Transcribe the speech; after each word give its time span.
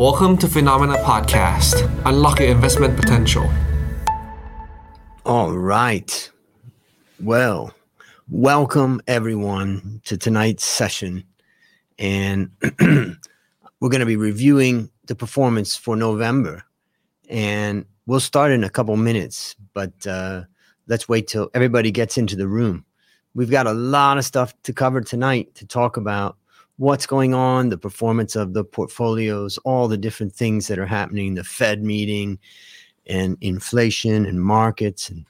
Welcome 0.00 0.38
to 0.38 0.46
Finnomena 0.46 0.96
Podcast. 1.04 1.86
Unlock 2.06 2.40
your 2.40 2.48
investment 2.48 2.96
potential. 2.96 3.46
All 5.26 5.52
right. 5.52 6.30
Well, 7.22 7.74
welcome 8.26 9.02
everyone 9.06 10.00
to 10.06 10.16
tonight's 10.16 10.64
session. 10.64 11.24
And 11.98 12.50
we're 12.80 13.90
going 13.90 14.00
to 14.00 14.06
be 14.06 14.16
reviewing 14.16 14.90
the 15.04 15.14
performance 15.14 15.76
for 15.76 15.96
November. 15.96 16.64
And 17.28 17.84
we'll 18.06 18.20
start 18.20 18.52
in 18.52 18.64
a 18.64 18.70
couple 18.70 18.96
minutes, 18.96 19.54
but 19.74 20.06
uh, 20.06 20.44
let's 20.86 21.10
wait 21.10 21.28
till 21.28 21.50
everybody 21.52 21.90
gets 21.90 22.16
into 22.16 22.36
the 22.36 22.48
room. 22.48 22.86
We've 23.34 23.50
got 23.50 23.66
a 23.66 23.74
lot 23.74 24.16
of 24.16 24.24
stuff 24.24 24.54
to 24.62 24.72
cover 24.72 25.02
tonight 25.02 25.54
to 25.56 25.66
talk 25.66 25.98
about 25.98 26.38
what's 26.80 27.04
going 27.04 27.34
on, 27.34 27.68
the 27.68 27.76
performance 27.76 28.34
of 28.34 28.54
the 28.54 28.64
portfolios, 28.64 29.58
all 29.66 29.86
the 29.86 29.98
different 29.98 30.32
things 30.32 30.66
that 30.66 30.78
are 30.78 30.86
happening, 30.86 31.34
the 31.34 31.44
Fed 31.44 31.84
meeting 31.84 32.38
and 33.06 33.36
inflation 33.42 34.24
and 34.24 34.40
markets 34.40 35.10
and 35.10 35.26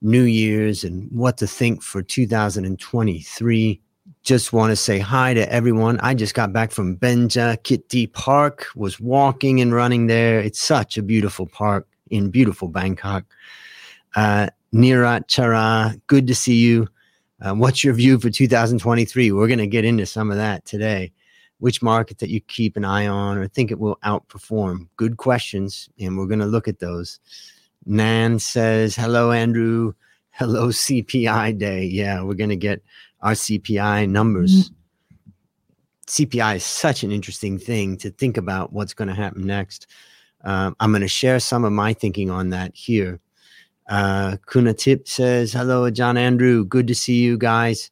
New 0.00 0.22
Year's 0.22 0.84
and 0.84 1.06
what 1.12 1.36
to 1.38 1.46
think 1.46 1.82
for 1.82 2.00
2023. 2.02 3.80
Just 4.22 4.54
want 4.54 4.70
to 4.70 4.76
say 4.76 4.98
hi 4.98 5.34
to 5.34 5.52
everyone. 5.52 6.00
I 6.00 6.14
just 6.14 6.32
got 6.32 6.54
back 6.54 6.70
from 6.70 6.96
Benjakitti 6.96 8.10
Park, 8.10 8.68
was 8.74 8.98
walking 8.98 9.60
and 9.60 9.74
running 9.74 10.06
there. 10.06 10.40
It's 10.40 10.58
such 10.58 10.96
a 10.96 11.02
beautiful 11.02 11.46
park 11.46 11.86
in 12.08 12.30
beautiful 12.30 12.68
Bangkok. 12.68 13.24
Uh, 14.16 14.48
Nirat 14.72 15.28
Chara, 15.28 15.96
good 16.06 16.26
to 16.28 16.34
see 16.34 16.56
you. 16.56 16.88
Um, 17.40 17.58
what's 17.58 17.84
your 17.84 17.94
view 17.94 18.18
for 18.18 18.30
2023? 18.30 19.32
We're 19.32 19.46
going 19.46 19.58
to 19.58 19.66
get 19.66 19.84
into 19.84 20.06
some 20.06 20.30
of 20.30 20.36
that 20.36 20.64
today. 20.64 21.12
Which 21.58 21.82
market 21.82 22.18
that 22.18 22.30
you 22.30 22.40
keep 22.40 22.76
an 22.76 22.84
eye 22.84 23.06
on 23.06 23.38
or 23.38 23.48
think 23.48 23.70
it 23.70 23.80
will 23.80 23.98
outperform? 24.04 24.88
Good 24.96 25.16
questions, 25.16 25.88
and 25.98 26.16
we're 26.16 26.26
going 26.26 26.38
to 26.38 26.46
look 26.46 26.68
at 26.68 26.78
those. 26.78 27.18
Nan 27.84 28.38
says, 28.38 28.94
Hello, 28.94 29.32
Andrew. 29.32 29.92
Hello, 30.30 30.68
CPI 30.68 31.58
day. 31.58 31.84
Yeah, 31.84 32.22
we're 32.22 32.34
going 32.34 32.50
to 32.50 32.56
get 32.56 32.82
our 33.20 33.32
CPI 33.32 34.08
numbers. 34.08 34.70
Mm-hmm. 34.70 34.74
CPI 36.06 36.56
is 36.56 36.64
such 36.64 37.02
an 37.02 37.12
interesting 37.12 37.58
thing 37.58 37.96
to 37.98 38.10
think 38.10 38.36
about 38.36 38.72
what's 38.72 38.94
going 38.94 39.08
to 39.08 39.14
happen 39.14 39.46
next. 39.46 39.86
Um, 40.42 40.74
I'm 40.80 40.90
going 40.90 41.02
to 41.02 41.08
share 41.08 41.40
some 41.40 41.64
of 41.64 41.72
my 41.72 41.92
thinking 41.92 42.30
on 42.30 42.50
that 42.50 42.74
here. 42.74 43.20
Uh, 43.88 44.36
Kuna 44.50 44.74
Tip 44.74 45.08
says, 45.08 45.52
Hello, 45.52 45.88
John 45.90 46.16
Andrew. 46.16 46.64
Good 46.64 46.86
to 46.88 46.94
see 46.94 47.16
you 47.16 47.38
guys. 47.38 47.90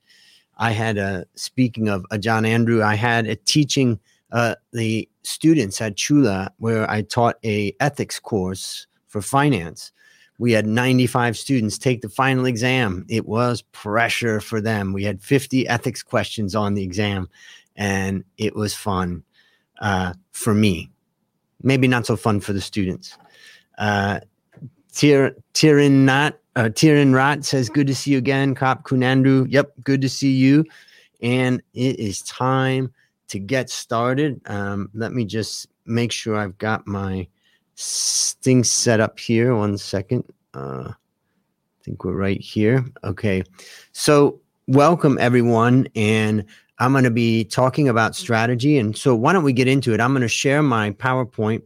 I 0.59 0.73
had 0.73 0.99
a, 0.99 1.27
speaking 1.35 1.89
of 1.89 2.05
a 2.11 2.19
John 2.19 2.45
Andrew, 2.45 2.83
I 2.83 2.95
had 2.95 3.27
a 3.27 3.37
teaching 3.37 3.99
uh, 4.33 4.55
the 4.73 5.09
students 5.23 5.81
at 5.81 5.97
Chula 5.97 6.51
where 6.59 6.91
I 6.91 7.03
taught 7.03 7.37
a 7.45 7.75
ethics 7.81 8.19
course 8.19 8.87
for 9.07 9.21
finance. 9.21 9.93
We 10.39 10.53
had 10.53 10.67
95 10.67 11.37
students 11.37 11.79
take 11.79 12.03
the 12.03 12.09
final 12.09 12.45
exam. 12.45 13.07
It 13.09 13.27
was 13.27 13.63
pressure 13.73 14.41
for 14.41 14.61
them. 14.61 14.93
We 14.93 15.05
had 15.05 15.23
50 15.23 15.67
ethics 15.69 16.03
questions 16.03 16.55
on 16.55 16.75
the 16.75 16.83
exam, 16.83 17.29
and 17.75 18.25
it 18.37 18.55
was 18.55 18.75
fun 18.75 19.23
uh, 19.81 20.13
for 20.33 20.53
me. 20.53 20.91
Maybe 21.63 21.89
not 21.89 22.05
so 22.05 22.17
fun 22.17 22.41
for 22.41 22.53
the 22.53 22.61
students. 22.61 23.17
Uh, 23.79 24.21
Tirin 24.97 25.91
Nat, 25.91 26.39
uh, 26.57 27.43
says, 27.43 27.69
Good 27.69 27.87
to 27.87 27.95
see 27.95 28.13
you 28.13 28.19
again. 28.19 28.55
Kap 28.55 28.85
Kunandu, 28.85 29.47
yep, 29.51 29.73
good 29.85 30.01
to 30.01 30.09
see 30.09 30.33
you. 30.33 30.65
And 31.21 31.63
it 31.75 31.99
is 31.99 32.23
time 32.23 32.93
to 33.29 33.39
get 33.39 33.69
started. 33.69 34.41
Um, 34.47 34.89
let 34.95 35.13
me 35.13 35.27
just 35.27 35.69
make 35.85 36.13
sure 36.13 36.37
I've 36.37 36.57
got 36.57 36.87
my 36.87 37.27
things 37.77 38.71
set 38.71 39.01
up 39.01 39.19
here. 39.19 39.55
One 39.55 39.77
second. 39.77 40.25
Uh, 40.55 40.89
I 40.89 41.85
think 41.85 42.03
we're 42.03 42.17
right 42.17 42.41
here. 42.41 42.85
Okay. 43.05 43.43
So, 43.93 44.41
welcome 44.67 45.19
everyone. 45.21 45.89
And 45.95 46.45
I'm 46.79 46.93
going 46.93 47.05
to 47.05 47.11
be 47.11 47.45
talking 47.45 47.89
about 47.89 48.17
strategy. 48.17 48.79
And 48.79 48.97
so, 48.97 49.15
why 49.15 49.35
don't 49.35 49.45
we 49.45 49.53
get 49.53 49.69
into 49.69 49.93
it? 49.93 50.01
I'm 50.01 50.13
going 50.13 50.23
to 50.23 50.29
share 50.29 50.63
my 50.63 50.93
PowerPoint 50.93 51.63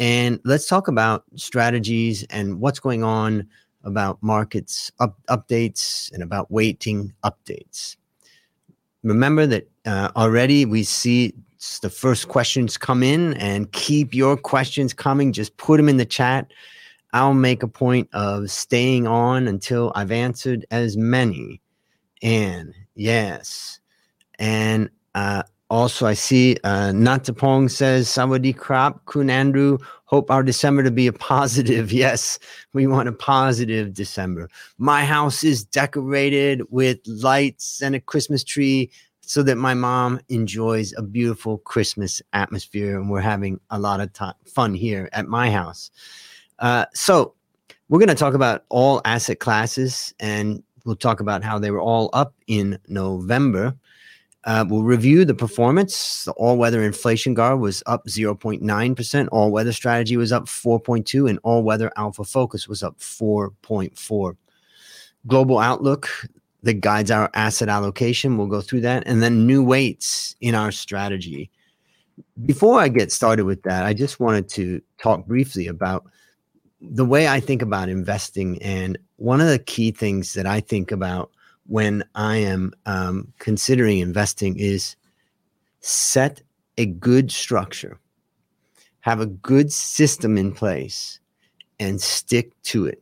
and 0.00 0.40
let's 0.44 0.66
talk 0.66 0.88
about 0.88 1.24
strategies 1.36 2.24
and 2.30 2.58
what's 2.58 2.80
going 2.80 3.04
on 3.04 3.46
about 3.84 4.20
markets 4.22 4.90
up, 4.98 5.18
updates 5.28 6.10
and 6.12 6.22
about 6.22 6.50
waiting 6.50 7.12
updates. 7.22 7.96
Remember 9.02 9.46
that 9.46 9.70
uh, 9.84 10.10
already 10.16 10.64
we 10.64 10.84
see 10.84 11.34
the 11.82 11.90
first 11.90 12.28
questions 12.28 12.78
come 12.78 13.02
in 13.02 13.34
and 13.34 13.70
keep 13.72 14.14
your 14.14 14.38
questions 14.38 14.94
coming. 14.94 15.32
Just 15.32 15.58
put 15.58 15.76
them 15.76 15.88
in 15.88 15.98
the 15.98 16.06
chat. 16.06 16.50
I'll 17.12 17.34
make 17.34 17.62
a 17.62 17.68
point 17.68 18.08
of 18.14 18.50
staying 18.50 19.06
on 19.06 19.46
until 19.48 19.92
I've 19.94 20.12
answered 20.12 20.64
as 20.70 20.96
many. 20.96 21.60
And 22.22 22.72
yes, 22.94 23.80
and 24.38 24.88
uh, 25.14 25.42
also, 25.70 26.04
I 26.04 26.14
see 26.14 26.56
uh, 26.64 26.90
Natapong 26.90 27.70
says, 27.70 28.08
Sawadee 28.08 28.56
Krap, 28.56 29.30
andrew 29.30 29.78
hope 30.06 30.28
our 30.28 30.42
December 30.42 30.82
to 30.82 30.90
be 30.90 31.06
a 31.06 31.12
positive. 31.12 31.92
Yes, 32.00 32.40
we 32.72 32.88
want 32.88 33.08
a 33.08 33.12
positive 33.12 33.94
December. 33.94 34.50
My 34.78 35.04
house 35.04 35.44
is 35.44 35.64
decorated 35.64 36.62
with 36.70 36.98
lights 37.06 37.80
and 37.80 37.94
a 37.94 38.00
Christmas 38.00 38.42
tree 38.42 38.90
so 39.20 39.44
that 39.44 39.56
my 39.56 39.74
mom 39.74 40.20
enjoys 40.28 40.92
a 40.96 41.02
beautiful 41.02 41.58
Christmas 41.58 42.20
atmosphere. 42.32 42.98
And 42.98 43.08
we're 43.08 43.20
having 43.20 43.60
a 43.70 43.78
lot 43.78 44.00
of 44.00 44.10
fun 44.46 44.74
here 44.74 45.08
at 45.12 45.28
my 45.28 45.52
house. 45.52 45.92
Uh, 46.58 46.86
so, 46.94 47.34
we're 47.88 47.98
going 47.98 48.08
to 48.08 48.14
talk 48.14 48.34
about 48.34 48.64
all 48.68 49.00
asset 49.04 49.40
classes 49.40 50.14
and 50.20 50.62
we'll 50.84 50.96
talk 50.96 51.20
about 51.20 51.44
how 51.44 51.58
they 51.58 51.70
were 51.70 51.80
all 51.80 52.10
up 52.12 52.34
in 52.46 52.78
November. 52.88 53.76
Uh, 54.44 54.64
we'll 54.68 54.82
review 54.82 55.24
the 55.24 55.34
performance. 55.34 56.24
The 56.24 56.32
all 56.32 56.56
weather 56.56 56.82
inflation 56.82 57.34
guard 57.34 57.60
was 57.60 57.82
up 57.86 58.06
0.9%. 58.06 59.28
All 59.32 59.50
weather 59.50 59.72
strategy 59.72 60.16
was 60.16 60.32
up 60.32 60.46
4.2 60.46 61.28
and 61.28 61.38
all 61.42 61.62
weather 61.62 61.92
alpha 61.96 62.24
focus 62.24 62.66
was 62.66 62.82
up 62.82 62.98
4.4. 62.98 64.36
Global 65.26 65.58
outlook 65.58 66.08
that 66.62 66.80
guides 66.80 67.10
our 67.10 67.30
asset 67.34 67.68
allocation. 67.68 68.38
We'll 68.38 68.46
go 68.46 68.62
through 68.62 68.80
that. 68.82 69.02
And 69.06 69.22
then 69.22 69.46
new 69.46 69.62
weights 69.62 70.34
in 70.40 70.54
our 70.54 70.72
strategy. 70.72 71.50
Before 72.46 72.80
I 72.80 72.88
get 72.88 73.12
started 73.12 73.44
with 73.44 73.62
that, 73.64 73.84
I 73.84 73.92
just 73.92 74.20
wanted 74.20 74.48
to 74.50 74.80
talk 75.02 75.26
briefly 75.26 75.66
about 75.66 76.06
the 76.80 77.04
way 77.04 77.28
I 77.28 77.40
think 77.40 77.60
about 77.60 77.90
investing. 77.90 78.60
And 78.62 78.98
one 79.16 79.42
of 79.42 79.48
the 79.48 79.58
key 79.58 79.90
things 79.90 80.32
that 80.32 80.46
I 80.46 80.60
think 80.60 80.92
about 80.92 81.30
when 81.70 82.02
I 82.16 82.38
am 82.38 82.72
um, 82.84 83.32
considering 83.38 84.00
investing 84.00 84.58
is 84.58 84.96
set 85.78 86.42
a 86.76 86.86
good 86.86 87.30
structure, 87.30 87.96
have 89.02 89.20
a 89.20 89.26
good 89.26 89.72
system 89.72 90.36
in 90.36 90.50
place, 90.50 91.20
and 91.78 92.00
stick 92.00 92.60
to 92.64 92.86
it. 92.86 93.00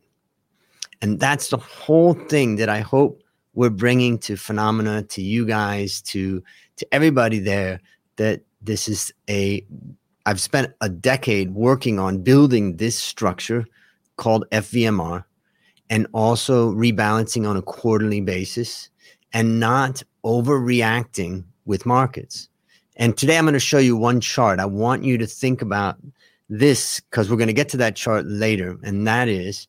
And 1.01 1.19
that's 1.19 1.49
the 1.49 1.57
whole 1.57 2.13
thing 2.13 2.57
that 2.57 2.69
I 2.69 2.81
hope 2.81 3.23
we're 3.55 3.71
bringing 3.71 4.19
to 4.19 4.33
Finnomena, 4.33 5.09
to 5.09 5.21
you 5.23 5.47
guys, 5.47 5.99
to 6.03 6.43
to 6.75 6.93
everybody 6.93 7.39
there. 7.39 7.81
That 8.17 8.41
this 8.61 8.87
is 8.87 9.11
a 9.27 9.65
I've 10.27 10.39
spent 10.39 10.73
a 10.79 10.89
decade 10.89 11.55
working 11.55 11.97
on 11.97 12.21
building 12.21 12.77
this 12.77 12.99
structure 12.99 13.65
called 14.15 14.45
FVMR 14.51 15.23
and 15.89 16.07
also 16.13 16.71
rebalancing 16.73 17.47
on 17.47 17.57
a 17.57 17.61
quarterly 17.61 18.21
basis 18.21 18.89
and 19.33 19.59
not 19.59 20.03
overreacting 20.23 21.43
with 21.65 21.85
markets. 21.85 22.49
And 22.95 23.17
today 23.17 23.37
I'm 23.37 23.45
going 23.45 23.53
to 23.53 23.59
show 23.59 23.77
you 23.77 23.95
one 23.95 24.19
chart. 24.19 24.59
I 24.59 24.65
want 24.65 25.03
you 25.03 25.17
to 25.17 25.25
think 25.25 25.61
about 25.61 25.97
this 26.49 26.99
because 26.99 27.29
we're 27.29 27.37
going 27.37 27.47
to 27.47 27.53
get 27.53 27.69
to 27.69 27.77
that 27.77 27.95
chart 27.95 28.25
later. 28.25 28.77
And 28.83 29.07
that 29.07 29.27
is 29.27 29.67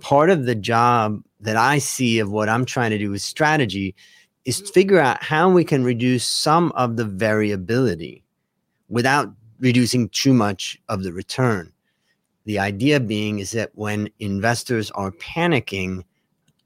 part 0.00 0.30
of 0.30 0.46
the 0.46 0.54
job 0.54 1.22
that 1.40 1.56
I 1.56 1.78
see 1.78 2.18
of 2.18 2.30
what 2.30 2.48
I'm 2.48 2.64
trying 2.64 2.90
to 2.90 2.98
do 2.98 3.10
with 3.10 3.22
strategy 3.22 3.94
is 4.44 4.70
figure 4.70 4.98
out 4.98 5.22
how 5.22 5.50
we 5.50 5.64
can 5.64 5.84
reduce 5.84 6.24
some 6.24 6.72
of 6.72 6.96
the 6.96 7.04
variability 7.04 8.24
without 8.88 9.30
reducing 9.58 10.08
too 10.08 10.32
much 10.32 10.78
of 10.88 11.02
the 11.02 11.12
return. 11.12 11.72
The 12.44 12.58
idea 12.58 13.00
being 13.00 13.38
is 13.38 13.52
that 13.52 13.70
when 13.74 14.08
investors 14.18 14.90
are 14.92 15.10
panicking, 15.12 16.04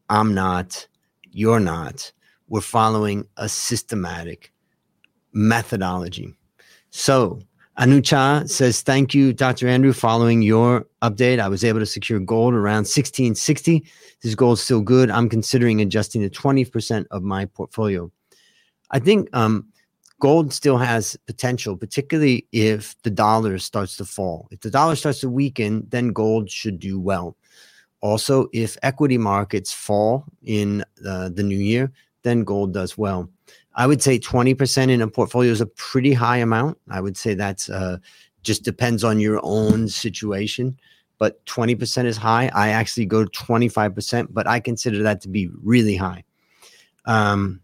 I'm 0.08 0.34
not, 0.34 0.86
you're 1.30 1.60
not, 1.60 2.12
we're 2.48 2.60
following 2.60 3.26
a 3.36 3.48
systematic 3.48 4.52
methodology. 5.32 6.34
So, 6.90 7.40
Anucha 7.78 8.48
says, 8.48 8.82
Thank 8.82 9.14
you, 9.14 9.32
Dr. 9.32 9.66
Andrew. 9.66 9.92
Following 9.92 10.42
your 10.42 10.86
update, 11.02 11.40
I 11.40 11.48
was 11.48 11.64
able 11.64 11.80
to 11.80 11.86
secure 11.86 12.20
gold 12.20 12.54
around 12.54 12.86
1660. 12.86 13.84
This 14.22 14.34
gold 14.36 14.58
is 14.58 14.62
still 14.64 14.80
good. 14.80 15.10
I'm 15.10 15.28
considering 15.28 15.80
adjusting 15.80 16.22
to 16.22 16.30
20% 16.30 17.06
of 17.10 17.24
my 17.24 17.46
portfolio. 17.46 18.12
I 18.92 19.00
think 19.00 19.28
um, 19.32 19.66
gold 20.24 20.54
still 20.54 20.78
has 20.78 21.18
potential, 21.26 21.76
particularly 21.76 22.46
if 22.50 22.96
the 23.02 23.10
dollar 23.10 23.58
starts 23.58 23.94
to 23.94 24.06
fall. 24.06 24.48
If 24.50 24.60
the 24.60 24.70
dollar 24.70 24.96
starts 24.96 25.20
to 25.20 25.28
weaken, 25.28 25.86
then 25.90 26.14
gold 26.14 26.50
should 26.50 26.78
do 26.78 26.98
well. 26.98 27.36
Also, 28.00 28.48
if 28.54 28.78
equity 28.82 29.18
markets 29.18 29.70
fall 29.70 30.24
in 30.42 30.82
uh, 31.06 31.28
the 31.28 31.42
new 31.42 31.58
year, 31.58 31.92
then 32.22 32.42
gold 32.42 32.72
does 32.72 32.96
well. 32.96 33.28
I 33.74 33.86
would 33.86 34.00
say 34.00 34.18
20% 34.18 34.88
in 34.88 35.02
a 35.02 35.08
portfolio 35.08 35.52
is 35.52 35.60
a 35.60 35.66
pretty 35.66 36.14
high 36.14 36.38
amount. 36.38 36.78
I 36.88 37.02
would 37.02 37.18
say 37.18 37.34
that's 37.34 37.68
uh, 37.68 37.98
just 38.42 38.62
depends 38.62 39.04
on 39.04 39.20
your 39.20 39.40
own 39.42 39.88
situation, 39.88 40.78
but 41.18 41.44
20% 41.44 42.06
is 42.06 42.16
high. 42.16 42.50
I 42.54 42.68
actually 42.68 43.04
go 43.04 43.26
to 43.26 43.30
25%, 43.30 44.28
but 44.30 44.46
I 44.46 44.58
consider 44.58 45.02
that 45.02 45.20
to 45.20 45.28
be 45.28 45.50
really 45.62 45.96
high. 45.96 46.24
Um, 47.04 47.60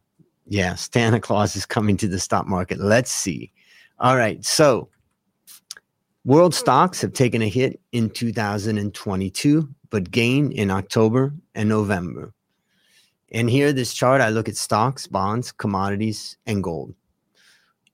yeah, 0.50 0.74
Santa 0.74 1.20
Claus 1.20 1.54
is 1.54 1.64
coming 1.64 1.96
to 1.98 2.08
the 2.08 2.18
stock 2.18 2.46
market. 2.46 2.80
Let's 2.80 3.12
see. 3.12 3.52
All 4.00 4.16
right. 4.16 4.44
So, 4.44 4.88
world 6.24 6.54
hmm. 6.54 6.58
stocks 6.58 7.00
have 7.00 7.12
taken 7.12 7.40
a 7.40 7.48
hit 7.48 7.80
in 7.92 8.10
2022, 8.10 9.68
but 9.90 10.10
gain 10.10 10.50
in 10.50 10.70
October 10.72 11.32
and 11.54 11.68
November. 11.68 12.34
And 13.30 13.48
here, 13.48 13.72
this 13.72 13.94
chart, 13.94 14.20
I 14.20 14.30
look 14.30 14.48
at 14.48 14.56
stocks, 14.56 15.06
bonds, 15.06 15.52
commodities, 15.52 16.36
and 16.46 16.64
gold. 16.64 16.94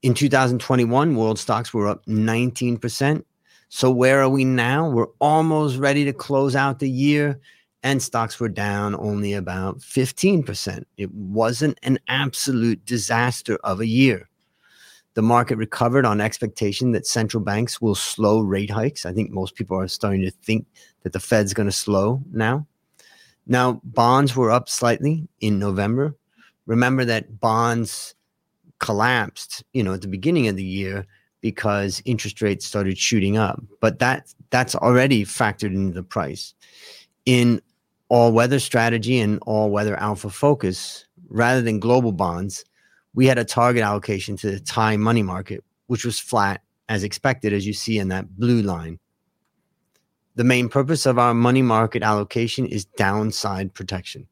In 0.00 0.14
2021, 0.14 1.14
world 1.14 1.38
stocks 1.38 1.75
were 1.75 1.87
up 1.87 2.06
19%. 2.06 3.23
So, 3.69 3.91
where 3.91 4.23
are 4.23 4.31
we 4.31 4.47
now? 4.47 4.88
We're 4.88 5.12
almost 5.19 5.76
ready 5.76 6.06
to 6.06 6.12
close 6.14 6.56
out 6.56 6.79
the 6.79 6.88
year 6.88 7.38
and 7.82 8.02
stocks 8.02 8.40
were 8.40 8.49
down 8.49 8.94
only 8.96 9.32
about 9.32 9.78
15%. 9.78 10.84
It 10.96 11.12
wasn't 11.12 11.78
an 11.82 11.99
absolute 12.08 12.84
disaster 12.84 13.58
of 13.62 13.81
a 13.81 13.87
year. 13.87 14.28
The 15.14 15.23
market 15.23 15.56
recovered 15.56 16.05
on 16.05 16.20
expectation 16.20 16.93
that 16.93 17.06
central 17.06 17.43
banks 17.43 17.81
will 17.81 17.94
slow 17.94 18.40
rate 18.40 18.70
hikes. 18.70 19.06
I 19.06 19.12
think 19.12 19.31
most 19.31 19.55
people 19.55 19.78
are 19.78 19.88
starting 19.88 20.23
to 20.23 20.31
think 20.31 20.67
that 21.02 21.12
the 21.12 21.20
Fed's 21.20 21.55
going 21.55 21.69
to 21.69 21.73
slow 21.73 22.23
now. 22.32 22.67
Now, 23.46 23.81
bonds 23.84 24.34
were 24.37 24.50
up 24.50 24.69
slightly 24.69 25.26
in 25.40 25.58
November. 25.58 26.14
Remember 26.67 27.05
that 27.05 27.40
bonds 27.40 28.14
collapsed, 28.79 29.64
you 29.72 29.82
know, 29.82 29.94
at 29.94 30.02
the 30.02 30.08
beginning 30.08 30.49
of 30.49 30.56
the 30.56 30.64
year 30.64 31.06
because 31.40 32.02
interest 32.05 32.43
rates 32.43 32.67
started 32.67 32.99
shooting 32.99 33.37
up. 33.37 33.62
But 33.81 34.00
that 34.00 34.34
that's 34.50 34.75
already 34.75 35.25
factored 35.25 35.75
into 35.75 35.94
the 35.94 36.02
price. 36.02 36.55
In 37.25 37.62
all 38.08 38.32
weather 38.32 38.58
strategy 38.58 39.19
and 39.19 39.38
all 39.47 39.70
weather 39.70 39.97
alpha 39.97 40.31
focus 40.31 41.06
rather 41.29 41.62
than 41.62 41.81
global 41.81 42.12
bonds, 42.12 42.64
we 43.14 43.26
had 43.26 43.38
a 43.38 43.44
target 43.44 43.82
allocation 43.82 44.37
to 44.37 44.50
the 44.50 44.61
Thai 44.61 44.97
money 44.97 45.23
market, 45.23 45.64
which 45.87 46.05
was 46.05 46.20
flat 46.20 46.62
as 46.88 47.03
expected, 47.03 47.53
as 47.53 47.67
you 47.67 47.73
see 47.73 47.99
in 47.99 48.08
that 48.08 48.37
blue 48.37 48.62
line. 48.62 48.99
The 50.37 50.44
main 50.44 50.69
purpose 50.69 51.06
of 51.06 51.19
our 51.19 51.35
money 51.35 51.62
market 51.62 52.03
allocation 52.03 52.67
is 52.67 52.85
downside 52.85 53.75
protection. 53.75 54.29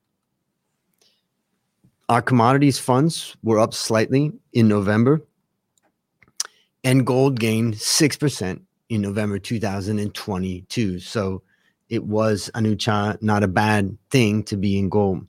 Our 2.09 2.21
commodities 2.21 2.79
funds 2.79 3.35
were 3.43 3.59
up 3.59 3.73
slightly 3.73 4.33
in 4.53 4.69
November, 4.69 5.23
and 6.85 7.07
gold 7.07 7.41
gained 7.41 7.75
6% 7.75 8.61
in 8.91 9.01
November 9.01 9.39
2022. 9.39 11.01
So 11.01 11.43
it 11.89 12.05
was 12.05 12.51
Anucha 12.55 13.21
not 13.23 13.43
a 13.43 13.49
bad 13.49 13.97
thing 14.11 14.43
to 14.45 14.57
be 14.57 14.79
in 14.79 14.89
gold. 14.89 15.27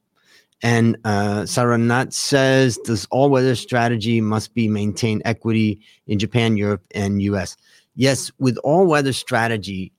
And 0.62 0.98
uh, 1.04 1.42
Saranat 1.42 2.14
says 2.14 2.80
this 2.86 3.06
all 3.12 3.30
weather 3.30 3.56
strategy 3.56 4.22
must 4.22 4.54
be 4.54 4.68
maintain 4.68 5.22
equity 5.26 5.82
in 6.08 6.18
Japan, 6.18 6.58
Europe, 6.58 6.84
and 6.96 7.22
US. 7.22 7.58
Yes, 7.96 8.32
with 8.40 8.58
all 8.60 8.88
weather 8.88 9.14
strategy, 9.14 9.92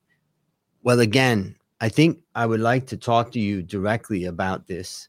well, 0.82 1.00
again, 1.00 1.56
I 1.81 1.88
think 1.88 2.19
I 2.35 2.47
would 2.47 2.61
like 2.61 2.87
to 2.88 2.97
talk 2.97 3.32
to 3.32 3.41
you 3.41 3.62
directly 3.62 4.25
about 4.25 4.67
this. 4.67 5.09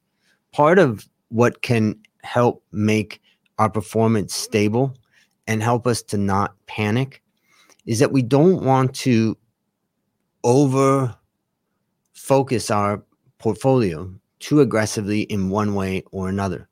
Part 0.52 0.80
of 0.80 1.08
what 1.30 1.62
can 1.62 2.00
help 2.24 2.64
make 2.72 3.22
our 3.58 3.70
performance 3.70 4.36
stable 4.36 4.96
and 5.48 5.64
help 5.64 5.88
us 5.88 6.02
to 6.04 6.18
not 6.18 6.56
panic 6.68 7.22
is 7.86 8.00
that 8.00 8.12
we 8.12 8.22
don't 8.22 8.64
want 8.64 8.94
to 8.94 9.38
over 10.44 11.17
focus 12.28 12.70
our 12.70 13.02
portfolio 13.38 14.14
too 14.40 14.60
aggressively 14.60 15.22
in 15.22 15.50
one 15.50 15.74
way 15.76 16.04
or 16.12 16.28
another. 16.28 16.68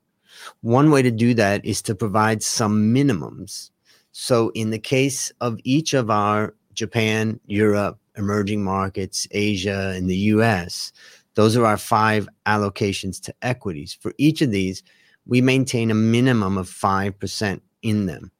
One 0.60 0.90
way 0.90 1.00
to 1.00 1.10
do 1.10 1.32
that 1.32 1.64
is 1.64 1.80
to 1.82 1.94
provide 1.94 2.42
some 2.42 2.94
minimums. 2.94 3.70
So, 4.12 4.50
in 4.50 4.68
the 4.68 4.78
case 4.78 5.32
of 5.40 5.58
each 5.64 5.94
of 5.94 6.10
our 6.10 6.54
Japan, 6.74 7.40
Europe, 7.46 7.98
emerging 8.18 8.62
markets, 8.62 9.26
Asia, 9.30 9.94
and 9.96 10.10
the 10.10 10.16
US, 10.34 10.92
those 11.34 11.56
are 11.56 11.64
our 11.64 11.78
five 11.78 12.28
allocations 12.44 13.18
to 13.22 13.34
equities. 13.40 13.96
For 13.98 14.12
each 14.18 14.42
of 14.42 14.50
these, 14.50 14.82
we 15.24 15.40
maintain 15.40 15.90
a 15.90 15.94
minimum 15.94 16.58
of 16.58 16.68
5% 16.68 17.60
in 17.80 18.04
them. 18.04 18.30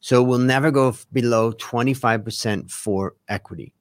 So, 0.00 0.22
we'll 0.22 0.38
never 0.38 0.70
go 0.70 0.94
below 1.10 1.52
25% 1.52 2.70
for 2.70 3.14
equity 3.28 3.72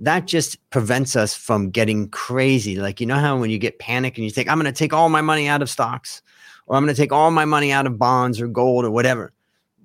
that 0.00 0.26
just 0.26 0.58
prevents 0.70 1.16
us 1.16 1.34
from 1.34 1.70
getting 1.70 2.08
crazy. 2.08 2.76
Like, 2.76 3.00
you 3.00 3.06
know 3.06 3.18
how 3.18 3.38
when 3.38 3.50
you 3.50 3.58
get 3.58 3.78
panic 3.78 4.16
and 4.16 4.24
you 4.24 4.30
think, 4.30 4.48
I'm 4.48 4.58
going 4.58 4.72
to 4.72 4.78
take 4.78 4.92
all 4.92 5.08
my 5.08 5.20
money 5.20 5.48
out 5.48 5.62
of 5.62 5.70
stocks 5.70 6.22
or 6.66 6.76
I'm 6.76 6.84
going 6.84 6.94
to 6.94 7.00
take 7.00 7.12
all 7.12 7.30
my 7.30 7.44
money 7.44 7.72
out 7.72 7.86
of 7.86 7.98
bonds 7.98 8.40
or 8.40 8.48
gold 8.48 8.84
or 8.84 8.90
whatever. 8.90 9.32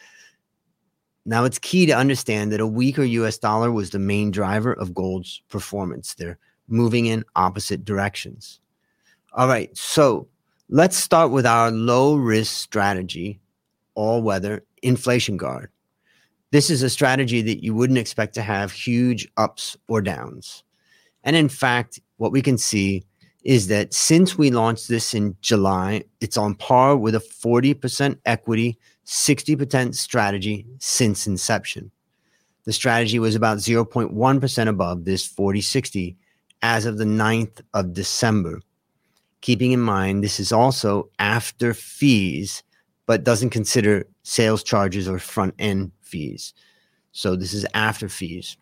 Now, 1.27 1.45
it's 1.45 1.59
key 1.59 1.87
to 1.87 1.97
understand 1.97 2.53
that 2.53 2.61
a 2.61 2.67
weaker 2.67 3.05
US 3.05 3.39
dollar 3.39 3.71
was 3.71 3.91
the 3.91 3.99
main 3.99 4.31
driver 4.31 4.73
of 4.73 4.95
gold's 4.95 5.43
performance. 5.49 6.15
They're 6.15 6.39
moving 6.69 7.07
in 7.07 7.25
opposite 7.37 7.85
directions. 7.85 8.61
All 9.35 9.49
right, 9.49 9.77
so 9.77 10.29
let's 10.69 10.97
start 10.97 11.31
with 11.31 11.47
our 11.47 11.71
low 11.71 12.17
risk 12.17 12.55
strategy, 12.55 13.41
all 13.95 14.23
weather 14.23 14.65
inflation 14.83 15.37
guard. 15.37 15.71
This 16.51 16.71
is 16.71 16.83
a 16.83 16.91
strategy 16.91 17.43
that 17.43 17.63
you 17.63 17.75
wouldn't 17.75 17.99
expect 17.99 18.35
to 18.35 18.43
have 18.43 18.73
huge 18.73 19.29
ups 19.37 19.77
or 19.87 20.01
downs. 20.01 20.65
And 21.25 21.37
in 21.37 21.49
fact, 21.49 22.01
what 22.17 22.33
we 22.33 22.41
can 22.41 22.57
see 22.57 23.05
is 23.49 23.69
that 23.69 23.95
since 23.95 24.37
we 24.37 24.51
launched 24.51 24.89
this 24.89 25.15
in 25.15 25.35
July, 25.41 26.03
it's 26.21 26.37
on 26.37 26.55
par 26.55 26.95
with 26.99 27.15
a 27.15 27.19
40% 27.19 28.19
equity 28.27 28.79
60% 29.07 29.95
strategy 29.95 30.67
since 30.81 31.27
inception. 31.27 31.91
The 32.67 32.75
strategy 32.75 33.19
was 33.19 33.35
about 33.35 33.57
0.1% 33.57 34.69
above 34.69 35.07
this 35.07 35.25
40 35.25 35.63
60 35.63 36.15
as 36.61 36.85
of 36.85 36.99
the 36.99 37.07
9th 37.07 37.63
of 37.73 37.95
December. 37.95 38.61
Keeping 39.41 39.73
in 39.73 39.81
mind, 39.81 40.23
this 40.23 40.39
is 40.39 40.53
also 40.53 41.09
after 41.19 41.73
fees, 41.73 42.63
but 43.07 43.25
doesn't 43.25 43.49
consider 43.49 44.07
sales 44.25 44.63
charges 44.63 45.09
or 45.09 45.19
front 45.19 45.55
end 45.59 45.93
fees. 46.03 46.53
So 47.13 47.35
this 47.35 47.55
is 47.55 47.65
after 47.73 48.11
fees. 48.11 48.59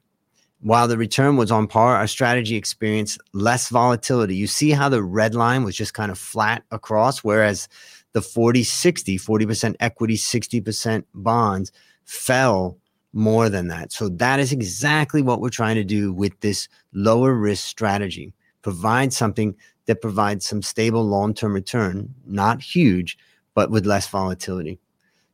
While 0.67 0.89
the 0.89 0.99
return 0.99 1.37
was 1.37 1.53
on 1.53 1.69
par, 1.69 1.95
our 1.95 2.09
strategy 2.09 2.57
experienced 2.57 3.21
less 3.33 3.69
volatility. 3.69 4.35
You 4.35 4.49
see 4.49 4.71
how 4.71 4.89
the 4.89 5.01
red 5.01 5.33
line 5.33 5.63
was 5.63 5.77
just 5.77 5.95
kind 5.95 6.11
of 6.11 6.19
flat 6.19 6.65
across, 6.73 7.21
whereas 7.21 7.69
the 8.15 8.21
40 8.21 8.65
60, 8.65 9.17
40% 9.17 9.77
equity, 9.79 10.17
60% 10.17 11.05
bonds 11.15 11.71
fell 12.05 12.79
more 13.13 13.49
than 13.49 13.69
that. 13.69 13.93
So 13.93 14.09
that 14.09 14.41
is 14.41 14.51
exactly 14.51 15.23
what 15.23 15.41
we're 15.41 15.51
trying 15.51 15.77
to 15.77 15.85
do 15.85 16.13
with 16.13 16.33
this 16.41 16.67
lower 16.93 17.33
risk 17.33 17.65
strategy. 17.65 18.35
Provide 18.63 19.13
something 19.13 19.55
that 19.85 20.03
provides 20.03 20.45
some 20.45 20.63
stable 20.63 21.05
long 21.05 21.33
term 21.33 21.55
return, 21.55 22.13
not 22.27 22.61
huge, 22.61 23.17
but 23.55 23.71
with 23.71 23.87
less 23.87 24.09
volatility. 24.09 24.81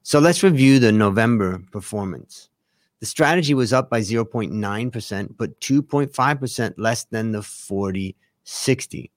So 0.03 0.19
let's 0.19 0.43
review 0.43 0.79
the 0.79 0.93
November 0.93 1.62
performance. 1.71 2.51
The 3.03 3.07
strategy 3.07 3.53
was 3.53 3.73
up 3.73 3.91
by 3.91 3.99
0.9%, 3.99 5.35
but 5.37 5.61
2.5% 5.61 6.75
less 6.77 7.03
than 7.07 7.33
the 7.33 7.43
40 7.43 8.15
60. 8.45 9.11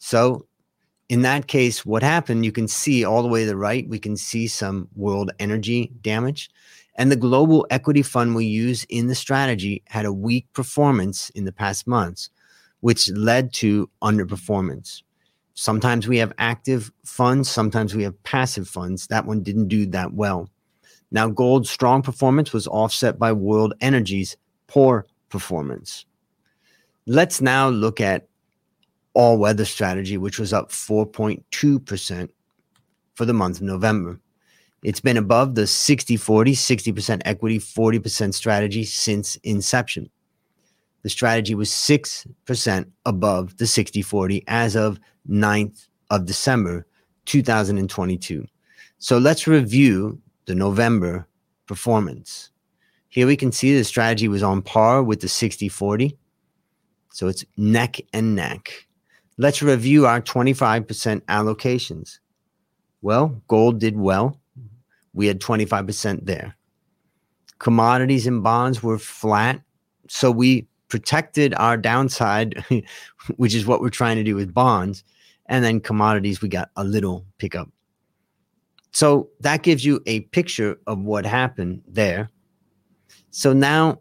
So 0.00 0.46
in 1.08 1.22
that 1.22 1.46
case, 1.46 1.86
what 1.86 2.02
happened, 2.02 2.44
you 2.44 2.50
can 2.50 2.66
see 2.66 3.04
all 3.04 3.22
the 3.22 3.28
way 3.28 3.42
to 3.42 3.46
the 3.46 3.56
right, 3.56 3.88
we 3.88 4.00
can 4.00 4.16
see 4.16 4.48
some 4.48 4.88
world 4.96 5.30
energy 5.38 5.92
damage. 6.00 6.50
And 6.96 7.12
the 7.12 7.14
global 7.14 7.68
equity 7.70 8.02
fund 8.02 8.34
we 8.34 8.46
use 8.46 8.82
in 8.88 9.06
the 9.06 9.14
strategy 9.14 9.84
had 9.86 10.06
a 10.06 10.12
weak 10.12 10.52
performance 10.52 11.30
in 11.30 11.44
the 11.44 11.52
past 11.52 11.86
months, 11.86 12.30
which 12.80 13.10
led 13.10 13.52
to 13.52 13.88
underperformance. 14.02 15.04
Sometimes 15.54 16.08
we 16.08 16.18
have 16.18 16.32
active 16.38 16.90
funds, 17.04 17.48
sometimes 17.48 17.94
we 17.94 18.02
have 18.02 18.20
passive 18.24 18.66
funds. 18.66 19.06
That 19.06 19.24
one 19.24 19.44
didn't 19.44 19.68
do 19.68 19.86
that 19.86 20.14
well. 20.14 20.50
Now, 21.10 21.28
gold's 21.28 21.70
strong 21.70 22.02
performance 22.02 22.52
was 22.52 22.66
offset 22.68 23.18
by 23.18 23.32
world 23.32 23.74
energy's 23.80 24.36
poor 24.66 25.06
performance. 25.28 26.04
Let's 27.06 27.40
now 27.40 27.68
look 27.68 28.00
at 28.00 28.28
all 29.14 29.38
weather 29.38 29.64
strategy, 29.64 30.16
which 30.16 30.38
was 30.38 30.52
up 30.52 30.70
4.2% 30.70 32.28
for 33.14 33.24
the 33.24 33.32
month 33.32 33.56
of 33.56 33.62
November. 33.62 34.20
It's 34.82 35.00
been 35.00 35.16
above 35.16 35.54
the 35.54 35.66
60 35.66 36.16
40, 36.16 36.52
60% 36.52 37.22
equity, 37.24 37.58
40% 37.58 38.32
strategy 38.32 38.84
since 38.84 39.36
inception. 39.36 40.08
The 41.02 41.10
strategy 41.10 41.54
was 41.54 41.70
6% 41.70 42.86
above 43.04 43.56
the 43.56 43.66
60 43.66 44.02
40 44.02 44.44
as 44.46 44.76
of 44.76 45.00
9th 45.28 45.88
of 46.10 46.26
December 46.26 46.86
2022. 47.26 48.46
So 48.98 49.18
let's 49.18 49.46
review 49.46 50.20
the 50.46 50.54
November 50.54 51.26
performance. 51.66 52.50
Here 53.08 53.26
we 53.26 53.36
can 53.36 53.52
see 53.52 53.76
the 53.76 53.84
strategy 53.84 54.28
was 54.28 54.42
on 54.42 54.62
par 54.62 55.02
with 55.02 55.20
the 55.20 55.28
60 55.28 55.68
40. 55.68 56.16
So 57.12 57.28
it's 57.28 57.44
neck 57.56 58.00
and 58.12 58.36
neck. 58.36 58.86
Let's 59.36 59.62
review 59.62 60.06
our 60.06 60.20
25% 60.20 61.20
allocations. 61.22 62.18
Well, 63.02 63.42
gold 63.48 63.80
did 63.80 63.96
well. 63.96 64.40
We 65.12 65.26
had 65.26 65.40
25% 65.40 66.26
there. 66.26 66.56
Commodities 67.58 68.26
and 68.26 68.42
bonds 68.42 68.82
were 68.82 68.98
flat. 68.98 69.60
So 70.08 70.30
we 70.30 70.68
protected 70.88 71.54
our 71.54 71.76
downside, 71.76 72.64
which 73.36 73.54
is 73.54 73.66
what 73.66 73.80
we're 73.80 73.90
trying 73.90 74.16
to 74.16 74.24
do 74.24 74.34
with 74.34 74.54
bonds. 74.54 75.04
And 75.46 75.64
then 75.64 75.80
commodities, 75.80 76.42
we 76.42 76.48
got 76.48 76.70
a 76.76 76.84
little 76.84 77.24
pickup. 77.38 77.70
So 78.92 79.28
that 79.40 79.62
gives 79.62 79.84
you 79.84 80.00
a 80.06 80.20
picture 80.20 80.78
of 80.86 80.98
what 81.00 81.24
happened 81.24 81.82
there. 81.86 82.30
So 83.30 83.52
now, 83.52 84.00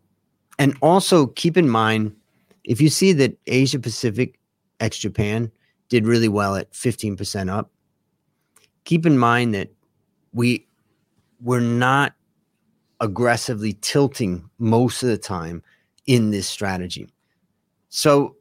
and 0.58 0.76
also 0.82 1.28
keep 1.28 1.58
in 1.58 1.70
mind, 1.70 2.16
if 2.64 2.82
you 2.82 2.90
see 2.90 3.14
that 3.14 3.38
Asia 3.48 3.80
Pacific 3.80 4.40
ex 4.80 4.98
Japan 4.98 5.52
did 5.90 6.06
really 6.06 6.28
well 6.28 6.56
at 6.56 6.72
15% 6.72 7.50
up, 7.50 7.72
keep 8.84 9.06
in 9.06 9.18
mind 9.18 9.54
that 9.54 9.70
we 10.34 10.68
were 11.42 11.62
not 11.62 12.14
aggressively 13.00 13.74
tilting 13.82 14.50
most 14.58 15.04
of 15.04 15.10
the 15.10 15.18
time 15.18 15.64
in 16.06 16.32
this 16.32 16.48
strategy. 16.48 17.08
So 17.90 18.36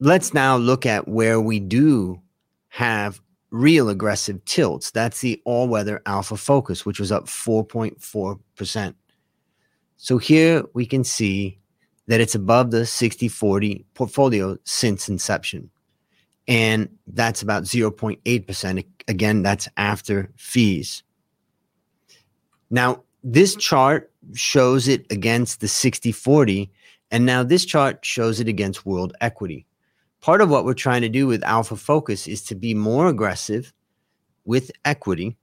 let's 0.00 0.32
now 0.32 0.56
look 0.56 0.86
at 0.86 1.08
where 1.08 1.40
we 1.40 1.60
do 1.60 2.20
have 2.68 3.20
real 3.50 3.88
aggressive 3.88 4.44
tilts. 4.44 4.90
That's 4.90 5.20
the 5.20 5.40
all 5.44 5.68
weather 5.68 6.02
alpha 6.06 6.36
focus, 6.36 6.84
which 6.84 7.00
was 7.00 7.12
up 7.12 7.26
4.4%. 7.26 8.94
So 9.96 10.18
here 10.18 10.64
we 10.74 10.86
can 10.86 11.04
see 11.04 11.58
that 12.06 12.20
it's 12.20 12.34
above 12.34 12.70
the 12.70 12.86
60 12.86 13.28
40 13.28 13.84
portfolio 13.94 14.56
since 14.64 15.08
inception. 15.08 15.70
And 16.46 16.88
that's 17.06 17.42
about 17.42 17.64
0.8%. 17.64 18.84
Again, 19.06 19.42
that's 19.42 19.68
after 19.76 20.30
fees. 20.36 21.02
Now, 22.70 23.02
this 23.22 23.56
chart 23.56 24.10
shows 24.34 24.88
it 24.88 25.04
against 25.10 25.60
the 25.60 25.68
60 25.68 26.12
40. 26.12 26.70
And 27.10 27.26
now 27.26 27.42
this 27.42 27.64
chart 27.64 28.04
shows 28.04 28.40
it 28.40 28.48
against 28.48 28.86
world 28.86 29.14
equity 29.20 29.66
part 30.20 30.40
of 30.40 30.50
what 30.50 30.64
we're 30.64 30.74
trying 30.74 31.02
to 31.02 31.08
do 31.08 31.26
with 31.26 31.42
Alpha 31.44 31.76
Focus 31.76 32.26
is 32.26 32.42
to 32.44 32.54
be 32.54 32.74
more 32.74 33.08
aggressive 33.08 33.72
with 34.44 34.70
equity 34.84 35.36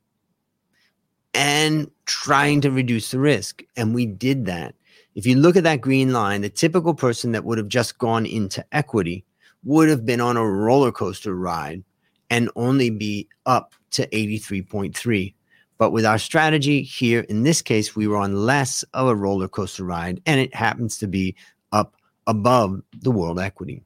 and 1.33 1.89
trying 2.05 2.61
to 2.61 2.71
reduce 2.71 3.11
the 3.11 3.19
risk. 3.19 3.61
And 3.75 3.93
we 3.93 4.05
did 4.05 4.45
that. 4.45 4.75
If 5.15 5.25
you 5.25 5.35
look 5.35 5.55
at 5.55 5.63
that 5.63 5.81
green 5.81 6.11
line, 6.11 6.41
the 6.41 6.49
typical 6.49 6.93
person 6.93 7.31
that 7.33 7.45
would 7.45 7.57
have 7.57 7.67
just 7.67 7.97
gone 7.97 8.25
into 8.25 8.65
equity 8.71 9.25
would 9.63 9.89
have 9.89 10.05
been 10.05 10.21
on 10.21 10.37
a 10.37 10.45
roller 10.45 10.91
coaster 10.91 11.35
ride 11.35 11.83
and 12.29 12.49
only 12.55 12.89
be 12.89 13.27
up 13.45 13.73
to 13.91 14.07
83.3. 14.07 15.33
But 15.77 15.91
with 15.91 16.05
our 16.05 16.17
strategy 16.17 16.81
here, 16.81 17.21
in 17.21 17.43
this 17.43 17.61
case, 17.61 17.95
we 17.95 18.07
were 18.07 18.17
on 18.17 18.45
less 18.45 18.83
of 18.93 19.07
a 19.07 19.15
roller 19.15 19.47
coaster 19.47 19.83
ride, 19.83 20.21
and 20.25 20.39
it 20.39 20.55
happens 20.55 20.97
to 20.99 21.07
be 21.07 21.35
up 21.71 21.95
above 22.27 22.81
the 23.01 23.11
world 23.11 23.39
equity. 23.39 23.83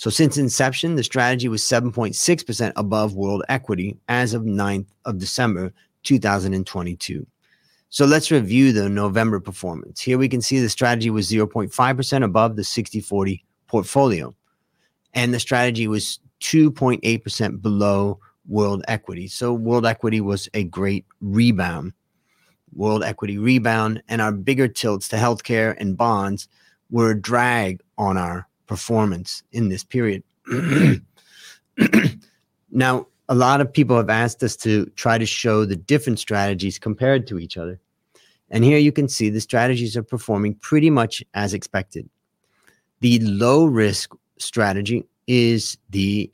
So 0.00 0.08
since 0.08 0.38
inception, 0.38 0.96
the 0.96 1.04
strategy 1.04 1.46
was 1.50 1.62
7.6% 1.62 2.72
above 2.74 3.16
world 3.16 3.42
equity 3.50 3.98
as 4.08 4.32
of 4.32 4.44
9th 4.44 4.86
of 5.04 5.18
December 5.18 5.74
2022. 6.04 7.26
So 7.90 8.06
let's 8.06 8.30
review 8.30 8.72
the 8.72 8.88
November 8.88 9.40
performance. 9.40 10.00
Here 10.00 10.16
we 10.16 10.30
can 10.30 10.40
see 10.40 10.58
the 10.58 10.70
strategy 10.70 11.10
was 11.10 11.30
0.5% 11.30 12.24
above 12.24 12.56
the 12.56 12.64
60 12.64 12.98
40 13.02 13.44
portfolio, 13.66 14.34
and 15.12 15.34
the 15.34 15.38
strategy 15.38 15.86
was 15.86 16.18
2.8% 16.40 17.60
below 17.60 18.18
world 18.48 18.82
equity. 18.88 19.28
So 19.28 19.52
world 19.52 19.84
equity 19.84 20.22
was 20.22 20.48
a 20.54 20.64
great 20.64 21.04
rebound. 21.20 21.92
World 22.72 23.04
equity 23.04 23.36
rebound, 23.36 24.02
and 24.08 24.22
our 24.22 24.32
bigger 24.32 24.66
tilts 24.66 25.08
to 25.08 25.16
healthcare 25.16 25.76
and 25.78 25.94
bonds 25.94 26.48
were 26.88 27.10
a 27.10 27.20
drag 27.20 27.82
on 27.98 28.16
our 28.16 28.46
performance 28.70 29.42
in 29.50 29.68
this 29.68 29.82
period. 29.82 30.22
now, 32.70 33.04
a 33.28 33.34
lot 33.34 33.60
of 33.60 33.72
people 33.72 33.96
have 33.96 34.08
asked 34.08 34.44
us 34.44 34.54
to 34.58 34.86
try 34.94 35.18
to 35.18 35.26
show 35.26 35.64
the 35.64 35.74
different 35.74 36.20
strategies 36.20 36.78
compared 36.78 37.26
to 37.26 37.40
each 37.40 37.58
other. 37.58 37.80
And 38.48 38.62
here 38.62 38.78
you 38.78 38.92
can 38.92 39.08
see 39.08 39.28
the 39.28 39.40
strategies 39.40 39.96
are 39.96 40.04
performing 40.04 40.54
pretty 40.54 40.88
much 40.88 41.20
as 41.34 41.52
expected. 41.52 42.08
The 43.00 43.18
low 43.18 43.64
risk 43.64 44.12
strategy 44.38 45.04
is 45.26 45.76
the 45.90 46.30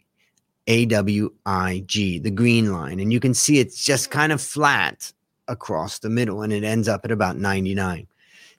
AWIG, 0.67 2.23
the 2.23 2.31
green 2.31 2.71
line. 2.71 3.01
And 3.01 3.15
you 3.15 3.21
can 3.21 3.33
see 3.33 3.61
it's 3.61 3.83
just 3.83 4.11
kind 4.11 4.31
of 4.31 4.43
flat 4.43 5.11
across 5.49 6.01
the 6.01 6.11
middle 6.11 6.43
and 6.43 6.53
it 6.53 6.65
ends 6.65 6.87
up 6.87 7.01
at 7.05 7.11
about 7.11 7.39
99. 7.39 8.07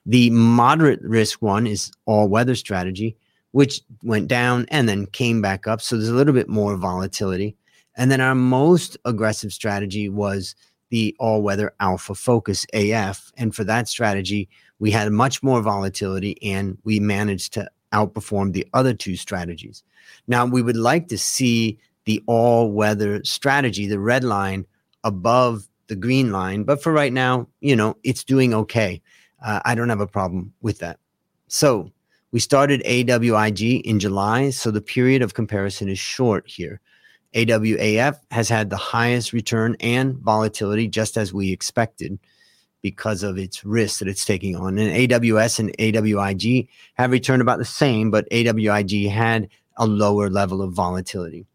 The 0.04 0.30
moderate 0.30 1.02
risk 1.02 1.40
one 1.42 1.68
is 1.68 1.92
all 2.06 2.26
weather 2.26 2.56
strategy 2.56 3.16
which 3.52 3.80
went 4.02 4.28
down 4.28 4.66
and 4.70 4.88
then 4.88 5.06
came 5.06 5.40
back 5.40 5.66
up. 5.66 5.80
So 5.80 5.96
there's 5.96 6.08
a 6.08 6.14
little 6.14 6.34
bit 6.34 6.48
more 6.48 6.76
volatility. 6.76 7.56
And 7.96 8.10
then 8.10 8.20
our 8.20 8.34
most 8.34 8.96
aggressive 9.04 9.52
strategy 9.52 10.08
was 10.08 10.54
the 10.90 11.14
all 11.18 11.42
weather 11.42 11.72
alpha 11.80 12.14
focus 12.14 12.66
AF. 12.72 13.32
And 13.36 13.54
for 13.54 13.64
that 13.64 13.88
strategy, 13.88 14.48
we 14.78 14.90
had 14.90 15.10
much 15.12 15.42
more 15.42 15.60
volatility 15.60 16.36
and 16.42 16.78
we 16.84 17.00
managed 17.00 17.52
to 17.54 17.68
outperform 17.92 18.52
the 18.52 18.66
other 18.74 18.94
two 18.94 19.16
strategies. 19.16 19.82
Now, 20.26 20.46
we 20.46 20.62
would 20.62 20.76
like 20.76 21.08
to 21.08 21.18
see 21.18 21.78
the 22.04 22.22
all 22.26 22.70
weather 22.70 23.22
strategy, 23.24 23.86
the 23.86 23.98
red 23.98 24.24
line, 24.24 24.66
above 25.04 25.68
the 25.88 25.96
green 25.96 26.32
line. 26.32 26.64
But 26.64 26.82
for 26.82 26.92
right 26.92 27.12
now, 27.12 27.48
you 27.60 27.76
know, 27.76 27.96
it's 28.04 28.24
doing 28.24 28.54
okay. 28.54 29.02
Uh, 29.44 29.60
I 29.64 29.74
don't 29.74 29.88
have 29.88 30.00
a 30.00 30.06
problem 30.06 30.52
with 30.60 30.78
that. 30.78 30.98
So, 31.48 31.90
we 32.30 32.40
started 32.40 32.82
AWIG 32.84 33.82
in 33.82 33.98
July, 33.98 34.50
so 34.50 34.70
the 34.70 34.80
period 34.80 35.22
of 35.22 35.34
comparison 35.34 35.88
is 35.88 35.98
short 35.98 36.46
here. 36.46 36.80
AWAF 37.34 38.18
has 38.30 38.48
had 38.48 38.70
the 38.70 38.76
highest 38.76 39.32
return 39.32 39.76
and 39.80 40.16
volatility, 40.18 40.88
just 40.88 41.16
as 41.16 41.32
we 41.32 41.52
expected, 41.52 42.18
because 42.82 43.22
of 43.22 43.38
its 43.38 43.64
risk 43.64 43.98
that 43.98 44.08
it's 44.08 44.24
taking 44.24 44.56
on. 44.56 44.78
And 44.78 45.10
AWS 45.10 45.58
and 45.58 45.76
AWIG 45.78 46.68
have 46.94 47.10
returned 47.10 47.42
about 47.42 47.58
the 47.58 47.64
same, 47.64 48.10
but 48.10 48.28
AWIG 48.30 49.10
had 49.10 49.48
a 49.76 49.86
lower 49.86 50.28
level 50.28 50.62
of 50.62 50.72
volatility. 50.72 51.46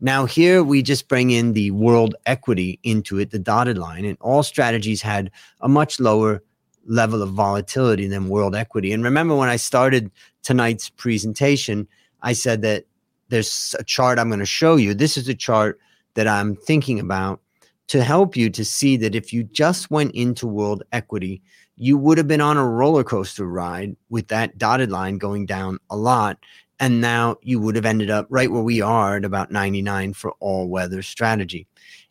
Now, 0.00 0.26
here 0.26 0.62
we 0.62 0.82
just 0.82 1.08
bring 1.08 1.30
in 1.30 1.54
the 1.54 1.70
world 1.70 2.14
equity 2.26 2.78
into 2.82 3.18
it, 3.18 3.30
the 3.30 3.38
dotted 3.38 3.78
line, 3.78 4.04
and 4.04 4.18
all 4.20 4.42
strategies 4.42 5.00
had 5.00 5.30
a 5.62 5.68
much 5.68 5.98
lower 5.98 6.42
level 6.86 7.22
of 7.22 7.30
volatility 7.30 8.06
than 8.06 8.28
world 8.28 8.54
equity. 8.54 8.92
And 8.92 9.02
remember 9.02 9.34
when 9.34 9.48
I 9.48 9.56
started 9.56 10.10
tonight's 10.42 10.88
presentation, 10.88 11.86
I 12.22 12.32
said 12.32 12.62
that 12.62 12.84
there's 13.28 13.74
a 13.78 13.84
chart 13.84 14.18
I'm 14.18 14.28
going 14.28 14.40
to 14.40 14.46
show 14.46 14.76
you. 14.76 14.94
This 14.94 15.16
is 15.16 15.28
a 15.28 15.34
chart 15.34 15.78
that 16.14 16.28
I'm 16.28 16.56
thinking 16.56 17.00
about 17.00 17.40
to 17.88 18.02
help 18.02 18.36
you 18.36 18.50
to 18.50 18.64
see 18.64 18.96
that 18.96 19.14
if 19.14 19.32
you 19.32 19.44
just 19.44 19.90
went 19.90 20.14
into 20.14 20.46
world 20.46 20.82
equity, 20.92 21.42
you 21.76 21.98
would 21.98 22.18
have 22.18 22.28
been 22.28 22.40
on 22.40 22.56
a 22.56 22.66
roller 22.66 23.04
coaster 23.04 23.46
ride 23.46 23.96
with 24.08 24.28
that 24.28 24.58
dotted 24.58 24.90
line 24.90 25.18
going 25.18 25.46
down 25.46 25.78
a 25.90 25.96
lot. 25.96 26.38
And 26.80 27.00
now 27.00 27.36
you 27.42 27.60
would 27.60 27.76
have 27.76 27.86
ended 27.86 28.10
up 28.10 28.26
right 28.28 28.50
where 28.50 28.62
we 28.62 28.80
are 28.80 29.16
at 29.16 29.24
about 29.24 29.50
99 29.50 30.14
for 30.14 30.32
all 30.40 30.68
weather 30.68 31.02
strategy. 31.02 31.66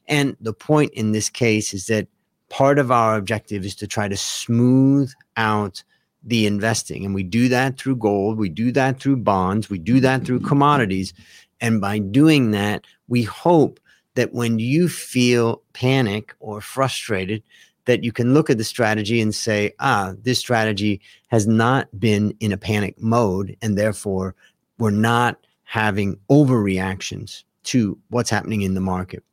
And 0.07 0.37
the 0.39 0.53
point 0.53 0.93
in 0.93 1.11
this 1.11 1.29
case 1.29 1.73
is 1.73 1.87
that 1.87 2.07
part 2.49 2.79
of 2.79 2.91
our 2.91 3.15
objective 3.15 3.65
is 3.65 3.75
to 3.75 3.87
try 3.87 4.07
to 4.07 4.17
smooth 4.17 5.11
out 5.37 5.83
the 6.23 6.47
investing. 6.47 7.05
And 7.05 7.13
we 7.13 7.23
do 7.23 7.47
that 7.49 7.77
through 7.77 7.97
gold, 7.97 8.37
we 8.37 8.49
do 8.49 8.71
that 8.71 8.99
through 8.99 9.17
bonds, 9.17 9.69
we 9.69 9.77
do 9.77 9.99
that 9.99 10.25
through 10.25 10.39
commodities. 10.41 11.13
And 11.61 11.79
by 11.79 11.99
doing 11.99 12.51
that, 12.51 12.85
we 13.07 13.23
hope 13.23 13.79
that 14.15 14.33
when 14.33 14.59
you 14.59 14.89
feel 14.89 15.61
panic 15.73 16.33
or 16.39 16.61
frustrated, 16.61 17.43
that 17.85 18.03
you 18.03 18.11
can 18.11 18.33
look 18.33 18.49
at 18.49 18.57
the 18.57 18.63
strategy 18.63 19.21
and 19.21 19.35
say, 19.35 19.73
ah, 19.79 20.13
this 20.23 20.39
strategy 20.39 20.99
has 21.27 21.45
not 21.45 21.87
been 21.99 22.35
in 22.39 22.51
a 22.51 22.57
panic 22.57 22.99
mode, 22.99 23.55
and 23.61 23.77
therefore 23.77 24.33
we're 24.79 24.89
not 24.89 25.37
having 25.63 26.17
overreactions 26.29 27.43
to 27.63 27.97
what's 28.09 28.29
happening 28.29 28.61
in 28.61 28.73
the 28.73 28.81
market. 28.81 29.23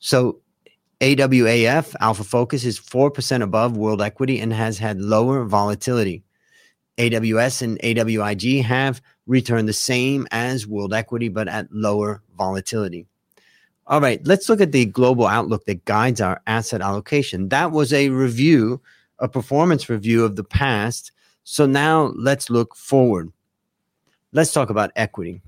So 0.00 0.40
AWAF, 1.00 1.96
Alpha 2.00 2.24
Focus, 2.24 2.64
is 2.64 2.78
4% 2.78 3.42
above 3.42 3.76
world 3.76 4.02
equity 4.02 4.38
and 4.38 4.52
has 4.52 4.76
had 4.76 5.00
lower 5.00 5.44
volatility. 5.44 6.22
AWS 6.98 7.62
and 7.62 7.78
AWIG 7.78 8.62
have 8.62 9.00
returned 9.26 9.66
the 9.66 9.72
same 9.72 10.28
as 10.30 10.66
world 10.66 10.92
equity, 10.92 11.28
but 11.28 11.48
at 11.48 11.72
lower 11.72 12.22
volatility. 12.36 13.06
All 13.86 14.00
right, 14.00 14.20
let's 14.26 14.50
look 14.50 14.60
at 14.60 14.72
the 14.72 14.84
global 14.84 15.26
outlook 15.26 15.64
that 15.64 15.86
guides 15.86 16.20
our 16.20 16.42
asset 16.46 16.82
allocation. 16.82 17.48
That 17.48 17.72
was 17.72 17.94
a 17.94 18.10
review, 18.10 18.82
a 19.18 19.28
performance 19.28 19.88
review 19.88 20.22
of 20.22 20.36
the 20.36 20.44
past. 20.44 21.12
So 21.44 21.64
now 21.64 22.12
let's 22.14 22.50
look 22.50 22.76
forward. 22.76 23.32
Let's 24.32 24.52
talk 24.52 24.68
about 24.68 24.92
equity. 24.96 25.40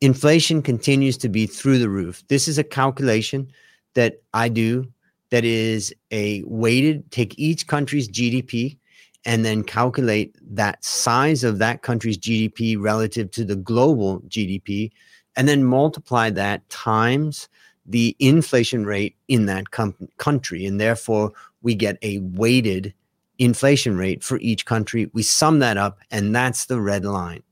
Inflation 0.00 0.62
continues 0.62 1.18
to 1.18 1.28
be 1.28 1.46
through 1.46 1.78
the 1.78 1.90
roof. 1.90 2.24
This 2.28 2.48
is 2.48 2.56
a 2.56 2.64
calculation 2.64 3.52
that 3.94 4.22
I 4.32 4.48
do 4.48 4.86
that 5.30 5.44
is 5.44 5.94
a 6.10 6.42
weighted, 6.46 7.10
take 7.10 7.38
each 7.38 7.66
country's 7.66 8.08
GDP 8.08 8.76
and 9.24 9.44
then 9.44 9.64
calculate 9.64 10.36
that 10.42 10.84
size 10.84 11.44
of 11.44 11.58
that 11.58 11.82
country's 11.82 12.18
GDP 12.18 12.80
relative 12.80 13.30
to 13.32 13.44
the 13.44 13.56
global 13.56 14.20
GDP, 14.28 14.92
and 15.36 15.48
then 15.48 15.64
multiply 15.64 16.30
that 16.30 16.68
times 16.68 17.48
the 17.86 18.14
inflation 18.18 18.84
rate 18.84 19.16
in 19.28 19.46
that 19.46 19.70
com- 19.70 19.96
country. 20.18 20.66
And 20.66 20.80
therefore, 20.80 21.32
we 21.62 21.74
get 21.74 21.98
a 22.02 22.18
weighted 22.18 22.94
inflation 23.38 23.96
rate 23.96 24.22
for 24.22 24.38
each 24.38 24.66
country. 24.66 25.10
We 25.12 25.22
sum 25.22 25.58
that 25.60 25.76
up, 25.76 25.98
and 26.10 26.34
that's 26.34 26.66
the 26.66 26.80
red 26.80 27.04
line. 27.04 27.42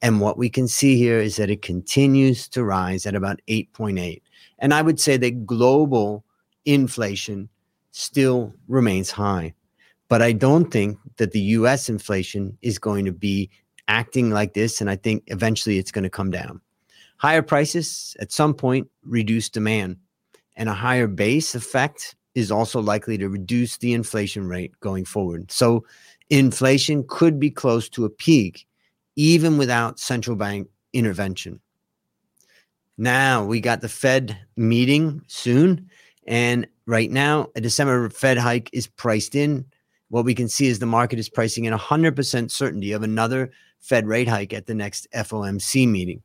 And 0.00 0.20
what 0.20 0.38
we 0.38 0.48
can 0.48 0.68
see 0.68 0.96
here 0.96 1.18
is 1.18 1.36
that 1.36 1.50
it 1.50 1.62
continues 1.62 2.48
to 2.48 2.64
rise 2.64 3.04
at 3.04 3.14
about 3.14 3.40
8.8. 3.48 4.22
And 4.58 4.74
I 4.74 4.82
would 4.82 4.98
say 5.00 5.16
that 5.16 5.46
global 5.46 6.24
inflation 6.64 7.48
still 7.92 8.52
remains 8.66 9.10
high. 9.10 9.54
But 10.08 10.22
I 10.22 10.32
don't 10.32 10.70
think 10.70 10.98
that 11.16 11.32
the 11.32 11.40
US 11.40 11.88
inflation 11.88 12.56
is 12.62 12.78
going 12.78 13.04
to 13.04 13.12
be 13.12 13.50
acting 13.88 14.30
like 14.30 14.54
this. 14.54 14.80
And 14.80 14.88
I 14.90 14.96
think 14.96 15.24
eventually 15.26 15.78
it's 15.78 15.90
going 15.90 16.04
to 16.04 16.10
come 16.10 16.30
down. 16.30 16.60
Higher 17.18 17.42
prices 17.42 18.16
at 18.20 18.32
some 18.32 18.54
point 18.54 18.88
reduce 19.02 19.48
demand, 19.48 19.96
and 20.56 20.68
a 20.68 20.74
higher 20.74 21.08
base 21.08 21.54
effect 21.56 22.14
is 22.36 22.52
also 22.52 22.80
likely 22.80 23.18
to 23.18 23.28
reduce 23.28 23.78
the 23.78 23.92
inflation 23.92 24.46
rate 24.46 24.72
going 24.80 25.04
forward. 25.04 25.50
So 25.50 25.84
inflation 26.30 27.04
could 27.08 27.40
be 27.40 27.50
close 27.50 27.88
to 27.90 28.04
a 28.04 28.10
peak 28.10 28.66
even 29.16 29.58
without 29.58 29.98
central 29.98 30.36
bank 30.36 30.68
intervention. 30.92 31.58
Now 32.98 33.44
we 33.44 33.60
got 33.60 33.80
the 33.80 33.88
Fed 33.88 34.36
meeting 34.56 35.22
soon. 35.28 35.88
And 36.26 36.66
right 36.86 37.10
now, 37.10 37.48
a 37.54 37.60
December 37.60 38.10
Fed 38.10 38.36
hike 38.36 38.68
is 38.72 38.86
priced 38.86 39.34
in. 39.34 39.64
What 40.10 40.24
we 40.24 40.34
can 40.34 40.48
see 40.48 40.66
is 40.66 40.78
the 40.78 40.86
market 40.86 41.18
is 41.18 41.28
pricing 41.28 41.64
in 41.64 41.72
100% 41.72 42.50
certainty 42.50 42.92
of 42.92 43.02
another 43.02 43.50
Fed 43.80 44.06
rate 44.06 44.28
hike 44.28 44.52
at 44.52 44.66
the 44.66 44.74
next 44.74 45.06
FOMC 45.14 45.88
meeting. 45.88 46.22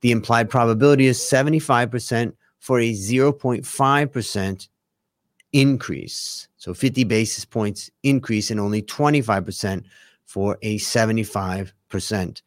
The 0.00 0.10
implied 0.10 0.50
probability 0.50 1.06
is 1.06 1.18
75% 1.18 2.32
for 2.58 2.80
a 2.80 2.92
0.5% 2.92 4.68
increase. 5.52 6.48
So 6.56 6.74
50 6.74 7.04
basis 7.04 7.44
points 7.44 7.90
increase 8.02 8.50
and 8.50 8.60
only 8.60 8.82
25% 8.82 9.84
for 10.24 10.58
a 10.62 10.78
75 10.78 11.72
percent 11.88 12.42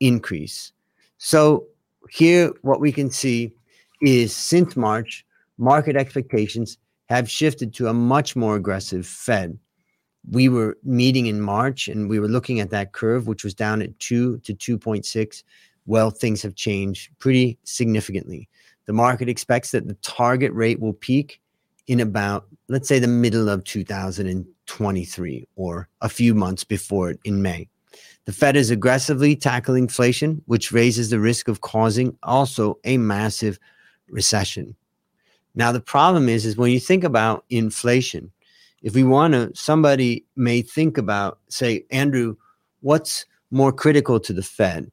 increase. 0.00 0.72
So 1.18 1.66
here, 2.10 2.52
what 2.62 2.80
we 2.80 2.92
can 2.92 3.10
see 3.10 3.52
is 4.00 4.34
since 4.34 4.76
March, 4.76 5.24
market 5.58 5.96
expectations 5.96 6.78
have 7.08 7.30
shifted 7.30 7.74
to 7.74 7.88
a 7.88 7.94
much 7.94 8.34
more 8.34 8.56
aggressive 8.56 9.06
Fed. 9.06 9.58
We 10.30 10.48
were 10.48 10.78
meeting 10.84 11.26
in 11.26 11.40
March 11.40 11.88
and 11.88 12.08
we 12.08 12.18
were 12.18 12.28
looking 12.28 12.60
at 12.60 12.70
that 12.70 12.92
curve, 12.92 13.26
which 13.26 13.44
was 13.44 13.54
down 13.54 13.82
at 13.82 13.98
2 14.00 14.38
to 14.38 14.54
2.6. 14.54 15.42
Well, 15.86 16.10
things 16.10 16.40
have 16.42 16.54
changed 16.54 17.10
pretty 17.18 17.58
significantly. 17.64 18.48
The 18.86 18.94
market 18.94 19.28
expects 19.28 19.70
that 19.72 19.86
the 19.86 19.94
target 19.94 20.52
rate 20.52 20.80
will 20.80 20.94
peak 20.94 21.40
in 21.86 22.00
about, 22.00 22.46
let's 22.68 22.88
say, 22.88 22.98
the 22.98 23.06
middle 23.06 23.48
of 23.48 23.64
2023 23.64 25.48
or 25.56 25.88
a 26.00 26.08
few 26.08 26.34
months 26.34 26.64
before 26.64 27.10
it 27.10 27.20
in 27.24 27.42
May. 27.42 27.68
The 28.24 28.32
Fed 28.32 28.56
is 28.56 28.70
aggressively 28.70 29.36
tackling 29.36 29.84
inflation, 29.84 30.42
which 30.46 30.72
raises 30.72 31.10
the 31.10 31.20
risk 31.20 31.46
of 31.46 31.60
causing 31.60 32.16
also 32.22 32.78
a 32.84 32.96
massive 32.96 33.58
recession. 34.08 34.74
Now, 35.54 35.72
the 35.72 35.80
problem 35.80 36.28
is, 36.28 36.46
is 36.46 36.56
when 36.56 36.70
you 36.70 36.80
think 36.80 37.04
about 37.04 37.44
inflation, 37.50 38.32
if 38.82 38.94
we 38.94 39.04
want 39.04 39.34
to, 39.34 39.52
somebody 39.54 40.24
may 40.36 40.62
think 40.62 40.96
about, 40.98 41.38
say, 41.48 41.84
Andrew, 41.90 42.36
what's 42.80 43.26
more 43.50 43.72
critical 43.72 44.18
to 44.20 44.32
the 44.32 44.42
Fed? 44.42 44.90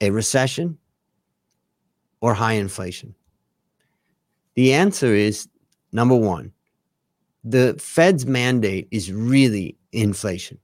A 0.00 0.10
recession 0.10 0.78
or 2.20 2.34
high 2.34 2.52
inflation? 2.52 3.14
The 4.54 4.74
answer 4.74 5.14
is 5.14 5.48
number 5.92 6.16
one, 6.16 6.52
the 7.42 7.74
Fed's 7.78 8.26
mandate 8.26 8.88
is 8.90 9.12
really 9.12 9.76
inflation 9.92 10.58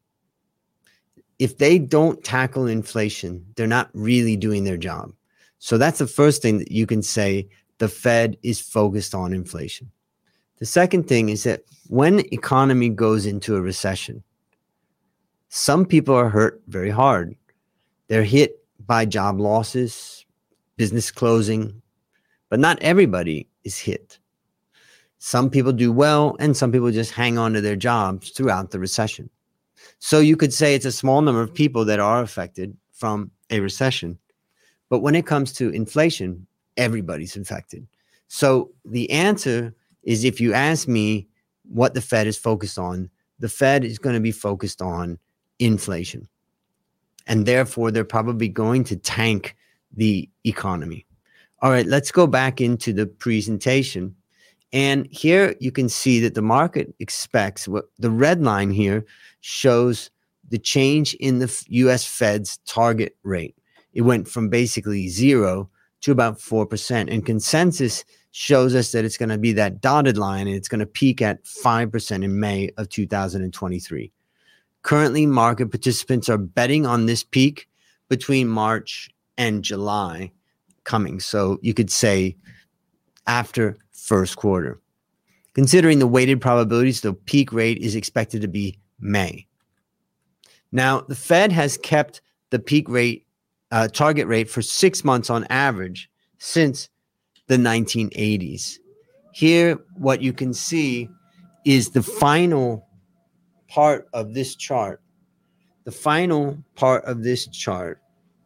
if 1.38 1.58
they 1.58 1.78
don't 1.78 2.22
tackle 2.22 2.66
inflation, 2.66 3.44
they're 3.56 3.66
not 3.66 3.90
really 3.92 4.36
doing 4.36 4.64
their 4.64 4.76
job. 4.76 5.12
So 5.58 5.78
that's 5.78 5.98
the 5.98 6.06
first 6.06 6.42
thing 6.42 6.58
that 6.58 6.70
you 6.70 6.86
can 6.86 7.02
say 7.02 7.48
the 7.78 7.88
Fed 7.88 8.36
is 8.42 8.60
focused 8.60 9.14
on 9.14 9.32
inflation. 9.32 9.90
The 10.58 10.66
second 10.66 11.08
thing 11.08 11.28
is 11.28 11.42
that 11.44 11.64
when 11.88 12.20
economy 12.32 12.88
goes 12.88 13.26
into 13.26 13.56
a 13.56 13.60
recession, 13.60 14.22
some 15.48 15.84
people 15.84 16.14
are 16.14 16.28
hurt 16.28 16.62
very 16.68 16.90
hard. 16.90 17.36
They're 18.08 18.24
hit 18.24 18.64
by 18.86 19.06
job 19.06 19.40
losses, 19.40 20.24
business 20.76 21.10
closing, 21.10 21.82
but 22.48 22.60
not 22.60 22.80
everybody 22.80 23.48
is 23.64 23.78
hit. 23.78 24.18
Some 25.18 25.48
people 25.48 25.72
do 25.72 25.90
well 25.90 26.36
and 26.38 26.56
some 26.56 26.70
people 26.70 26.90
just 26.90 27.12
hang 27.12 27.38
on 27.38 27.54
to 27.54 27.60
their 27.60 27.76
jobs 27.76 28.30
throughout 28.30 28.70
the 28.70 28.78
recession. 28.78 29.30
So 29.98 30.20
you 30.20 30.36
could 30.36 30.52
say 30.52 30.74
it's 30.74 30.84
a 30.84 30.92
small 30.92 31.22
number 31.22 31.42
of 31.42 31.54
people 31.54 31.84
that 31.86 32.00
are 32.00 32.22
affected 32.22 32.76
from 32.92 33.30
a 33.50 33.60
recession. 33.60 34.18
But 34.88 35.00
when 35.00 35.14
it 35.14 35.26
comes 35.26 35.52
to 35.54 35.70
inflation, 35.70 36.46
everybody's 36.76 37.36
infected. 37.36 37.86
So 38.28 38.70
the 38.84 39.10
answer 39.10 39.74
is 40.02 40.24
if 40.24 40.40
you 40.40 40.52
ask 40.52 40.88
me 40.88 41.28
what 41.68 41.94
the 41.94 42.00
Fed 42.00 42.26
is 42.26 42.36
focused 42.36 42.78
on, 42.78 43.10
the 43.38 43.48
Fed 43.48 43.84
is 43.84 43.98
going 43.98 44.14
to 44.14 44.20
be 44.20 44.32
focused 44.32 44.82
on 44.82 45.18
inflation. 45.58 46.28
And 47.26 47.46
therefore, 47.46 47.90
they're 47.90 48.04
probably 48.04 48.48
going 48.48 48.84
to 48.84 48.96
tank 48.96 49.56
the 49.96 50.28
economy. 50.44 51.06
All 51.62 51.70
right, 51.70 51.86
let's 51.86 52.12
go 52.12 52.26
back 52.26 52.60
into 52.60 52.92
the 52.92 53.06
presentation. 53.06 54.14
And 54.74 55.06
here 55.12 55.54
you 55.60 55.70
can 55.70 55.88
see 55.88 56.18
that 56.18 56.34
the 56.34 56.42
market 56.42 56.92
expects 56.98 57.68
what 57.68 57.84
the 58.00 58.10
red 58.10 58.42
line 58.42 58.72
here 58.72 59.06
shows 59.40 60.10
the 60.50 60.58
change 60.58 61.14
in 61.14 61.38
the 61.38 61.64
US 61.68 62.04
Fed's 62.04 62.58
target 62.66 63.16
rate. 63.22 63.56
It 63.92 64.02
went 64.02 64.26
from 64.26 64.48
basically 64.48 65.08
zero 65.08 65.70
to 66.00 66.10
about 66.10 66.40
4%. 66.40 67.08
And 67.08 67.24
consensus 67.24 68.04
shows 68.32 68.74
us 68.74 68.90
that 68.90 69.04
it's 69.04 69.16
going 69.16 69.28
to 69.28 69.38
be 69.38 69.52
that 69.52 69.80
dotted 69.80 70.18
line 70.18 70.48
and 70.48 70.56
it's 70.56 70.68
going 70.68 70.80
to 70.80 70.86
peak 70.86 71.22
at 71.22 71.44
5% 71.44 72.24
in 72.24 72.40
May 72.40 72.68
of 72.76 72.88
2023. 72.88 74.12
Currently, 74.82 75.26
market 75.26 75.70
participants 75.70 76.28
are 76.28 76.36
betting 76.36 76.84
on 76.84 77.06
this 77.06 77.22
peak 77.22 77.68
between 78.08 78.48
March 78.48 79.08
and 79.38 79.62
July 79.62 80.32
coming. 80.82 81.20
So 81.20 81.60
you 81.62 81.74
could 81.74 81.92
say 81.92 82.36
after 83.28 83.78
first 84.04 84.36
quarter. 84.36 84.80
Considering 85.54 85.98
the 85.98 86.06
weighted 86.06 86.40
probabilities, 86.40 87.00
the 87.00 87.14
peak 87.14 87.52
rate 87.52 87.78
is 87.78 87.94
expected 87.94 88.42
to 88.42 88.48
be 88.48 88.78
May. 89.00 89.46
Now, 90.72 91.00
the 91.00 91.14
Fed 91.14 91.52
has 91.52 91.78
kept 91.78 92.20
the 92.50 92.58
peak 92.58 92.88
rate 92.88 93.26
uh, 93.70 93.88
target 93.88 94.26
rate 94.26 94.50
for 94.50 94.62
six 94.62 95.04
months 95.04 95.30
on 95.30 95.44
average 95.48 96.10
since 96.38 96.88
the 97.46 97.56
1980s. 97.56 98.78
Here, 99.32 99.78
what 99.96 100.20
you 100.20 100.32
can 100.32 100.52
see 100.52 101.08
is 101.64 101.90
the 101.90 102.02
final 102.02 102.86
part 103.68 104.06
of 104.12 104.34
this 104.34 104.54
chart. 104.54 105.00
The 105.84 105.92
final 105.92 106.58
part 106.74 107.04
of 107.04 107.22
this 107.22 107.46
chart 107.48 108.00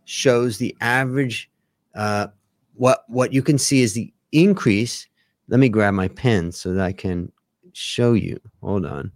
shows 0.04 0.58
the 0.58 0.74
average. 0.80 1.50
Uh, 1.94 2.28
what 2.74 3.04
what 3.08 3.32
you 3.32 3.42
can 3.42 3.58
see 3.58 3.82
is 3.82 3.94
the 3.94 4.12
increase 4.32 5.07
let 5.48 5.60
me 5.60 5.68
grab 5.68 5.94
my 5.94 6.08
pen 6.08 6.52
so 6.52 6.74
that 6.74 6.84
I 6.84 6.92
can 6.92 7.32
show 7.72 8.12
you. 8.12 8.38
Hold 8.62 8.86
on. 8.86 9.12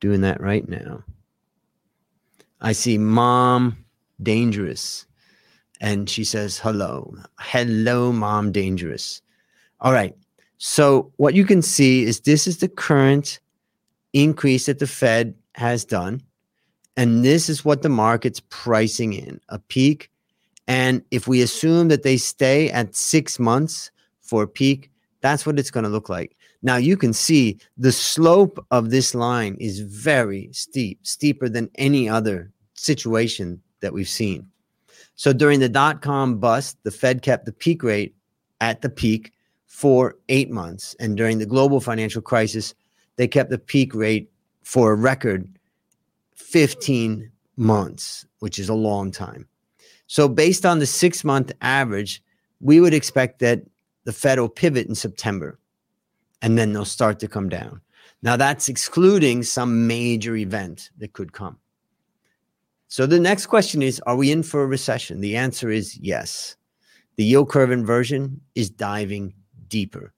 Doing 0.00 0.20
that 0.20 0.40
right 0.40 0.68
now. 0.68 1.02
I 2.60 2.72
see 2.72 2.98
mom 2.98 3.84
dangerous. 4.22 5.06
And 5.80 6.08
she 6.08 6.24
says, 6.24 6.58
hello. 6.58 7.14
Hello, 7.38 8.12
mom 8.12 8.52
dangerous. 8.52 9.22
All 9.80 9.92
right. 9.92 10.14
So 10.58 11.12
what 11.16 11.34
you 11.34 11.44
can 11.44 11.62
see 11.62 12.04
is 12.04 12.20
this 12.20 12.46
is 12.46 12.58
the 12.58 12.68
current 12.68 13.40
increase 14.12 14.66
that 14.66 14.78
the 14.78 14.86
Fed 14.86 15.34
has 15.54 15.84
done. 15.84 16.22
And 16.96 17.24
this 17.24 17.48
is 17.48 17.64
what 17.64 17.82
the 17.82 17.88
market's 17.88 18.40
pricing 18.50 19.14
in 19.14 19.40
a 19.48 19.58
peak. 19.58 20.10
And 20.68 21.02
if 21.10 21.26
we 21.26 21.42
assume 21.42 21.88
that 21.88 22.02
they 22.02 22.16
stay 22.16 22.70
at 22.70 22.94
six 22.94 23.38
months 23.38 23.90
for 24.22 24.44
a 24.44 24.48
peak, 24.48 24.90
that's 25.24 25.46
what 25.46 25.58
it's 25.58 25.70
going 25.70 25.84
to 25.84 25.90
look 25.90 26.10
like. 26.10 26.36
Now 26.60 26.76
you 26.76 26.98
can 26.98 27.14
see 27.14 27.58
the 27.78 27.92
slope 27.92 28.62
of 28.70 28.90
this 28.90 29.14
line 29.14 29.56
is 29.58 29.80
very 29.80 30.50
steep, 30.52 30.98
steeper 31.00 31.48
than 31.48 31.70
any 31.76 32.06
other 32.06 32.52
situation 32.74 33.58
that 33.80 33.94
we've 33.94 34.06
seen. 34.06 34.46
So 35.14 35.32
during 35.32 35.60
the 35.60 35.68
dot 35.70 36.02
com 36.02 36.36
bust, 36.36 36.76
the 36.82 36.90
Fed 36.90 37.22
kept 37.22 37.46
the 37.46 37.52
peak 37.52 37.82
rate 37.82 38.14
at 38.60 38.82
the 38.82 38.90
peak 38.90 39.32
for 39.66 40.14
eight 40.28 40.50
months. 40.50 40.94
And 41.00 41.16
during 41.16 41.38
the 41.38 41.46
global 41.46 41.80
financial 41.80 42.20
crisis, 42.20 42.74
they 43.16 43.26
kept 43.26 43.48
the 43.48 43.58
peak 43.58 43.94
rate 43.94 44.30
for 44.62 44.92
a 44.92 44.94
record 44.94 45.48
15 46.34 47.30
months, 47.56 48.26
which 48.40 48.58
is 48.58 48.68
a 48.68 48.74
long 48.74 49.10
time. 49.10 49.48
So, 50.06 50.28
based 50.28 50.66
on 50.66 50.80
the 50.80 50.86
six 50.86 51.24
month 51.24 51.50
average, 51.62 52.22
we 52.60 52.78
would 52.78 52.92
expect 52.92 53.38
that 53.38 53.62
the 54.04 54.12
Fed 54.12 54.38
will 54.38 54.48
pivot 54.48 54.86
in 54.86 54.94
September 54.94 55.58
and 56.42 56.58
then 56.58 56.72
they'll 56.72 56.84
start 56.84 57.18
to 57.20 57.28
come 57.28 57.48
down. 57.48 57.80
Now, 58.22 58.36
that's 58.36 58.68
excluding 58.68 59.42
some 59.42 59.86
major 59.86 60.36
event 60.36 60.90
that 60.98 61.12
could 61.12 61.32
come. 61.32 61.58
So, 62.88 63.06
the 63.06 63.20
next 63.20 63.46
question 63.46 63.82
is 63.82 64.00
Are 64.06 64.16
we 64.16 64.30
in 64.30 64.42
for 64.42 64.62
a 64.62 64.66
recession? 64.66 65.20
The 65.20 65.36
answer 65.36 65.70
is 65.70 65.98
yes. 65.98 66.56
The 67.16 67.24
yield 67.24 67.48
curve 67.48 67.70
inversion 67.70 68.40
is 68.54 68.70
diving 68.70 69.34
deeper. 69.68 70.12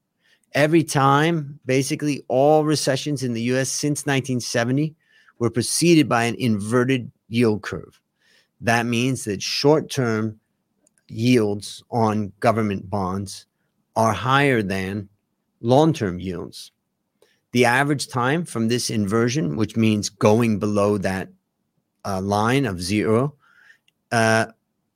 Every 0.53 0.83
time, 0.83 1.59
basically, 1.65 2.23
all 2.27 2.65
recessions 2.65 3.23
in 3.23 3.33
the 3.33 3.41
US 3.53 3.69
since 3.69 4.05
1970 4.05 4.95
were 5.39 5.49
preceded 5.49 6.09
by 6.09 6.23
an 6.23 6.35
inverted 6.35 7.11
yield 7.29 7.61
curve. 7.61 7.99
That 8.61 8.85
means 8.85 9.25
that 9.25 9.41
short 9.41 9.89
term 9.89 10.39
yields 11.07 11.83
on 11.91 12.31
government 12.39 12.89
bonds 12.89 13.45
are 13.97 14.13
higher 14.13 14.61
than 14.61 15.09
long 15.59 15.91
term 15.91 16.19
yields. 16.19 16.71
The 17.51 17.65
average 17.65 18.07
time 18.07 18.45
from 18.45 18.67
this 18.67 18.89
inversion, 18.89 19.57
which 19.57 19.75
means 19.75 20.09
going 20.09 20.59
below 20.59 20.99
that 20.99 21.29
uh, 22.05 22.21
line 22.21 22.65
of 22.65 22.81
zero, 22.81 23.33
uh, 24.11 24.45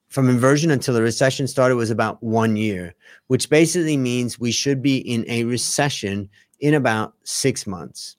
from 0.10 0.30
inversion 0.30 0.70
until 0.72 0.94
the 0.94 1.02
recession 1.02 1.48
started 1.48 1.76
was 1.76 1.90
about 1.90 2.22
one 2.22 2.56
year, 2.56 2.94
which 3.28 3.50
basically 3.50 3.98
means 3.98 4.40
we 4.40 4.52
should 4.52 4.82
be 4.82 4.98
in 4.98 5.26
a 5.28 5.46
recession 5.46 6.30
in 6.60 6.76
about 6.76 7.16
six 7.24 7.66
months. 7.66 8.18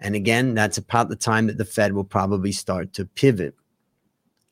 And 0.00 0.14
again, 0.14 0.54
that's 0.54 0.78
about 0.78 1.08
the 1.08 1.16
time 1.16 1.48
that 1.48 1.58
the 1.58 1.64
Fed 1.64 1.92
will 1.92 2.04
probably 2.04 2.52
start 2.52 2.92
to 2.94 3.04
pivot, 3.04 3.54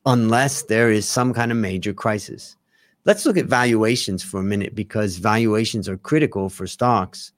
unless 0.05 0.63
there 0.63 0.91
is 0.91 1.07
some 1.07 1.33
kind 1.33 1.51
of 1.51 1.57
major 1.57 1.93
crisis. 1.93 2.57
Let's 3.05 3.25
look 3.25 3.37
at 3.37 3.45
valuations 3.45 4.23
for 4.23 4.39
a 4.39 4.43
minute 4.43 4.75
because 4.75 5.17
valuations 5.17 5.89
are 5.89 5.97
critical 5.97 6.49
for 6.49 6.67
stocks. 6.67 7.33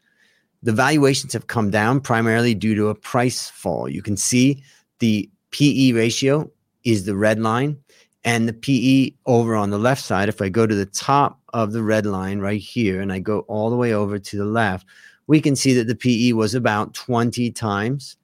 The 0.62 0.72
valuations 0.72 1.34
have 1.34 1.48
come 1.48 1.72
down 1.72 2.02
primarily 2.02 2.54
due 2.54 2.76
to 2.76 2.90
a 2.90 2.96
price 2.96 3.50
fall. 3.50 3.90
You 3.90 4.02
can 4.02 4.18
see 4.18 4.64
the 5.00 5.30
PE 5.52 5.94
ratio 5.94 6.50
is 6.84 7.06
the 7.06 7.16
red 7.16 7.40
line, 7.40 7.78
and 8.26 8.50
the 8.50 8.54
PE 8.54 9.16
over 9.28 9.56
on 9.56 9.70
the 9.70 9.78
left 9.78 10.04
side. 10.04 10.30
If 10.30 10.42
I 10.42 10.50
go 10.50 10.68
to 10.68 10.76
the 10.76 10.88
top 10.88 11.40
of 11.54 11.72
the 11.72 11.84
red 11.84 12.06
line 12.06 12.40
right 12.40 12.60
here 12.60 13.00
and 13.00 13.14
I 13.14 13.20
go 13.20 13.40
all 13.42 13.70
the 13.70 13.76
way 13.76 13.94
over 13.94 14.20
to 14.20 14.38
the 14.38 14.46
left, 14.46 14.86
we 15.28 15.40
can 15.40 15.56
see 15.56 15.74
that 15.76 15.88
the 15.88 15.96
PE 15.96 16.34
was 16.34 16.56
about 16.56 16.94
20 16.96 17.52
times. 17.52 18.18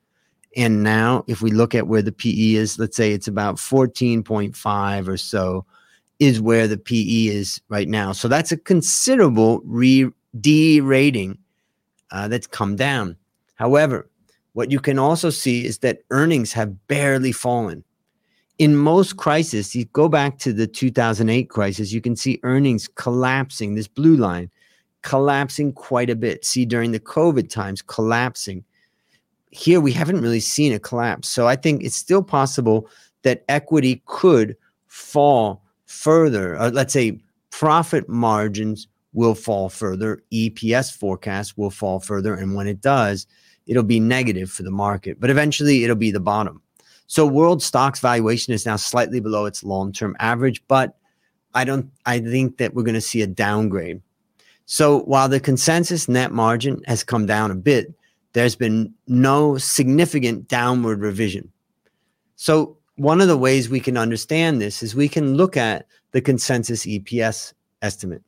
And 0.58 0.84
now, 0.84 1.24
if 1.28 1.42
we 1.42 1.52
look 1.52 1.74
at 1.74 1.88
where 1.88 2.02
the 2.02 2.12
PE 2.12 2.56
is, 2.56 2.78
let's 2.78 2.98
say 2.98 3.14
it's 3.14 3.28
about 3.28 3.56
14.5 3.56 5.08
or 5.08 5.18
so, 5.18 5.66
is 6.22 6.40
where 6.40 6.68
the 6.68 6.78
PE 6.78 7.26
is 7.26 7.60
right 7.68 7.90
now. 7.90 8.12
So 8.12 8.28
that's 8.28 8.52
a 8.52 8.58
considerable 8.58 9.60
re 9.66 10.08
derating 10.40 11.38
uh, 12.12 12.28
that's 12.28 12.46
come 12.46 12.76
down. 12.76 13.18
However, 13.56 14.08
what 14.54 14.70
you 14.70 14.80
can 14.80 15.00
also 15.00 15.32
see 15.32 15.66
is 15.66 15.80
that 15.80 16.04
earnings 16.12 16.54
have 16.54 16.88
barely 16.88 17.32
fallen. 17.32 17.84
In 18.60 18.78
most 18.78 19.18
crises, 19.18 19.76
you 19.76 19.86
go 19.86 20.08
back 20.08 20.38
to 20.40 20.54
the 20.54 20.68
2008 20.68 21.50
crisis, 21.50 21.92
you 21.92 22.02
can 22.02 22.16
see 22.16 22.40
earnings 22.44 22.88
collapsing, 22.88 23.74
this 23.74 23.88
blue 23.88 24.16
line 24.16 24.52
collapsing 25.02 25.74
quite 25.74 26.12
a 26.12 26.16
bit. 26.16 26.46
See, 26.46 26.66
during 26.66 26.92
the 26.92 27.00
COVID 27.00 27.50
times, 27.50 27.82
collapsing. 27.82 28.64
Here, 29.50 29.82
we 29.82 29.92
haven't 29.92 30.22
really 30.22 30.40
seen 30.40 30.72
a 30.72 30.80
collapse. 30.80 31.28
So 31.28 31.48
I 31.48 31.56
think 31.56 31.84
it's 31.84 31.96
still 31.96 32.22
possible 32.22 32.88
that 33.24 33.44
equity 33.50 34.04
could 34.06 34.56
fall 34.86 35.64
further. 35.92 36.58
Uh, 36.58 36.72
let's 36.72 36.94
say 36.94 37.20
profit 37.50 38.08
margins 38.08 38.88
will 39.14 39.36
fall 39.36 39.70
further, 39.70 40.24
EPS 40.32 40.96
forecast 40.96 41.58
will 41.58 41.70
fall 41.70 42.00
further. 42.00 42.34
And 42.34 42.56
when 42.56 42.68
it 42.68 42.82
does, 42.82 43.28
it'll 43.68 43.84
be 43.84 44.00
negative 44.00 44.50
for 44.50 44.64
the 44.64 44.72
market, 44.72 45.20
but 45.20 45.30
eventually 45.30 45.84
it'll 45.84 45.96
be 45.96 46.12
the 46.12 46.20
bottom. 46.20 46.62
So 47.08 47.26
world 47.26 47.62
stocks 47.62 48.00
valuation 48.00 48.54
is 48.54 48.66
now 48.66 48.78
slightly 48.78 49.20
below 49.20 49.46
its 49.46 49.64
long-term 49.64 50.16
average, 50.20 50.66
but 50.68 50.98
I 51.54 51.66
don't 51.66 51.92
I 52.06 52.20
think 52.20 52.58
that 52.58 52.74
we're 52.74 52.84
going 52.84 52.96
to 52.96 53.02
see 53.02 53.22
a 53.22 53.28
downgrade. 53.28 54.02
So 54.66 55.02
while 55.02 55.28
the 55.28 55.42
consensus 55.42 56.08
net 56.08 56.32
margin 56.32 56.82
has 56.88 57.04
come 57.04 57.26
down 57.26 57.52
a 57.52 57.56
bit, 57.56 57.94
there's 58.32 58.56
been 58.56 58.94
no 59.08 59.58
significant 59.58 60.48
downward 60.48 61.02
revision. 61.02 61.52
So 62.38 62.78
one 62.96 63.22
of 63.22 63.28
the 63.28 63.38
ways 63.38 63.70
we 63.70 63.80
can 63.80 63.98
understand 63.98 64.62
this 64.62 64.84
is 64.84 64.96
we 64.96 65.10
can 65.10 65.36
look 65.36 65.58
at 65.58 65.86
the 66.12 66.22
consensus 66.22 66.86
EPS 66.86 67.54
estimate. 67.82 68.24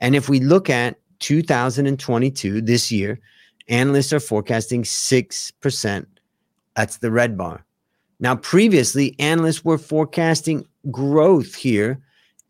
And 0.00 0.14
if 0.14 0.28
we 0.28 0.40
look 0.40 0.68
at 0.68 0.98
2022, 1.20 2.60
this 2.60 2.90
year, 2.90 3.20
analysts 3.68 4.12
are 4.12 4.20
forecasting 4.20 4.82
6%. 4.82 6.06
That's 6.74 6.98
the 6.98 7.10
red 7.10 7.38
bar. 7.38 7.64
Now, 8.18 8.36
previously, 8.36 9.14
analysts 9.18 9.64
were 9.64 9.78
forecasting 9.78 10.66
growth 10.90 11.54
here 11.54 12.00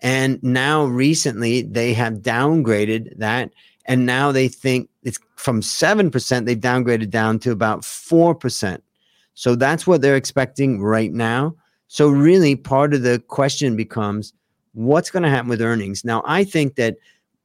and 0.02 0.42
now 0.42 0.84
recently 0.84 1.62
they 1.62 1.94
have 1.94 2.14
downgraded 2.14 3.16
that. 3.18 3.52
And 3.86 4.04
now 4.04 4.32
they 4.32 4.48
think 4.48 4.90
it's 5.04 5.18
from 5.36 5.60
7%, 5.60 6.44
they've 6.44 6.58
downgraded 6.58 7.10
down 7.10 7.38
to 7.40 7.52
about 7.52 7.82
4%. 7.82 8.80
So 9.34 9.54
that's 9.54 9.86
what 9.86 10.02
they're 10.02 10.16
expecting 10.16 10.82
right 10.82 11.12
now. 11.12 11.54
So, 11.88 12.08
really, 12.08 12.56
part 12.56 12.94
of 12.94 13.02
the 13.02 13.22
question 13.28 13.76
becomes 13.76 14.32
what's 14.72 15.10
going 15.10 15.24
to 15.24 15.28
happen 15.28 15.48
with 15.48 15.60
earnings? 15.60 16.04
Now, 16.04 16.22
I 16.24 16.44
think 16.44 16.76
that 16.76 16.96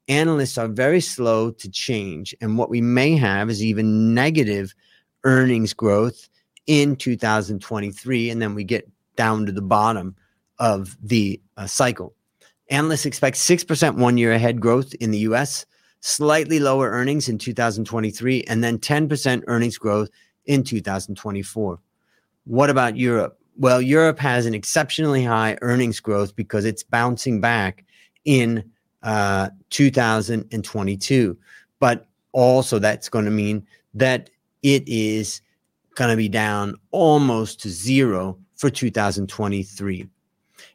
analysts 0.07 0.57
are 0.57 0.67
very 0.67 1.01
slow 1.01 1.51
to 1.51 1.69
change. 1.69 2.33
And 2.41 2.57
what 2.57 2.69
we 2.69 2.81
may 2.81 3.15
have 3.17 3.49
is 3.49 3.63
even 3.63 4.13
negative 4.13 4.73
earnings 5.23 5.73
growth 5.73 6.29
in 6.65 6.95
2023. 6.95 8.29
And 8.29 8.41
then 8.41 8.55
we 8.55 8.63
get 8.63 8.89
down 9.15 9.45
to 9.45 9.51
the 9.51 9.61
bottom 9.61 10.15
of 10.59 10.97
the 11.01 11.41
uh, 11.57 11.67
cycle. 11.67 12.13
Analysts 12.69 13.05
expect 13.05 13.37
6% 13.37 13.97
one 13.97 14.17
year 14.17 14.33
ahead 14.33 14.59
growth 14.59 14.93
in 14.95 15.11
the 15.11 15.19
US, 15.19 15.65
slightly 16.01 16.59
lower 16.59 16.89
earnings 16.89 17.29
in 17.29 17.37
2023, 17.37 18.43
and 18.43 18.63
then 18.63 18.77
10% 18.77 19.43
earnings 19.47 19.77
growth 19.77 20.09
in 20.47 20.63
2024. 20.63 21.79
What 22.45 22.69
about 22.69 22.97
Europe? 22.97 23.39
Well, 23.57 23.81
Europe 23.81 24.19
has 24.19 24.45
an 24.45 24.53
exceptionally 24.53 25.23
high 25.23 25.57
earnings 25.61 25.99
growth 25.99 26.35
because 26.35 26.65
it's 26.65 26.83
bouncing 26.83 27.41
back 27.41 27.83
in 28.25 28.63
uh, 29.03 29.49
2022. 29.69 31.37
But 31.79 32.07
also, 32.31 32.79
that's 32.79 33.09
going 33.09 33.25
to 33.25 33.31
mean 33.31 33.65
that 33.93 34.29
it 34.63 34.87
is 34.87 35.41
going 35.95 36.11
to 36.11 36.17
be 36.17 36.29
down 36.29 36.75
almost 36.91 37.59
to 37.61 37.69
zero 37.69 38.37
for 38.55 38.69
2023. 38.69 40.07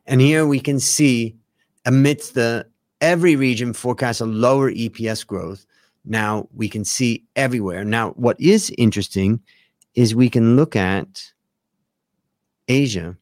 And 0.07 0.21
here 0.21 0.47
we 0.47 0.61
can 0.61 0.81
see 0.81 1.37
amidst 1.85 2.35
the 2.35 2.67
every 3.01 3.37
region 3.37 3.73
forecasts 3.73 4.21
a 4.21 4.27
lower 4.27 4.73
EPS 4.73 5.27
growth. 5.27 5.67
Now 6.05 6.49
we 6.55 6.69
can 6.69 6.85
see 6.85 7.25
everywhere. 7.37 7.85
Now, 7.85 8.11
what 8.11 8.41
is 8.41 8.73
interesting 8.79 9.41
is 9.95 10.15
we 10.15 10.31
can 10.31 10.57
look 10.57 10.77
at 10.77 11.33
Asia 12.69 13.17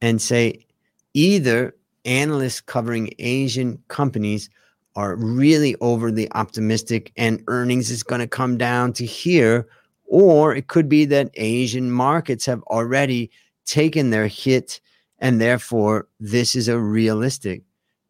and 0.00 0.20
say 0.22 0.66
either 1.14 1.74
analysts 2.04 2.60
covering 2.60 3.12
Asian 3.18 3.82
companies 3.88 4.48
are 4.96 5.16
really 5.16 5.76
overly 5.80 6.30
optimistic 6.32 7.12
and 7.16 7.42
earnings 7.46 7.90
is 7.90 8.02
going 8.02 8.20
to 8.20 8.26
come 8.26 8.56
down 8.58 8.92
to 8.94 9.04
here 9.04 9.68
Or 10.06 10.54
it 10.56 10.66
could 10.66 10.88
be 10.88 11.04
that 11.06 11.30
Asian 11.34 11.90
markets 11.90 12.44
have 12.46 12.62
already 12.64 13.30
taken 13.64 14.10
their 14.10 14.26
hit, 14.26 14.80
and 15.20 15.40
therefore 15.40 16.08
this 16.18 16.56
is 16.56 16.66
a 16.68 16.80
realistic 16.80 17.62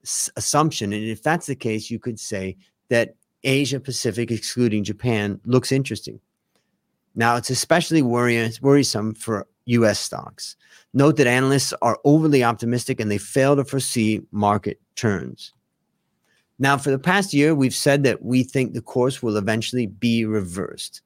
s- 0.03 0.31
assumption. 0.37 0.95
And 0.95 1.05
if 1.05 1.23
that's 1.23 1.47
the 1.47 1.55
case, 1.55 1.91
you 1.91 1.99
could 1.99 2.19
say 2.19 2.57
that 2.89 3.17
Asia 3.45 3.81
Pacific, 3.81 4.31
excluding 4.31 4.83
Japan, 4.85 5.41
looks 5.45 5.73
interesting. 5.73 6.21
Now, 7.15 7.37
it's 7.37 7.51
especially 7.51 8.03
worrisome 8.03 9.15
for 9.15 9.47
US 9.67 9.99
stocks. 9.99 10.57
Note 10.93 11.17
that 11.17 11.27
analysts 11.27 11.73
are 11.83 11.99
overly 12.05 12.43
optimistic 12.43 13.01
and 13.01 13.11
they 13.11 13.19
fail 13.19 13.57
to 13.57 13.65
foresee 13.65 14.21
market 14.33 14.81
turns. 14.97 15.53
Now, 16.59 16.77
for 16.77 16.91
the 16.91 16.99
past 16.99 17.33
year, 17.33 17.55
we've 17.55 17.75
said 17.75 18.03
that 18.05 18.23
we 18.23 18.43
think 18.43 18.73
the 18.73 18.83
course 18.83 19.23
will 19.23 19.37
eventually 19.37 19.87
be 19.87 20.25
reversed. 20.25 21.01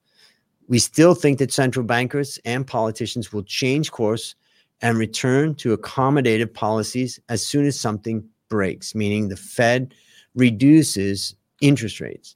We 0.67 0.79
still 0.79 1.15
think 1.15 1.39
that 1.39 1.53
central 1.53 1.85
bankers 1.85 2.39
and 2.43 2.67
politicians 2.67 3.31
will 3.31 3.43
change 3.43 3.91
course 3.91 4.35
and 4.81 4.97
return 4.97 5.55
to 5.55 5.77
accommodative 5.77 6.53
policies 6.53 7.19
as 7.29 7.45
soon 7.45 7.65
as 7.65 7.79
something 7.79 8.27
breaks, 8.49 8.93
meaning 8.93 9.29
the 9.29 9.37
Fed 9.37 9.93
reduces 10.33 11.35
interest 11.61 12.01
rates. 12.01 12.35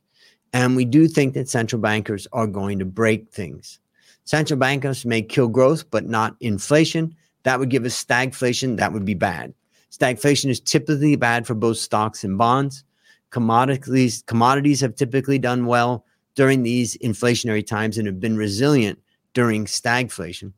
And 0.54 0.76
we 0.76 0.86
do 0.86 1.08
think 1.08 1.34
that 1.34 1.50
central 1.50 1.82
bankers 1.82 2.28
are 2.34 2.48
going 2.48 2.80
to 2.80 2.86
break 2.86 3.30
things. 3.30 3.80
Central 4.26 4.60
bankers 4.60 5.06
may 5.06 5.22
kill 5.22 5.48
growth, 5.48 5.90
but 5.92 6.08
not 6.08 6.36
inflation. 6.40 7.16
That 7.44 7.60
would 7.60 7.70
give 7.70 7.86
us 7.86 8.04
stagflation. 8.04 8.78
That 8.78 8.94
would 8.94 9.06
be 9.06 9.14
bad. 9.14 9.54
Stagflation 9.92 10.50
is 10.50 10.60
typically 10.60 11.16
bad 11.16 11.48
for 11.48 11.56
both 11.56 11.78
stocks 11.78 12.24
and 12.24 12.38
bonds. 12.38 12.84
Commodities, 13.32 14.24
commodities 14.28 14.82
have 14.82 14.96
typically 14.96 15.40
done 15.40 15.66
well 15.66 16.06
during 16.36 16.64
these 16.64 16.98
inflationary 16.98 17.66
times 17.66 17.98
and 17.98 18.08
have 18.08 18.20
been 18.20 18.38
resilient 18.38 19.00
during 19.34 19.66
stagflation. 19.66 20.54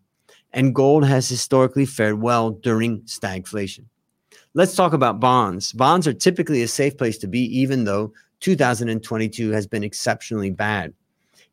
And 0.53 0.75
gold 0.75 1.05
has 1.05 1.29
historically 1.29 1.85
fared 1.85 2.21
well 2.21 2.51
during 2.51 3.01
stagflation. 3.01 3.85
Let's 4.53 4.75
talk 4.75 4.91
about 4.91 5.21
bonds. 5.21 5.71
Bonds 5.71 6.07
are 6.07 6.13
typically 6.13 6.61
a 6.61 6.67
safe 6.67 6.97
place 6.97 7.17
to 7.19 7.27
be, 7.27 7.39
even 7.59 7.85
though 7.85 8.13
2022 8.41 9.51
has 9.51 9.65
been 9.65 9.83
exceptionally 9.83 10.49
bad. 10.49 10.93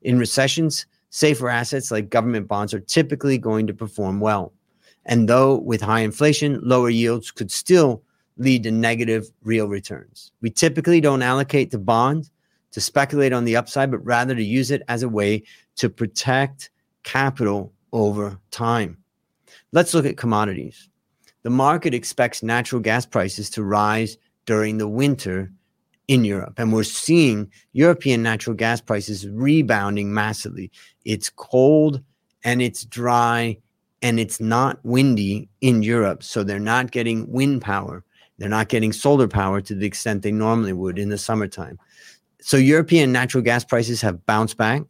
In 0.03 0.19
recessions, 0.19 0.87
safer 1.11 1.49
assets 1.49 1.91
like 1.91 2.11
government 2.11 2.49
bonds 2.49 2.75
are 2.75 2.81
typically 2.81 3.39
going 3.39 3.67
to 3.67 3.75
perform 3.75 4.21
well. 4.21 4.53
And 5.07 5.29
though 5.29 5.57
with 5.57 5.81
high 5.81 6.01
inflation, 6.01 6.61
lower 6.63 6.91
yields 6.91 7.31
could 7.31 7.51
still 7.51 8.03
lead 8.37 8.63
to 8.65 8.71
negative 8.71 9.31
real 9.43 9.69
returns. 9.69 10.33
We 10.41 10.51
typically 10.51 11.01
don't 11.01 11.23
allocate 11.23 11.71
to 11.73 11.79
bonds 11.79 12.31
to 12.73 12.81
speculate 12.81 13.33
on 13.33 13.45
the 13.45 13.57
upside, 13.57 13.91
but 13.91 14.05
rather 14.05 14.35
to 14.35 14.45
use 14.45 14.71
it 14.71 14.83
as 14.89 15.03
a 15.03 15.09
way 15.09 15.43
to 15.77 15.89
protect 15.89 16.71
capital 17.03 17.73
over 17.93 18.39
time. 18.51 18.99
Let's 19.73 19.95
look 19.95 20.07
at 20.07 20.17
commodities. 20.17 20.89
The 21.43 21.51
market 21.51 21.95
expects 21.95 22.43
natural 22.43 22.83
gas 22.83 23.07
prices 23.07 23.49
to 23.51 23.65
rise 23.65 24.19
during 24.45 24.79
the 24.79 24.89
winter 24.89 25.51
in 26.09 26.25
Europe. 26.25 26.55
And 26.59 26.73
we're 26.73 26.83
seeing 26.83 27.51
European 27.73 28.23
natural 28.23 28.57
gas 28.57 28.81
prices 28.81 29.29
rebounding 29.29 30.13
massively. 30.13 30.71
It's 31.05 31.31
cold 31.31 32.03
and 32.45 32.61
it's 32.61 32.85
dry 32.85 33.59
and 34.03 34.19
it's 34.19 34.41
not 34.41 34.79
windy 34.85 35.49
in 35.61 35.83
Europe. 35.83 36.23
So 36.23 36.43
they're 36.43 36.59
not 36.59 36.91
getting 36.91 37.31
wind 37.31 37.63
power 37.63 38.05
they're 38.39 38.49
not 38.49 38.69
getting 38.69 38.93
solar 38.93 39.29
power 39.29 39.61
to 39.61 39.75
the 39.75 39.87
extent 39.87 40.23
they 40.23 40.33
normally 40.33 40.73
would 40.73 40.99
in 40.99 41.09
the 41.09 41.19
summertime. 41.19 41.79
So 42.41 42.57
European 42.57 43.13
natural 43.13 43.43
gas 43.43 43.65
prices 43.65 44.01
have 44.01 44.25
bounced 44.25 44.57
back, 44.57 44.83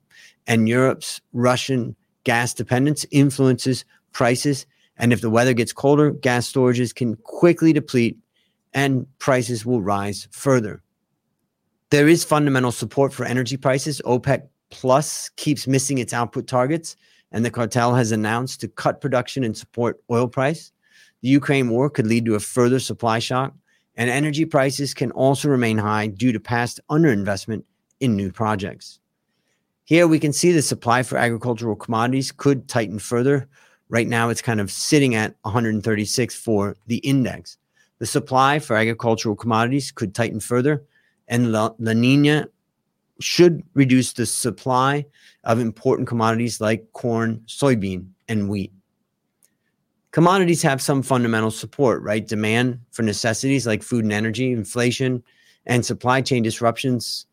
and 0.47 0.69
Europe's 0.69 1.21
Russian 1.33 1.97
gas 2.25 2.53
dependence 2.53 3.07
influences 3.11 3.85
prices. 4.13 4.67
And 4.99 5.13
if 5.13 5.21
the 5.23 5.31
weather 5.31 5.55
gets 5.55 5.73
colder, 5.73 6.11
gas 6.11 6.51
storages 6.51 6.95
can 6.95 7.17
quickly 7.17 7.73
deplete 7.73 8.19
and 8.75 9.07
prices 9.19 9.65
will 9.65 9.81
rise 9.81 10.29
further. 10.31 10.83
There 11.91 12.09
is 12.09 12.23
fundamental 12.23 12.73
support 12.73 13.15
for 13.15 13.25
energy 13.25 13.57
prices. 13.57 14.03
OPEC 14.05 14.47
Plus 14.71 15.31
keeps 15.37 15.67
missing 15.67 15.97
its 15.97 16.13
output 16.13 16.47
targets, 16.47 16.97
and 17.33 17.43
the 17.45 17.51
cartel 17.51 17.95
has 17.95 18.13
announced 18.13 18.61
to 18.61 18.69
cut 18.69 19.01
production 19.01 19.43
and 19.43 19.57
support 19.57 20.03
oil 20.11 20.29
price. 20.29 20.73
The 21.23 21.29
Ukraine 21.29 21.71
war 21.71 21.89
could 21.89 22.07
lead 22.07 22.27
to 22.27 22.35
a 22.35 22.41
further 22.41 22.79
supply 22.79 23.19
shock, 23.19 23.55
and 23.97 24.11
energy 24.11 24.45
prices 24.45 24.93
can 24.93 25.11
also 25.13 25.49
remain 25.49 25.79
high 25.79 26.09
due 26.09 26.33
to 26.33 26.39
past 26.39 26.81
underinvestment 26.91 27.65
in 28.01 28.15
new 28.15 28.31
projects. 28.31 29.01
Here 29.85 30.07
we 30.07 30.19
can 30.19 30.35
see 30.35 30.53
the 30.53 30.61
supply 30.61 31.03
for 31.03 31.17
agricultural 31.17 31.75
commodities 31.75 32.31
could 32.31 32.69
tighten 32.69 32.99
further. 32.99 33.49
Right 33.89 34.07
now, 34.07 34.29
it's 34.29 34.43
kind 34.43 34.61
of 34.61 34.71
sitting 34.71 35.15
at 35.15 35.35
136 35.43 36.35
for 36.35 36.77
the 36.87 36.99
index. 36.99 37.57
The 37.99 38.07
supply 38.07 38.59
for 38.59 38.77
agricultural 38.77 39.35
commodities 39.35 39.91
could 39.91 40.15
tighten 40.15 40.41
further, 40.41 40.85
and 41.29 41.53
La, 41.53 41.71
La 41.79 41.93
Nina 41.93 42.49
should 43.21 43.63
reduce 43.75 44.13
the 44.13 44.27
supply 44.27 45.05
of 45.45 45.59
important 45.59 46.09
commodities 46.09 46.61
like 46.61 46.93
corn, 46.93 47.43
soybean, 47.47 48.09
and 48.29 48.49
wheat 48.49 48.73
commodities 50.11 50.63
have 50.63 50.81
some 50.81 51.03
fundamental 51.03 51.51
support, 51.51 52.03
right? 52.03 52.27
Demand 52.27 52.81
for 52.91 53.03
necessities 53.03 53.67
like 53.67 53.83
food 53.83 54.05
and 54.05 54.13
energy, 54.13 54.53
inflation, 54.53 55.23
and 55.67 55.85
supply 55.85 56.21
chain 56.21 56.43
disruptions 56.43 57.27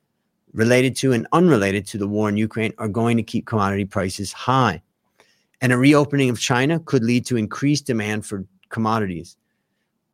related 0.53 0.95
to 0.97 1.12
and 1.12 1.27
unrelated 1.31 1.86
to 1.88 1.97
the 1.97 2.08
war 2.08 2.29
in 2.29 2.38
Ukraine 2.38 2.73
are 2.77 2.88
going 2.88 3.17
to 3.17 3.23
keep 3.23 3.45
commodity 3.45 3.86
prices 3.86 4.31
high. 4.31 4.81
And 5.62 5.71
a 5.71 5.77
reopening 5.77 6.29
of 6.29 6.39
China 6.39 6.79
could 6.79 7.03
lead 7.03 7.25
to 7.27 7.38
increased 7.38 7.86
demand 7.86 8.25
for 8.25 8.45
commodities, 8.69 9.38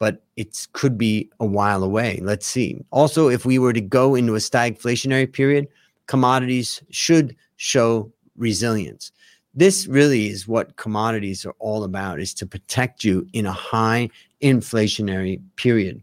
but 0.01 0.23
it 0.35 0.67
could 0.73 0.97
be 0.97 1.29
a 1.39 1.45
while 1.45 1.83
away. 1.83 2.19
Let's 2.23 2.47
see. 2.47 2.83
Also, 2.89 3.29
if 3.29 3.45
we 3.45 3.59
were 3.59 3.71
to 3.73 3.81
go 3.81 4.15
into 4.15 4.33
a 4.33 4.39
stagflationary 4.39 5.31
period, 5.31 5.67
commodities 6.07 6.81
should 6.89 7.35
show 7.57 8.11
resilience 8.35 9.11
this 9.53 9.85
really 9.87 10.29
is 10.29 10.47
what 10.47 10.77
commodities 10.77 11.45
are 11.45 11.55
all 11.59 11.83
about 11.83 12.19
is 12.19 12.33
to 12.33 12.45
protect 12.45 13.03
you 13.03 13.27
in 13.33 13.45
a 13.45 13.51
high 13.51 14.09
inflationary 14.41 15.41
period 15.55 16.01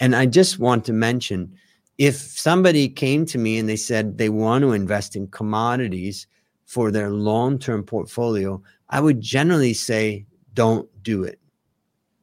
and 0.00 0.16
i 0.16 0.24
just 0.24 0.58
want 0.58 0.84
to 0.84 0.92
mention 0.92 1.52
if 1.98 2.16
somebody 2.16 2.88
came 2.88 3.24
to 3.24 3.38
me 3.38 3.58
and 3.58 3.68
they 3.68 3.76
said 3.76 4.18
they 4.18 4.28
want 4.28 4.62
to 4.62 4.72
invest 4.72 5.14
in 5.14 5.26
commodities 5.28 6.26
for 6.64 6.90
their 6.90 7.10
long-term 7.10 7.82
portfolio 7.82 8.60
i 8.88 9.00
would 9.00 9.20
generally 9.20 9.74
say 9.74 10.24
don't 10.54 10.88
do 11.02 11.22
it 11.22 11.38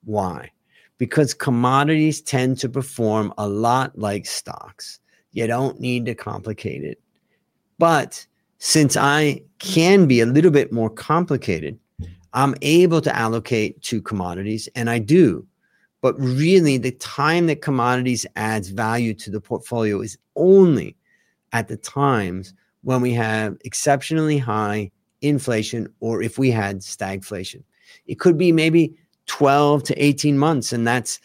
why 0.05 0.49
because 1.03 1.33
commodities 1.33 2.21
tend 2.21 2.57
to 2.57 2.69
perform 2.69 3.33
a 3.37 3.47
lot 3.47 3.97
like 3.97 4.25
stocks 4.25 4.99
you 5.31 5.45
don't 5.47 5.79
need 5.79 6.05
to 6.05 6.15
complicate 6.15 6.83
it 6.83 6.99
but 7.77 8.25
since 8.63 8.95
I 8.95 9.41
can 9.59 10.07
be 10.07 10.21
a 10.21 10.25
little 10.25 10.49
bit 10.49 10.71
more 10.71 10.89
complicated, 10.89 11.77
I'm 12.31 12.55
able 12.61 13.01
to 13.01 13.13
allocate 13.13 13.81
to 13.81 14.01
commodities 14.01 14.69
and 14.73 14.89
I 14.89 14.99
do. 14.99 15.45
But 15.99 16.17
really, 16.17 16.77
the 16.77 16.91
time 16.91 17.47
that 17.47 17.61
commodities 17.61 18.25
adds 18.37 18.69
value 18.69 19.13
to 19.15 19.29
the 19.29 19.41
portfolio 19.41 19.99
is 19.99 20.17
only 20.37 20.95
at 21.51 21.67
the 21.67 21.75
times 21.75 22.53
when 22.83 23.01
we 23.01 23.11
have 23.11 23.57
exceptionally 23.65 24.37
high 24.37 24.91
inflation 25.21 25.93
or 25.99 26.21
if 26.21 26.37
we 26.37 26.49
had 26.49 26.79
stagflation. 26.79 27.63
It 28.07 28.17
could 28.17 28.37
be 28.37 28.53
maybe 28.53 28.97
12 29.27 29.83
to 29.83 30.03
18 30.03 30.38
months, 30.38 30.73
and 30.73 30.86
that's 30.86 31.19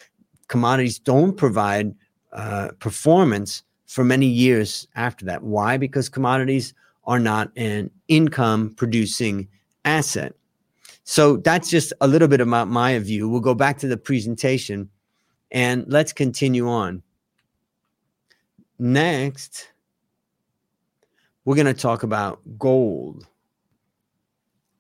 commodities 0.49 0.99
don't 0.99 1.37
provide 1.37 1.95
uh, 2.33 2.69
performance 2.79 3.63
for 3.87 4.05
many 4.05 4.27
years 4.27 4.87
after 4.95 5.25
that. 5.27 5.43
Why? 5.43 5.77
Because 5.77 6.09
commodities 6.09 6.75
are 7.05 7.19
not 7.19 7.51
an 7.57 7.91
income 8.09 8.75
producing 8.77 9.49
asset. 9.85 10.35
So 11.05 11.39
that's 11.39 11.71
just 11.71 11.95
a 12.03 12.07
little 12.07 12.29
bit 12.29 12.43
about 12.43 12.69
my 12.69 12.99
view. 12.99 13.29
We'll 13.29 13.41
go 13.41 13.55
back 13.55 13.79
to 13.79 13.89
the 13.89 13.97
presentation 13.97 14.91
and 15.51 15.85
let's 15.89 16.13
continue 16.13 16.69
on. 16.69 17.03
Next, 18.79 19.71
we're 21.45 21.57
going 21.57 21.67
to 21.67 21.75
talk 21.75 22.03
about 22.03 22.41
gold. 22.59 23.27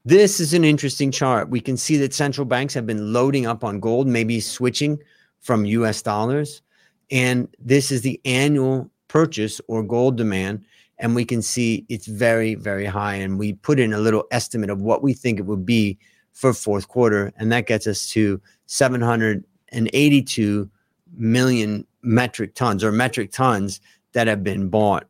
This 0.08 0.40
is 0.40 0.54
an 0.54 0.64
interesting 0.64 1.10
chart. 1.10 1.50
We 1.50 1.60
can 1.60 1.76
see 1.76 1.98
that 1.98 2.14
central 2.14 2.46
banks 2.46 2.72
have 2.72 2.86
been 2.86 3.12
loading 3.12 3.44
up 3.44 3.62
on 3.62 3.78
gold, 3.78 4.06
maybe 4.06 4.40
switching 4.40 4.98
from 5.40 5.66
US 5.66 6.00
dollars. 6.00 6.62
And 7.10 7.46
this 7.58 7.90
is 7.90 8.00
the 8.00 8.18
annual 8.24 8.90
purchase 9.08 9.60
or 9.68 9.82
gold 9.82 10.16
demand 10.16 10.64
and 10.98 11.14
we 11.14 11.26
can 11.26 11.42
see 11.42 11.84
it's 11.90 12.06
very 12.06 12.54
very 12.54 12.86
high 12.86 13.16
and 13.16 13.38
we 13.38 13.52
put 13.52 13.78
in 13.78 13.92
a 13.92 13.98
little 13.98 14.24
estimate 14.30 14.70
of 14.70 14.80
what 14.80 15.02
we 15.02 15.12
think 15.12 15.38
it 15.38 15.44
would 15.44 15.66
be 15.66 15.98
for 16.32 16.54
fourth 16.54 16.88
quarter 16.88 17.30
and 17.36 17.52
that 17.52 17.66
gets 17.66 17.86
us 17.86 18.08
to 18.08 18.40
782 18.64 20.70
million 21.16 21.86
metric 22.00 22.54
tons 22.54 22.82
or 22.82 22.92
metric 22.92 23.30
tons 23.30 23.78
that 24.12 24.26
have 24.26 24.42
been 24.42 24.70
bought 24.70 25.04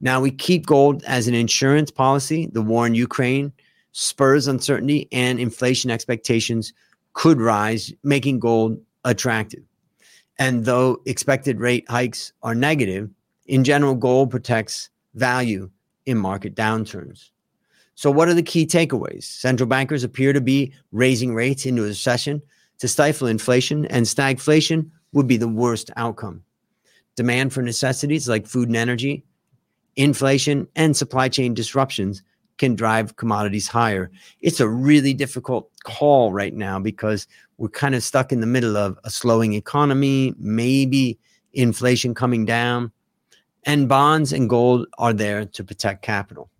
Now 0.00 0.20
we 0.20 0.30
keep 0.30 0.66
gold 0.66 1.02
as 1.04 1.26
an 1.26 1.34
insurance 1.34 1.90
policy. 1.90 2.48
The 2.52 2.62
war 2.62 2.86
in 2.86 2.94
Ukraine 2.94 3.52
spurs 3.92 4.46
uncertainty 4.46 5.08
and 5.12 5.40
inflation 5.40 5.90
expectations 5.90 6.72
could 7.12 7.40
rise, 7.40 7.92
making 8.02 8.38
gold 8.38 8.80
attractive. 9.04 9.62
And 10.38 10.64
though 10.64 11.02
expected 11.06 11.60
rate 11.60 11.84
hikes 11.88 12.32
are 12.42 12.54
negative, 12.54 13.10
in 13.46 13.64
general, 13.64 13.94
gold 13.94 14.30
protects 14.30 14.90
value 15.14 15.70
in 16.06 16.16
market 16.16 16.54
downturns. 16.54 17.30
So, 17.94 18.10
what 18.10 18.28
are 18.28 18.34
the 18.34 18.42
key 18.42 18.64
takeaways? 18.64 19.24
Central 19.24 19.66
bankers 19.66 20.04
appear 20.04 20.32
to 20.32 20.40
be 20.40 20.72
raising 20.92 21.34
rates 21.34 21.66
into 21.66 21.82
a 21.82 21.88
recession 21.88 22.40
to 22.78 22.88
stifle 22.88 23.26
inflation, 23.26 23.84
and 23.86 24.06
stagflation 24.06 24.90
would 25.12 25.26
be 25.26 25.36
the 25.36 25.48
worst 25.48 25.90
outcome. 25.96 26.42
Demand 27.16 27.52
for 27.52 27.60
necessities 27.60 28.28
like 28.28 28.46
food 28.46 28.68
and 28.68 28.76
energy, 28.76 29.24
inflation, 29.96 30.66
and 30.76 30.96
supply 30.96 31.28
chain 31.28 31.52
disruptions 31.52 32.22
can 32.60 32.74
drive 32.74 33.16
commodities 33.16 33.66
higher. 33.66 34.10
It's 34.42 34.60
a 34.60 34.68
really 34.68 35.14
difficult 35.14 35.70
call 35.84 36.30
right 36.30 36.52
now 36.52 36.78
because 36.78 37.26
we're 37.56 37.70
kind 37.70 37.94
of 37.94 38.02
stuck 38.02 38.32
in 38.32 38.40
the 38.40 38.46
middle 38.46 38.76
of 38.76 38.98
a 39.02 39.08
slowing 39.10 39.54
economy, 39.54 40.34
maybe 40.36 41.18
inflation 41.54 42.14
coming 42.14 42.44
down, 42.44 42.92
and 43.64 43.88
bonds 43.88 44.34
and 44.34 44.50
gold 44.50 44.86
are 44.98 45.14
there 45.14 45.46
to 45.46 45.64
protect 45.64 46.02
capital. 46.02 46.50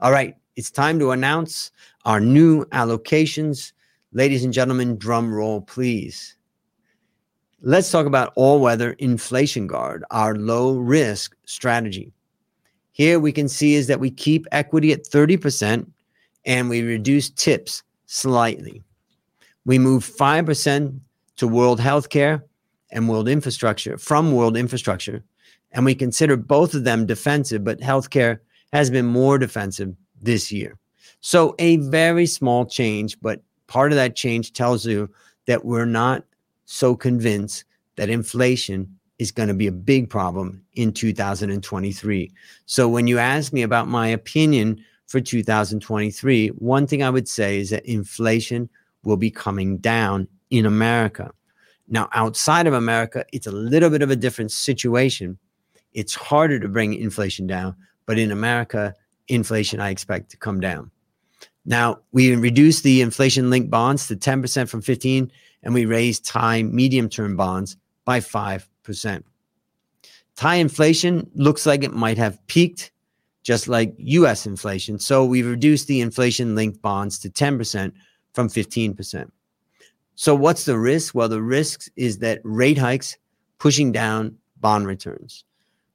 All 0.00 0.10
right, 0.10 0.34
it's 0.56 0.72
time 0.72 0.98
to 0.98 1.12
announce 1.12 1.70
our 2.04 2.18
new 2.18 2.64
allocations. 2.72 3.72
Ladies 4.10 4.42
and 4.42 4.52
gentlemen, 4.52 4.98
drum 4.98 5.32
roll, 5.32 5.60
please. 5.60 6.36
Let's 7.60 7.92
talk 7.92 8.06
about 8.06 8.32
all 8.34 8.58
weather 8.58 8.94
inflation 8.98 9.68
guard, 9.68 10.02
our 10.10 10.34
low 10.34 10.76
risk 10.76 11.36
strategy. 11.46 12.12
Here 12.94 13.18
we 13.18 13.32
can 13.32 13.48
see 13.48 13.74
is 13.74 13.88
that 13.88 13.98
we 13.98 14.08
keep 14.08 14.46
equity 14.52 14.92
at 14.92 15.04
30% 15.04 15.84
and 16.46 16.68
we 16.68 16.80
reduce 16.82 17.28
tips 17.28 17.82
slightly. 18.06 18.82
We 19.64 19.80
move 19.80 20.04
5% 20.04 21.00
to 21.38 21.48
world 21.48 21.80
healthcare 21.80 22.42
and 22.92 23.08
world 23.08 23.28
infrastructure 23.28 23.98
from 23.98 24.30
world 24.30 24.56
infrastructure. 24.56 25.24
And 25.72 25.84
we 25.84 25.96
consider 25.96 26.36
both 26.36 26.72
of 26.72 26.84
them 26.84 27.04
defensive, 27.04 27.64
but 27.64 27.80
healthcare 27.80 28.38
has 28.72 28.90
been 28.90 29.06
more 29.06 29.38
defensive 29.38 29.92
this 30.22 30.52
year. 30.52 30.78
So 31.20 31.56
a 31.58 31.78
very 31.78 32.26
small 32.26 32.64
change, 32.64 33.20
but 33.20 33.42
part 33.66 33.90
of 33.90 33.96
that 33.96 34.14
change 34.14 34.52
tells 34.52 34.86
you 34.86 35.10
that 35.46 35.64
we're 35.64 35.84
not 35.84 36.22
so 36.64 36.94
convinced 36.94 37.64
that 37.96 38.08
inflation 38.08 39.00
is 39.18 39.30
going 39.30 39.48
to 39.48 39.54
be 39.54 39.66
a 39.66 39.72
big 39.72 40.10
problem 40.10 40.64
in 40.74 40.92
2023. 40.92 42.32
So 42.66 42.88
when 42.88 43.06
you 43.06 43.18
ask 43.18 43.52
me 43.52 43.62
about 43.62 43.88
my 43.88 44.08
opinion 44.08 44.84
for 45.06 45.20
2023, 45.20 46.48
one 46.48 46.86
thing 46.86 47.02
I 47.02 47.10
would 47.10 47.28
say 47.28 47.58
is 47.58 47.70
that 47.70 47.86
inflation 47.86 48.68
will 49.04 49.16
be 49.16 49.30
coming 49.30 49.78
down 49.78 50.26
in 50.50 50.66
America. 50.66 51.30
Now, 51.88 52.08
outside 52.12 52.66
of 52.66 52.72
America, 52.72 53.24
it's 53.32 53.46
a 53.46 53.52
little 53.52 53.90
bit 53.90 54.02
of 54.02 54.10
a 54.10 54.16
different 54.16 54.50
situation. 54.50 55.38
It's 55.92 56.14
harder 56.14 56.58
to 56.58 56.68
bring 56.68 56.94
inflation 56.94 57.46
down, 57.46 57.76
but 58.06 58.18
in 58.18 58.32
America, 58.32 58.94
inflation 59.28 59.80
I 59.80 59.90
expect 59.90 60.30
to 60.30 60.36
come 60.36 60.60
down. 60.60 60.90
Now, 61.66 62.00
we 62.12 62.34
reduced 62.34 62.82
the 62.82 63.00
inflation 63.00 63.48
linked 63.48 63.70
bonds 63.70 64.06
to 64.08 64.16
10% 64.16 64.68
from 64.68 64.82
15 64.82 65.30
and 65.62 65.72
we 65.72 65.86
raised 65.86 66.26
time 66.26 66.74
medium 66.74 67.08
term 67.08 67.36
bonds 67.36 67.76
by 68.04 68.20
5 68.20 68.68
percent 68.84 69.24
Thai 70.36 70.56
inflation 70.56 71.30
looks 71.34 71.64
like 71.64 71.84
it 71.84 71.92
might 71.92 72.18
have 72.18 72.44
peaked, 72.48 72.90
just 73.42 73.68
like 73.68 73.94
US 73.98 74.46
inflation. 74.46 74.98
So 74.98 75.24
we've 75.24 75.46
reduced 75.46 75.86
the 75.86 76.00
inflation 76.00 76.54
linked 76.54 76.82
bonds 76.82 77.18
to 77.20 77.30
10% 77.30 77.92
from 78.32 78.48
15%. 78.48 79.30
So 80.16 80.34
what's 80.34 80.64
the 80.64 80.78
risk? 80.78 81.14
Well, 81.14 81.28
the 81.28 81.42
risk 81.42 81.88
is 81.96 82.18
that 82.18 82.40
rate 82.44 82.78
hikes 82.78 83.16
pushing 83.58 83.92
down 83.92 84.36
bond 84.60 84.86
returns. 84.86 85.44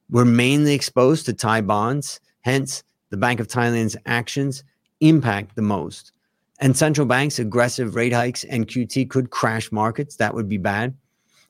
We're 0.09 0.25
mainly 0.25 0.73
exposed 0.73 1.25
to 1.25 1.33
Thai 1.33 1.61
bonds, 1.61 2.19
hence, 2.41 2.83
the 3.09 3.17
Bank 3.17 3.39
of 3.39 3.47
Thailand's 3.47 3.97
actions 4.05 4.63
impact 4.99 5.55
the 5.55 5.61
most. 5.61 6.11
And 6.59 6.75
central 6.75 7.07
banks' 7.07 7.39
aggressive 7.39 7.95
rate 7.95 8.13
hikes 8.13 8.43
and 8.43 8.67
QT 8.67 9.09
could 9.09 9.29
crash 9.29 9.71
markets. 9.71 10.17
That 10.17 10.33
would 10.33 10.49
be 10.49 10.57
bad 10.57 10.95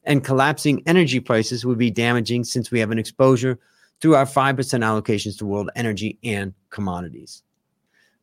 and 0.03 0.23
collapsing 0.23 0.81
energy 0.85 1.19
prices 1.19 1.65
would 1.65 1.77
be 1.77 1.91
damaging 1.91 2.43
since 2.43 2.71
we 2.71 2.79
have 2.79 2.91
an 2.91 2.99
exposure 2.99 3.59
through 4.01 4.15
our 4.15 4.25
5% 4.25 4.55
allocations 4.55 5.37
to 5.37 5.45
world 5.45 5.69
energy 5.75 6.17
and 6.23 6.53
commodities. 6.69 7.43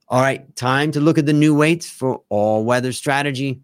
All 0.09 0.23
right, 0.23 0.55
time 0.57 0.93
to 0.93 1.01
look 1.01 1.19
at 1.19 1.27
the 1.27 1.33
new 1.33 1.55
weights 1.55 1.89
for 1.91 2.23
all 2.29 2.65
weather 2.65 2.93
strategy. 2.93 3.61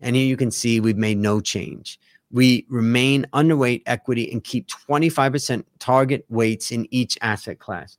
And 0.00 0.16
here 0.16 0.26
you 0.26 0.36
can 0.36 0.50
see 0.50 0.80
we've 0.80 0.96
made 0.96 1.18
no 1.18 1.40
change. 1.40 1.98
We 2.30 2.66
remain 2.68 3.24
underweight 3.32 3.82
equity 3.86 4.30
and 4.30 4.42
keep 4.42 4.66
25% 4.68 5.64
target 5.78 6.24
weights 6.28 6.72
in 6.72 6.86
each 6.90 7.16
asset 7.22 7.60
class. 7.60 7.96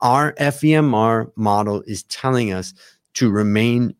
Our 0.00 0.32
FVMR 0.34 1.30
model 1.36 1.82
is 1.82 2.02
telling 2.04 2.52
us 2.52 2.74
to 3.14 3.30
remain 3.30 3.94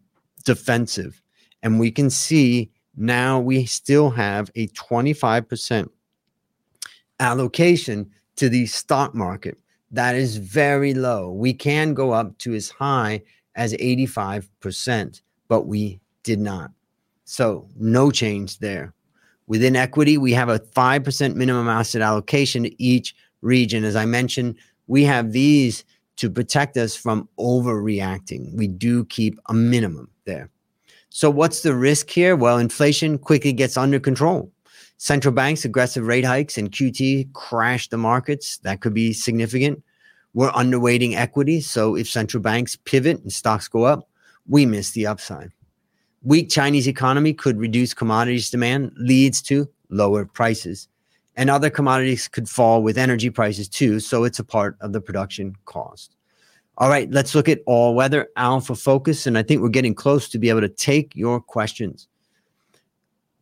defensive. 0.44 1.22
And 1.62 1.78
we 1.78 1.90
can 1.90 2.10
see 2.10 2.70
now 3.00 3.40
we 3.40 3.64
still 3.64 4.10
have 4.10 4.50
a 4.54 4.68
25% 4.68 5.88
allocation 7.18 8.10
to 8.36 8.48
the 8.48 8.66
stock 8.66 9.14
market. 9.14 9.58
That 9.90 10.14
is 10.14 10.36
very 10.36 10.94
low. 10.94 11.32
We 11.32 11.54
can 11.54 11.94
go 11.94 12.12
up 12.12 12.36
to 12.38 12.54
as 12.54 12.68
high 12.68 13.22
as 13.56 13.72
85%, 13.72 15.22
but 15.48 15.66
we 15.66 16.00
did 16.22 16.38
not. 16.40 16.70
So, 17.24 17.66
no 17.76 18.10
change 18.10 18.58
there. 18.58 18.92
Within 19.46 19.76
equity, 19.76 20.18
we 20.18 20.32
have 20.32 20.48
a 20.48 20.58
5% 20.58 21.34
minimum 21.34 21.68
asset 21.68 22.02
allocation 22.02 22.64
to 22.64 22.82
each 22.82 23.14
region. 23.40 23.82
As 23.82 23.96
I 23.96 24.04
mentioned, 24.04 24.56
we 24.88 25.04
have 25.04 25.32
these 25.32 25.84
to 26.16 26.28
protect 26.28 26.76
us 26.76 26.94
from 26.94 27.28
overreacting. 27.38 28.52
We 28.54 28.68
do 28.68 29.06
keep 29.06 29.38
a 29.46 29.54
minimum 29.54 30.10
there. 30.26 30.50
So, 31.12 31.28
what's 31.28 31.62
the 31.62 31.74
risk 31.74 32.08
here? 32.08 32.36
Well, 32.36 32.58
inflation 32.58 33.18
quickly 33.18 33.52
gets 33.52 33.76
under 33.76 33.98
control. 33.98 34.52
Central 34.96 35.34
banks' 35.34 35.64
aggressive 35.64 36.06
rate 36.06 36.24
hikes 36.24 36.56
and 36.56 36.70
QT 36.70 37.32
crash 37.32 37.88
the 37.88 37.96
markets. 37.96 38.58
That 38.58 38.80
could 38.80 38.94
be 38.94 39.12
significant. 39.12 39.82
We're 40.34 40.52
underweighting 40.52 41.16
equity. 41.16 41.62
So, 41.62 41.96
if 41.96 42.08
central 42.08 42.40
banks 42.40 42.76
pivot 42.76 43.20
and 43.22 43.32
stocks 43.32 43.66
go 43.66 43.82
up, 43.82 44.08
we 44.48 44.66
miss 44.66 44.92
the 44.92 45.08
upside. 45.08 45.50
Weak 46.22 46.48
Chinese 46.48 46.86
economy 46.86 47.34
could 47.34 47.58
reduce 47.58 47.92
commodities 47.92 48.48
demand, 48.48 48.92
leads 48.96 49.42
to 49.42 49.68
lower 49.88 50.24
prices. 50.24 50.86
And 51.36 51.50
other 51.50 51.70
commodities 51.70 52.28
could 52.28 52.48
fall 52.48 52.84
with 52.84 52.96
energy 52.96 53.30
prices 53.30 53.68
too. 53.68 53.98
So, 53.98 54.22
it's 54.22 54.38
a 54.38 54.44
part 54.44 54.76
of 54.80 54.92
the 54.92 55.00
production 55.00 55.56
cost. 55.64 56.14
All 56.80 56.88
right, 56.88 57.10
let's 57.10 57.34
look 57.34 57.46
at 57.46 57.60
all 57.66 57.94
weather 57.94 58.28
alpha 58.36 58.74
focus. 58.74 59.26
And 59.26 59.36
I 59.36 59.42
think 59.42 59.60
we're 59.60 59.68
getting 59.68 59.94
close 59.94 60.30
to 60.30 60.38
be 60.38 60.48
able 60.48 60.62
to 60.62 60.68
take 60.68 61.14
your 61.14 61.38
questions. 61.38 62.08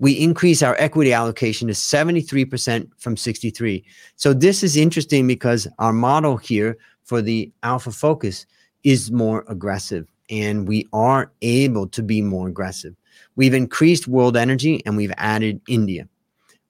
We 0.01 0.13
increase 0.13 0.61
our 0.61 0.75
equity 0.79 1.13
allocation 1.13 1.69
to 1.69 1.75
73% 1.75 2.91
from 2.99 3.17
63. 3.17 3.85
So 4.17 4.33
this 4.33 4.65
is 4.65 4.77
interesting 4.77 5.29
because 5.29 5.69
our 5.79 5.93
model 5.93 6.37
here 6.37 6.77
for 7.05 7.23
the 7.23 7.51
alpha 7.63 7.93
focus 7.93 8.45
is 8.83 9.13
more 9.13 9.45
aggressive 9.49 10.09
and 10.31 10.67
we 10.67 10.87
are 10.93 11.31
able 11.41 11.87
to 11.89 12.03
be 12.03 12.21
more 12.21 12.49
aggressive. 12.49 12.95
We've 13.37 13.55
increased 13.55 14.09
world 14.09 14.37
energy 14.37 14.83
and 14.85 14.97
we've 14.97 15.15
added 15.17 15.61
India. 15.69 16.09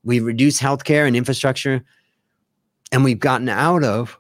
We've 0.05 0.25
reduced 0.25 0.61
healthcare 0.61 1.07
and 1.07 1.17
infrastructure 1.17 1.83
and 2.93 3.05
we've 3.05 3.21
gotten 3.21 3.49
out 3.49 3.85
of 3.85 4.19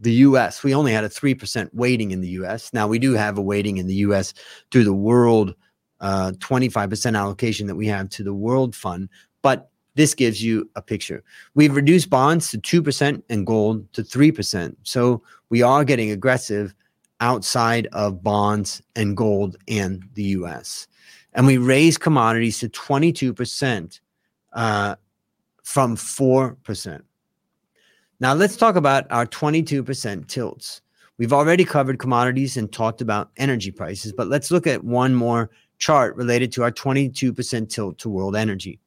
the 0.00 0.12
US, 0.12 0.64
we 0.64 0.74
only 0.74 0.92
had 0.92 1.04
a 1.04 1.08
3% 1.08 1.68
weighting 1.72 2.10
in 2.10 2.20
the 2.20 2.28
US. 2.28 2.72
Now 2.72 2.88
we 2.88 2.98
do 2.98 3.12
have 3.12 3.38
a 3.38 3.42
weighting 3.42 3.76
in 3.76 3.86
the 3.86 3.94
US 4.06 4.32
through 4.70 4.84
the 4.84 4.94
world 4.94 5.54
uh, 6.00 6.32
25% 6.38 7.16
allocation 7.16 7.66
that 7.66 7.74
we 7.74 7.86
have 7.86 8.08
to 8.08 8.24
the 8.24 8.34
world 8.34 8.74
fund, 8.74 9.08
but 9.42 9.70
this 9.96 10.14
gives 10.14 10.42
you 10.42 10.68
a 10.76 10.82
picture. 10.82 11.22
We've 11.54 11.74
reduced 11.74 12.08
bonds 12.08 12.50
to 12.50 12.58
2% 12.58 13.22
and 13.28 13.46
gold 13.46 13.92
to 13.92 14.02
3%. 14.02 14.74
So 14.82 15.22
we 15.50 15.62
are 15.62 15.84
getting 15.84 16.10
aggressive 16.10 16.74
outside 17.20 17.86
of 17.92 18.22
bonds 18.22 18.80
and 18.96 19.16
gold 19.16 19.56
and 19.68 20.02
the 20.14 20.22
US. 20.22 20.86
And 21.34 21.46
we 21.46 21.58
raised 21.58 22.00
commodities 22.00 22.60
to 22.60 22.68
22% 22.70 24.00
uh, 24.54 24.96
from 25.62 25.96
4%. 25.96 27.02
Now 28.20 28.34
let's 28.34 28.56
talk 28.56 28.76
about 28.76 29.10
our 29.10 29.26
22% 29.26 30.28
tilts. 30.28 30.82
We've 31.18 31.32
already 31.32 31.64
covered 31.64 31.98
commodities 31.98 32.56
and 32.56 32.70
talked 32.72 33.00
about 33.00 33.30
energy 33.36 33.70
prices, 33.70 34.12
but 34.12 34.28
let's 34.28 34.50
look 34.50 34.66
at 34.66 34.84
one 34.84 35.14
more 35.14 35.50
chart 35.78 36.16
related 36.16 36.52
to 36.52 36.62
our 36.62 36.70
22% 36.70 37.68
tilt 37.68 37.98
to 37.98 38.08
world 38.08 38.36
energy. 38.36 38.78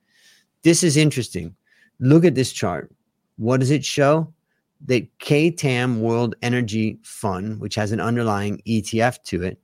This 0.63 0.84
is 0.84 0.97
interesting. 0.97 1.55
Look 1.99 2.25
at 2.25 2.36
this 2.36 2.51
chart. 2.51 2.91
What 3.38 3.59
does 3.59 3.71
it 3.71 3.84
show? 3.84 4.34
that 4.86 5.17
KTAM 5.19 5.99
World 5.99 6.36
Energy 6.41 6.99
Fund, 7.03 7.59
which 7.59 7.75
has 7.75 7.91
an 7.91 7.99
underlying 7.99 8.61
ETF 8.67 9.23
to 9.23 9.43
it, 9.43 9.59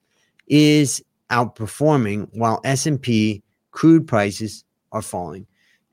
is 0.47 1.03
outperforming 1.29 2.27
while 2.33 2.61
S&P 2.63 3.43
crude 3.71 4.07
prices 4.07 4.63
are 4.91 5.01
falling. 5.01 5.45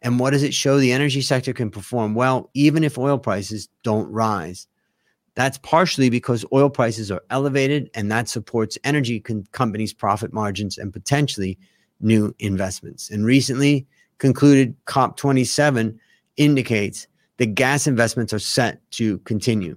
And 0.06 0.20
what 0.20 0.30
does 0.30 0.44
it 0.44 0.54
show? 0.54 0.78
The 0.78 0.92
energy 0.92 1.20
sector 1.20 1.52
can 1.52 1.68
perform 1.68 2.14
well 2.14 2.48
even 2.54 2.84
if 2.84 2.96
oil 2.96 3.18
prices 3.18 3.68
don't 3.82 4.08
rise. 4.12 4.68
That's 5.34 5.58
partially 5.58 6.10
because 6.10 6.44
oil 6.52 6.70
prices 6.70 7.10
are 7.10 7.24
elevated 7.28 7.90
and 7.92 8.08
that 8.12 8.28
supports 8.28 8.78
energy 8.84 9.18
con- 9.18 9.48
companies' 9.50 9.92
profit 9.92 10.32
margins 10.32 10.78
and 10.78 10.92
potentially 10.92 11.58
new 11.98 12.32
investments. 12.38 13.10
And 13.10 13.26
recently 13.26 13.84
concluded 14.18 14.76
COP27 14.84 15.98
indicates 16.36 17.08
that 17.38 17.56
gas 17.56 17.88
investments 17.88 18.32
are 18.32 18.38
set 18.38 18.88
to 18.92 19.18
continue. 19.18 19.76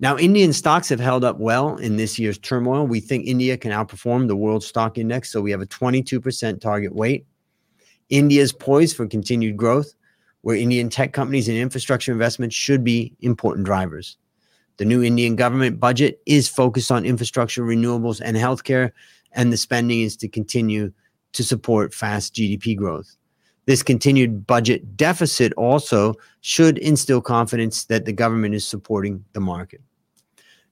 Now, 0.00 0.18
Indian 0.18 0.52
stocks 0.52 0.88
have 0.88 0.98
held 0.98 1.22
up 1.22 1.38
well 1.38 1.76
in 1.76 1.98
this 1.98 2.18
year's 2.18 2.36
turmoil. 2.36 2.84
We 2.84 2.98
think 2.98 3.28
India 3.28 3.56
can 3.56 3.70
outperform 3.70 4.26
the 4.26 4.34
world 4.34 4.64
stock 4.64 4.98
index, 4.98 5.30
so 5.30 5.40
we 5.40 5.52
have 5.52 5.62
a 5.62 5.66
22% 5.66 6.60
target 6.60 6.92
weight. 6.92 7.26
India 8.14 8.40
is 8.40 8.52
poised 8.52 8.96
for 8.96 9.08
continued 9.08 9.56
growth, 9.56 9.92
where 10.42 10.54
Indian 10.54 10.88
tech 10.88 11.12
companies 11.12 11.48
and 11.48 11.58
infrastructure 11.58 12.12
investments 12.12 12.54
should 12.54 12.84
be 12.84 13.12
important 13.22 13.66
drivers. 13.66 14.18
The 14.76 14.84
new 14.84 15.02
Indian 15.02 15.34
government 15.34 15.80
budget 15.80 16.20
is 16.24 16.48
focused 16.48 16.92
on 16.92 17.04
infrastructure, 17.04 17.64
renewables, 17.64 18.22
and 18.24 18.36
healthcare, 18.36 18.92
and 19.32 19.52
the 19.52 19.56
spending 19.56 20.02
is 20.02 20.16
to 20.18 20.28
continue 20.28 20.92
to 21.32 21.42
support 21.42 21.92
fast 21.92 22.36
GDP 22.36 22.76
growth. 22.76 23.16
This 23.66 23.82
continued 23.82 24.46
budget 24.46 24.96
deficit 24.96 25.52
also 25.54 26.14
should 26.40 26.78
instill 26.78 27.20
confidence 27.20 27.86
that 27.86 28.04
the 28.04 28.12
government 28.12 28.54
is 28.54 28.64
supporting 28.64 29.24
the 29.32 29.40
market. 29.40 29.80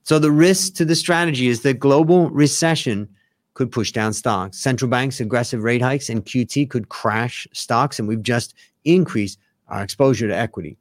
So, 0.04 0.20
the 0.20 0.30
risk 0.30 0.74
to 0.74 0.84
the 0.84 0.94
strategy 0.94 1.48
is 1.48 1.62
that 1.62 1.80
global 1.80 2.30
recession 2.30 3.08
could 3.54 3.70
push 3.70 3.92
down 3.92 4.12
stocks. 4.12 4.58
Central 4.58 4.90
banks' 4.90 5.20
aggressive 5.20 5.62
rate 5.62 5.82
hikes 5.82 6.08
and 6.08 6.24
QT 6.24 6.70
could 6.70 6.88
crash 6.88 7.46
stocks, 7.52 7.98
and 7.98 8.08
we've 8.08 8.22
just 8.22 8.54
increased 8.84 9.38
our 9.68 9.82
exposure 9.82 10.28
to 10.28 10.36
equity. 10.36 10.78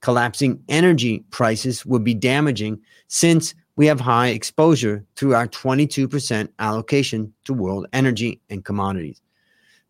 Collapsing 0.00 0.62
energy 0.68 1.24
prices 1.30 1.84
would 1.84 2.04
be 2.04 2.14
damaging 2.14 2.80
since 3.08 3.54
we 3.76 3.86
have 3.86 4.00
high 4.00 4.28
exposure 4.28 5.04
through 5.16 5.34
our 5.34 5.46
22% 5.46 6.48
allocation 6.58 7.32
to 7.44 7.54
world 7.54 7.86
energy 7.92 8.40
and 8.50 8.64
commodities. 8.64 9.20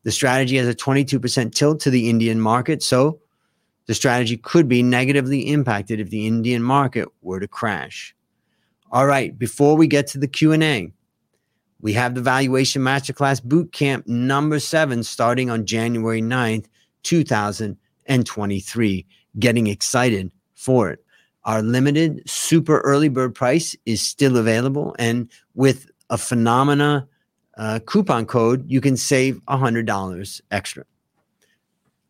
The 0.05 0.13
strategy 0.13 0.57
has 0.57 0.69
a 0.69 0.75
22% 0.75 1.55
tilt 1.55 1.81
to 1.81 1.91
the 1.91 2.09
Indian 2.09 2.41
market, 2.41 2.83
so 2.83 3.21
the 3.87 3.95
strategy 3.95 4.37
could 4.37 4.69
be 4.69 4.83
negatively 4.83 5.41
impacted 5.51 6.01
if 6.01 6.11
the 6.11 6.27
Indian 6.27 6.63
market 6.63 7.09
were 7.23 7.41
to 7.41 7.49
crash. 7.49 8.15
All 8.91 9.07
right, 9.07 9.39
before 9.39 9.77
we 9.77 9.87
get 9.87 10.07
to 10.09 10.19
the 10.19 10.29
Q&A, 10.29 10.93
we 11.81 11.93
have 11.93 12.15
the 12.15 12.21
Valuation 12.21 12.83
Masterclass 12.83 13.41
Bootcamp 13.41 14.07
number 14.07 14.59
7 14.59 15.05
starting 15.05 15.51
on 15.51 15.65
January 15.65 16.21
9th, 16.21 16.67
2023. 17.05 19.07
Getting 19.39 19.67
excited 19.69 20.33
for 20.55 20.91
it. 20.91 21.05
Our 21.45 21.63
limited 21.63 22.29
super 22.29 22.81
early 22.81 23.09
bird 23.09 23.35
price 23.35 23.77
is 23.87 24.03
still 24.03 24.37
available 24.37 24.97
and 24.99 25.31
with 25.55 25.89
a 26.11 26.17
Finnomena 26.17 27.07
uh, 27.57 27.79
coupon 27.87 28.27
code, 28.27 28.69
you 28.71 28.81
can 28.81 28.97
save 28.97 29.41
$100 29.47 30.41
extra. 30.51 30.85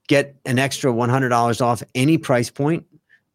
Get 0.06 0.36
an 0.44 0.58
extra 0.58 0.92
$100 0.92 1.60
off 1.60 1.82
any 1.94 2.18
price 2.18 2.50
point 2.50 2.84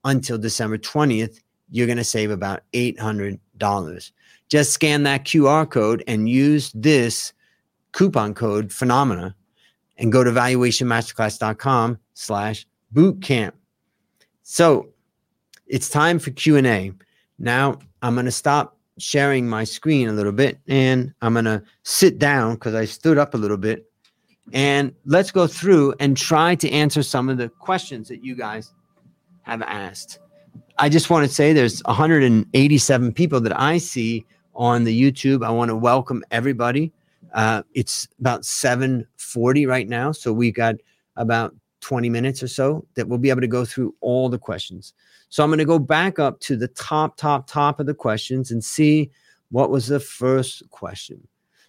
until 0.03 0.37
December 0.37 0.77
20th. 0.77 1.39
You're 1.69 1.87
going 1.87 1.97
to 1.97 2.03
save 2.03 2.31
about 2.31 2.61
$800. 2.73 4.11
Just 4.53 4.71
scan 4.71 5.01
that 5.01 5.23
QR 5.23 5.67
code 5.67 6.03
and 6.05 6.29
use 6.29 6.71
this 6.75 7.33
coupon 7.91 8.35
code 8.35 8.69
Finnomena 8.69 9.33
and 9.97 10.11
go 10.11 10.23
to 10.23 10.29
valuationmasterclass.com 10.29 11.97
slash 12.13 12.67
bootcamp. 12.93 13.53
So 14.43 14.89
it's 15.65 15.89
time 15.89 16.19
for 16.19 16.29
Q&A. 16.29 16.91
Now 17.39 17.79
I'm 18.03 18.13
going 18.13 18.27
to 18.27 18.31
stop 18.31 18.77
sharing 18.99 19.49
my 19.49 19.63
screen 19.63 20.07
a 20.07 20.13
little 20.13 20.31
bit 20.31 20.59
and 20.67 21.11
I'm 21.23 21.33
going 21.33 21.45
to 21.45 21.63
sit 21.81 22.19
down 22.19 22.53
because 22.53 22.75
I 22.75 22.85
stood 22.85 23.17
up 23.17 23.33
a 23.33 23.37
little 23.37 23.57
bit 23.57 23.89
and 24.53 24.93
let's 25.05 25.31
go 25.31 25.47
through 25.47 25.95
and 25.99 26.15
try 26.15 26.53
to 26.53 26.69
answer 26.69 27.01
some 27.01 27.27
of 27.27 27.39
the 27.39 27.49
questions 27.49 28.07
that 28.09 28.23
you 28.23 28.35
guys 28.35 28.71
have 29.41 29.63
asked. 29.63 30.19
I 30.77 30.89
just 30.89 31.09
want 31.09 31.27
to 31.27 31.33
say 31.33 31.53
there's 31.53 31.81
187 31.85 33.13
people 33.13 33.41
that 33.41 33.59
I 33.59 33.79
see 33.79 34.27
on 34.55 34.83
the 34.83 35.01
YouTube. 35.01 35.45
I 35.45 35.51
want 35.51 35.69
to 35.69 35.75
welcome 35.75 36.23
everybody. 36.31 36.91
Uh, 37.33 37.63
it's 37.73 38.07
about 38.19 38.41
7:40 38.41 39.67
right 39.67 39.87
now, 39.87 40.11
so 40.11 40.31
we 40.31 40.51
got 40.51 40.75
about 41.15 41.55
20 41.81 42.09
minutes 42.09 42.41
or 42.41 42.47
so 42.47 42.85
that 42.95 43.07
we'll 43.07 43.19
be 43.19 43.29
able 43.29 43.41
to 43.41 43.47
go 43.47 43.65
through 43.65 43.93
all 44.01 44.29
the 44.29 44.39
questions. 44.39 44.93
So 45.29 45.43
I'm 45.43 45.49
going 45.49 45.59
to 45.59 45.65
go 45.65 45.79
back 45.79 46.17
up 46.17 46.39
to 46.41 46.55
the 46.55 46.69
top, 46.69 47.17
top, 47.17 47.47
top 47.47 47.79
of 47.79 47.85
the 47.85 47.93
questions 47.93 48.51
and 48.51 48.63
see 48.63 49.11
what 49.51 49.69
was 49.69 49.87
the 49.87 49.99
first 49.99 50.67
question. 50.69 51.27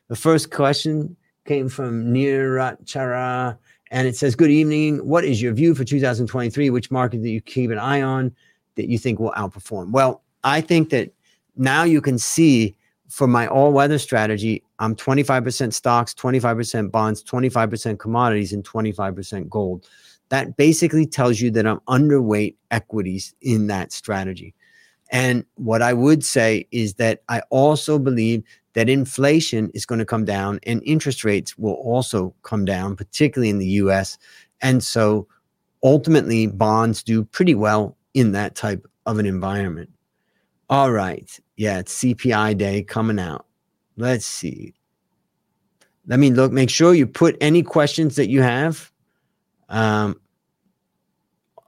The 0.08 0.16
first 0.16 0.50
question 0.50 1.16
came 1.46 1.68
from 1.68 2.12
Nirachara 2.12 3.58
and 3.90 4.08
it 4.08 4.16
says, 4.16 4.34
Good 4.34 4.50
evening. 4.50 4.98
What 4.98 5.24
is 5.24 5.42
your 5.42 5.52
view 5.52 5.74
for 5.74 5.84
2023? 5.84 6.70
Which 6.70 6.90
market 6.90 7.22
do 7.22 7.28
you 7.28 7.40
keep 7.40 7.70
an 7.70 7.78
eye 7.78 8.02
on 8.02 8.34
that 8.76 8.88
you 8.88 8.98
think 8.98 9.18
will 9.18 9.32
outperform? 9.32 9.90
Well, 9.90 10.22
I 10.44 10.60
think 10.60 10.90
that 10.90 11.12
now 11.56 11.84
you 11.84 12.00
can 12.00 12.18
see 12.18 12.74
for 13.08 13.26
my 13.26 13.46
all 13.46 13.72
weather 13.72 13.98
strategy, 13.98 14.62
I'm 14.78 14.96
25% 14.96 15.72
stocks, 15.72 16.14
25% 16.14 16.90
bonds, 16.90 17.22
25% 17.22 17.98
commodities, 17.98 18.52
and 18.52 18.64
25% 18.64 19.48
gold 19.48 19.86
that 20.28 20.56
basically 20.56 21.06
tells 21.06 21.40
you 21.40 21.50
that 21.52 21.66
I'm 21.66 21.80
underweight 21.80 22.56
equities 22.70 23.34
in 23.40 23.66
that 23.68 23.92
strategy. 23.92 24.54
And 25.10 25.44
what 25.54 25.82
I 25.82 25.92
would 25.92 26.24
say 26.24 26.66
is 26.70 26.94
that 26.94 27.22
I 27.28 27.40
also 27.50 27.98
believe 27.98 28.42
that 28.72 28.88
inflation 28.88 29.70
is 29.74 29.86
going 29.86 30.00
to 30.00 30.04
come 30.04 30.24
down 30.24 30.58
and 30.64 30.82
interest 30.84 31.24
rates 31.24 31.56
will 31.56 31.74
also 31.74 32.34
come 32.42 32.64
down, 32.64 32.96
particularly 32.96 33.50
in 33.50 33.58
the 33.58 33.78
US. 33.82 34.18
And 34.60 34.82
so 34.82 35.28
ultimately, 35.82 36.46
bonds 36.46 37.02
do 37.02 37.22
pretty 37.24 37.54
well 37.54 37.96
in 38.14 38.32
that 38.32 38.54
type 38.56 38.86
of 39.06 39.18
an 39.18 39.26
environment. 39.26 39.90
All 40.70 40.90
right. 40.90 41.38
Yeah, 41.56 41.78
it's 41.78 42.02
CPI 42.02 42.56
day 42.58 42.82
coming 42.82 43.18
out. 43.18 43.46
Let's 43.96 44.26
see. 44.26 44.74
Let 46.06 46.18
me 46.18 46.30
look, 46.30 46.52
make 46.52 46.70
sure 46.70 46.94
you 46.94 47.06
put 47.06 47.36
any 47.40 47.62
questions 47.62 48.16
that 48.16 48.28
you 48.28 48.42
have 48.42 48.90
um, 49.68 50.20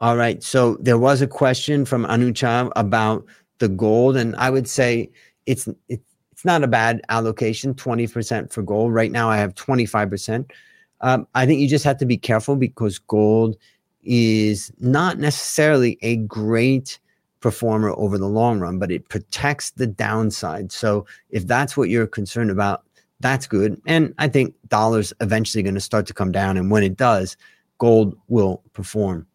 all 0.00 0.16
right. 0.16 0.42
So 0.42 0.76
there 0.80 0.98
was 0.98 1.22
a 1.22 1.26
question 1.26 1.84
from 1.84 2.04
Anucha 2.04 2.70
about 2.76 3.24
the 3.58 3.68
gold, 3.68 4.16
and 4.16 4.36
I 4.36 4.50
would 4.50 4.68
say 4.68 5.10
it's 5.46 5.68
it's 5.88 6.14
it's 6.30 6.44
not 6.44 6.62
a 6.62 6.68
bad 6.68 7.00
allocation. 7.08 7.74
Twenty 7.74 8.06
percent 8.06 8.52
for 8.52 8.62
gold. 8.62 8.92
Right 8.92 9.10
now, 9.10 9.30
I 9.30 9.38
have 9.38 9.54
twenty 9.54 9.86
five 9.86 10.10
percent. 10.10 10.52
Um, 11.00 11.26
I 11.34 11.46
think 11.46 11.60
you 11.60 11.68
just 11.68 11.84
have 11.84 11.98
to 11.98 12.06
be 12.06 12.16
careful 12.16 12.56
because 12.56 12.98
gold 12.98 13.56
is 14.02 14.72
not 14.78 15.18
necessarily 15.18 15.98
a 16.02 16.16
great 16.16 16.98
performer 17.40 17.90
over 17.90 18.18
the 18.18 18.28
long 18.28 18.60
run, 18.60 18.78
but 18.78 18.90
it 18.90 19.08
protects 19.08 19.70
the 19.70 19.86
downside. 19.86 20.72
So 20.72 21.06
if 21.30 21.46
that's 21.46 21.76
what 21.76 21.88
you're 21.88 22.06
concerned 22.06 22.50
about, 22.50 22.84
that's 23.20 23.46
good. 23.46 23.80
And 23.86 24.14
I 24.18 24.28
think 24.28 24.54
dollars 24.68 25.12
eventually 25.20 25.62
going 25.62 25.74
to 25.74 25.80
start 25.80 26.06
to 26.06 26.14
come 26.14 26.32
down, 26.32 26.56
and 26.56 26.70
when 26.70 26.82
it 26.82 26.96
does, 26.96 27.36
gold 27.78 28.16
will 28.28 28.62
perform. 28.72 29.26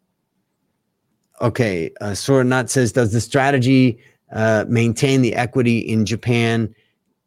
Okay, 1.42 1.92
uh, 2.02 2.12
Soranat 2.12 2.70
says, 2.70 2.92
does 2.92 3.12
the 3.12 3.22
strategy 3.22 3.98
uh, 4.32 4.66
maintain 4.68 5.22
the 5.22 5.34
equity 5.34 5.80
in 5.80 6.06
Japan, 6.06 6.74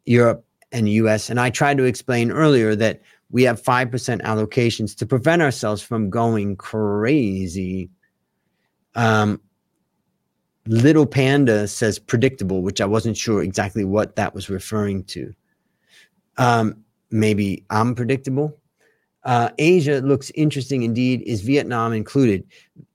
Europe, 0.04 0.44
and 0.70 0.88
US? 0.88 1.30
And 1.30 1.40
I 1.40 1.50
tried 1.50 1.78
to 1.78 1.84
explain 1.84 2.30
earlier 2.30 2.76
that 2.76 3.02
we 3.30 3.42
have 3.42 3.60
5% 3.60 3.90
allocations 4.22 4.96
to 4.98 5.06
prevent 5.06 5.42
ourselves 5.42 5.82
from 5.82 6.10
going 6.10 6.54
crazy. 6.54 7.90
Um, 8.94 9.40
Little 10.66 11.06
Panda 11.06 11.68
says 11.68 11.98
predictable, 11.98 12.62
which 12.62 12.80
I 12.80 12.86
wasn't 12.86 13.16
sure 13.16 13.42
exactly 13.42 13.84
what 13.84 14.16
that 14.16 14.34
was 14.34 14.48
referring 14.48 15.04
to. 15.04 15.34
Um, 16.38 16.84
maybe 17.10 17.64
I'm 17.70 17.94
predictable. 17.94 18.56
Uh, 19.24 19.50
Asia 19.58 20.00
looks 20.00 20.30
interesting 20.34 20.82
indeed. 20.82 21.22
Is 21.22 21.40
Vietnam 21.40 21.92
included? 21.92 22.44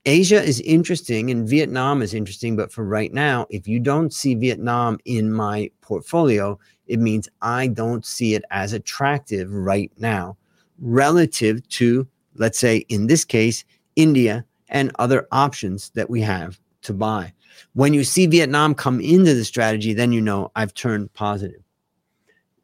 Asia 0.04 0.42
is 0.42 0.60
interesting 0.60 1.30
and 1.30 1.48
Vietnam 1.48 2.02
is 2.02 2.14
interesting, 2.14 2.56
but 2.56 2.72
for 2.72 2.84
right 2.84 3.12
now, 3.12 3.46
if 3.50 3.66
you 3.66 3.80
don't 3.80 4.12
see 4.12 4.34
Vietnam 4.34 4.98
in 5.04 5.32
my 5.32 5.70
portfolio, 5.80 6.58
it 6.86 7.00
means 7.00 7.28
I 7.42 7.68
don't 7.68 8.06
see 8.06 8.34
it 8.34 8.44
as 8.50 8.72
attractive 8.72 9.50
right 9.52 9.90
now 9.98 10.36
relative 10.80 11.66
to, 11.68 12.06
let's 12.34 12.58
say, 12.58 12.78
in 12.88 13.06
this 13.06 13.24
case, 13.24 13.64
India 13.96 14.44
and 14.68 14.92
other 14.98 15.26
options 15.32 15.90
that 15.90 16.08
we 16.08 16.20
have 16.20 16.60
to 16.82 16.92
buy. 16.92 17.32
When 17.74 17.94
you 17.94 18.04
see 18.04 18.26
Vietnam 18.26 18.74
come 18.74 19.00
into 19.00 19.34
the 19.34 19.44
strategy, 19.44 19.92
then 19.92 20.12
you 20.12 20.20
know 20.20 20.50
I've 20.56 20.74
turned 20.74 21.12
positive. 21.14 21.62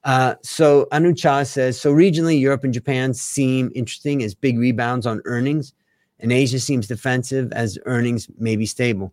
Uh, 0.04 0.36
so 0.42 0.86
Anucha 0.92 1.44
says, 1.46 1.80
so 1.80 1.92
regionally, 1.92 2.40
Europe 2.40 2.62
and 2.62 2.72
Japan 2.72 3.12
seem 3.12 3.72
interesting 3.74 4.22
as 4.22 4.36
big 4.36 4.56
rebounds 4.56 5.04
on 5.04 5.20
earnings, 5.24 5.72
and 6.20 6.32
Asia 6.32 6.60
seems 6.60 6.86
defensive 6.86 7.52
as 7.52 7.76
earnings 7.86 8.28
may 8.38 8.54
be 8.54 8.66
stable. 8.66 9.12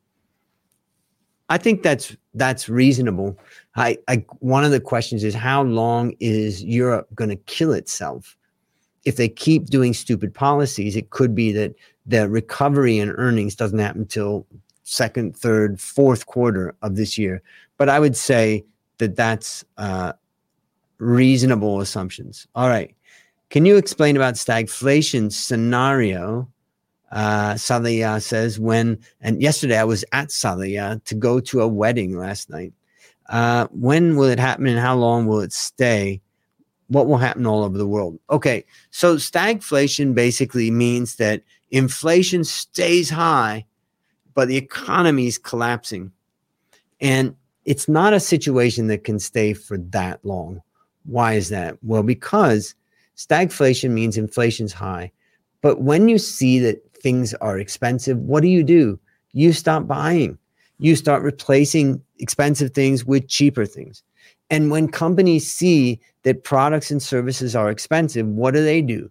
I 1.50 1.58
think 1.58 1.84
that's 1.84 2.16
that's 2.36 2.70
reasonable. 2.70 3.38
I, 3.76 3.98
I 4.08 4.26
one 4.40 4.64
of 4.64 4.72
the 4.72 4.80
questions 4.80 5.24
is 5.24 5.34
how 5.34 5.64
long 5.64 6.14
is 6.20 6.64
Europe 6.64 7.08
going 7.16 7.30
to 7.30 7.36
kill 7.36 7.74
itself? 7.74 8.38
If 9.04 9.18
they 9.18 9.28
keep 9.28 9.66
doing 9.66 9.94
stupid 9.94 10.34
policies, 10.34 10.96
it 10.96 11.10
could 11.10 11.36
be 11.36 11.52
that 11.52 11.74
the 12.06 12.30
recovery 12.30 13.00
in 13.00 13.10
earnings 13.12 13.56
doesn't 13.56 13.80
happen 13.80 14.02
until 14.02 14.46
second, 14.84 15.36
third, 15.36 15.80
fourth 15.80 16.26
quarter 16.26 16.76
of 16.82 16.96
this 16.96 17.18
year. 17.18 17.42
But 17.78 17.90
I 17.90 18.00
would 18.00 18.16
say 18.16 18.66
that 18.98 19.16
that's 19.16 19.66
uh, 19.78 20.14
reasonable 20.98 21.82
assumptions. 21.82 22.48
All 22.56 22.68
right. 22.68 22.96
Can 23.50 23.66
you 23.66 23.78
explain 23.78 24.16
about 24.16 24.36
stagflation 24.36 25.32
scenario? 25.32 26.50
Uh, 27.12 27.54
Salia 27.54 28.22
says 28.22 28.60
when, 28.60 28.98
and 29.22 29.42
yesterday 29.42 29.78
I 29.78 29.84
was 29.84 30.04
at 30.12 30.30
Salia 30.30 31.04
to 31.04 31.14
go 31.16 31.40
to 31.42 31.62
a 31.62 31.68
wedding 31.68 32.18
last 32.18 32.50
night. 32.50 32.74
Uh, 33.30 33.68
when 33.72 34.16
will 34.16 34.30
it 34.30 34.40
happen 34.40 34.68
and 34.68 34.80
how 34.80 34.96
long 34.96 35.28
will 35.28 35.40
it 35.42 35.54
stay? 35.54 36.22
What 36.88 37.08
will 37.08 37.18
happen 37.18 37.46
all 37.46 37.64
over 37.64 37.78
the 37.78 37.88
world? 37.88 38.20
Okay, 38.30 38.66
so 38.90 39.16
stagflation 39.18 40.16
basically 40.16 40.72
means 40.72 41.16
that 41.16 41.44
inflation 41.70 42.44
stays 42.44 43.10
high 43.10 43.66
but 44.34 44.48
the 44.48 44.58
economy 44.58 45.28
is 45.28 45.38
collapsing. 45.38 46.12
And 47.00 47.36
it's 47.66 47.88
not 47.88 48.14
a 48.14 48.20
situation 48.20 48.88
that 48.88 49.04
can 49.04 49.20
stay 49.20 49.54
for 49.54 49.78
that 49.78 50.24
long. 50.26 50.62
Why 51.06 51.34
is 51.34 51.50
that? 51.50 51.78
Well, 51.82 52.04
because 52.04 52.76
stagflation 53.16 53.92
means 53.92 54.18
inflation's 54.18 54.74
high. 54.74 55.12
But 55.62 55.82
when 55.82 56.10
you 56.10 56.18
see 56.18 56.60
that 56.60 56.82
things 57.02 57.34
are 57.36 57.58
expensive, 57.58 58.18
what 58.20 58.42
do 58.42 58.50
you 58.50 58.64
do? 58.64 59.00
You 59.34 59.54
stop 59.54 59.88
buying. 59.88 60.38
You 60.80 60.96
start 60.96 61.24
replacing 61.24 62.02
expensive 62.20 62.72
things 62.72 63.06
with 63.06 63.28
cheaper 63.28 63.66
things. 63.66 64.04
And 64.50 64.70
when 64.70 64.88
companies 64.88 65.52
see 65.52 66.00
that 66.24 66.44
products 66.44 66.92
and 66.92 67.02
services 67.02 67.56
are 67.56 67.70
expensive, 67.70 68.28
what 68.28 68.54
do 68.54 68.64
they 68.64 68.82
do? 68.82 69.10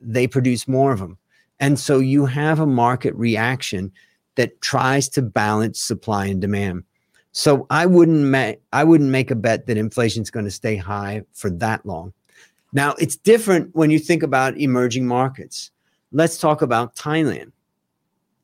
They 0.00 0.26
produce 0.26 0.68
more 0.68 0.92
of 0.92 0.98
them. 0.98 1.18
And 1.58 1.78
so 1.78 1.98
you 1.98 2.26
have 2.26 2.60
a 2.60 2.66
market 2.66 3.14
reaction 3.14 3.90
that 4.36 4.60
tries 4.60 5.08
to 5.10 5.22
balance 5.22 5.80
supply 5.80 6.26
and 6.26 6.40
demand. 6.40 6.84
So 7.32 7.66
I 7.68 7.84
wouldn't 7.84 8.24
make 8.24 8.60
I 8.72 8.84
wouldn't 8.84 9.10
make 9.10 9.30
a 9.30 9.34
bet 9.34 9.66
that 9.66 9.76
inflation 9.76 10.22
is 10.22 10.30
going 10.30 10.46
to 10.46 10.50
stay 10.50 10.76
high 10.76 11.22
for 11.34 11.50
that 11.50 11.84
long. 11.84 12.12
Now 12.72 12.94
it's 12.98 13.16
different 13.16 13.74
when 13.74 13.90
you 13.90 13.98
think 13.98 14.22
about 14.22 14.56
emerging 14.58 15.06
markets. 15.06 15.70
Let's 16.12 16.38
talk 16.38 16.62
about 16.62 16.96
Thailand. 16.96 17.52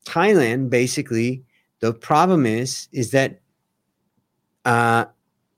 Thailand 0.05 0.69
basically 0.69 1.43
the 1.79 1.93
problem 1.93 2.45
is 2.45 2.87
is 2.91 3.11
that 3.11 3.39
uh, 4.65 5.05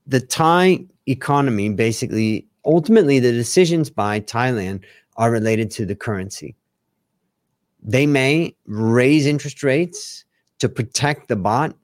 the 0.06 0.20
Thai 0.20 0.86
economy 1.06 1.68
basically 1.68 2.46
ultimately 2.64 3.18
the 3.18 3.32
decisions 3.32 3.90
by 3.90 4.20
Thailand 4.20 4.82
are 5.16 5.30
related 5.30 5.70
to 5.72 5.86
the 5.86 5.96
currency. 5.96 6.54
They 7.82 8.06
may 8.06 8.54
raise 8.66 9.26
interest 9.26 9.62
rates 9.62 10.24
to 10.58 10.68
protect 10.68 11.28
the 11.28 11.36
baht 11.36 11.74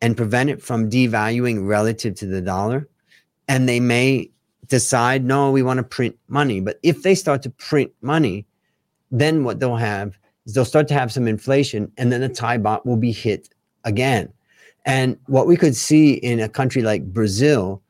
and 0.00 0.16
prevent 0.16 0.50
it 0.50 0.62
from 0.62 0.90
devaluing 0.90 1.66
relative 1.66 2.14
to 2.16 2.26
the 2.26 2.40
dollar. 2.40 2.88
And 3.48 3.68
they 3.68 3.80
may 3.80 4.30
decide, 4.66 5.24
no, 5.24 5.50
we 5.50 5.62
want 5.62 5.78
to 5.78 5.82
print 5.82 6.16
money. 6.28 6.60
But 6.60 6.78
if 6.82 7.02
they 7.02 7.14
start 7.14 7.42
to 7.42 7.50
print 7.50 7.92
money, 8.02 8.46
then 9.10 9.44
what 9.44 9.60
they'll 9.60 9.76
have 9.76 10.18
is 10.46 10.54
they'll 10.54 10.64
start 10.64 10.88
to 10.88 10.94
have 10.94 11.12
some 11.12 11.28
inflation, 11.28 11.90
and 11.96 12.12
then 12.12 12.20
the 12.20 12.28
Thai 12.28 12.58
baht 12.58 12.84
will 12.84 12.96
be 12.96 13.12
hit 13.12 13.48
again. 13.84 14.32
And 14.84 15.18
what 15.26 15.46
we 15.46 15.56
could 15.56 15.76
see 15.76 16.14
in 16.14 16.40
a 16.40 16.48
country 16.48 16.82
like 16.82 17.12
Brazil, 17.12 17.80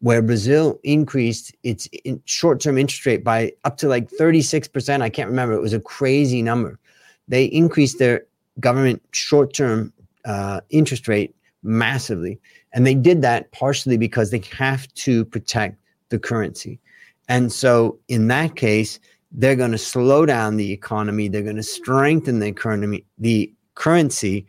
where 0.00 0.22
Brazil 0.22 0.78
increased 0.84 1.54
its 1.64 1.86
in 2.04 2.22
short-term 2.24 2.78
interest 2.78 3.04
rate 3.04 3.24
by 3.24 3.52
up 3.64 3.76
to 3.78 3.88
like 3.88 4.08
36%. 4.10 5.02
I 5.02 5.08
can't 5.08 5.28
remember. 5.28 5.54
It 5.54 5.60
was 5.60 5.72
a 5.72 5.80
crazy 5.80 6.42
number. 6.42 6.78
They 7.26 7.46
increased 7.46 7.98
their 7.98 8.24
government 8.60 9.02
short 9.12 9.52
term 9.52 9.92
uh, 10.24 10.60
interest 10.70 11.08
rate 11.08 11.34
massively. 11.62 12.38
And 12.72 12.86
they 12.86 12.94
did 12.94 13.22
that 13.22 13.50
partially 13.52 13.96
because 13.96 14.30
they 14.30 14.42
have 14.56 14.92
to 14.94 15.24
protect 15.24 15.78
the 16.10 16.18
currency. 16.18 16.80
And 17.28 17.52
so 17.52 17.98
in 18.08 18.28
that 18.28 18.56
case, 18.56 18.98
they're 19.32 19.56
going 19.56 19.72
to 19.72 19.78
slow 19.78 20.24
down 20.24 20.56
the 20.56 20.72
economy, 20.72 21.28
they're 21.28 21.42
going 21.42 21.56
to 21.56 21.62
strengthen 21.62 22.38
the 22.38 22.46
economy, 22.46 23.04
the 23.18 23.52
currency, 23.74 24.46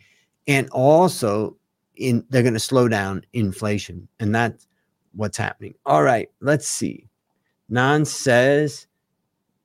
and 0.47 0.69
also 0.69 1.55
in 1.95 2.25
they're 2.29 2.43
going 2.43 2.53
to 2.53 2.59
slow 2.59 2.87
down 2.87 3.23
inflation. 3.33 4.07
And 4.19 4.33
that's 4.33 4.67
what's 5.13 5.37
happening. 5.37 5.75
All 5.85 6.03
right, 6.03 6.29
let's 6.39 6.67
see. 6.67 7.05
Nan 7.67 8.05
says, 8.05 8.87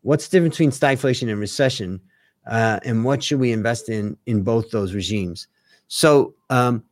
what's 0.02 0.28
the 0.28 0.36
difference 0.36 0.56
between 0.56 0.70
stagflation 0.70 1.30
and 1.30 1.38
recession? 1.38 2.00
Uh, 2.46 2.80
and 2.84 3.04
what 3.04 3.22
should 3.22 3.40
we 3.40 3.52
invest 3.52 3.88
in 3.88 4.16
in 4.26 4.42
both 4.42 4.70
those 4.70 4.94
regimes? 4.94 5.48
So 5.88 6.34
um, 6.50 6.84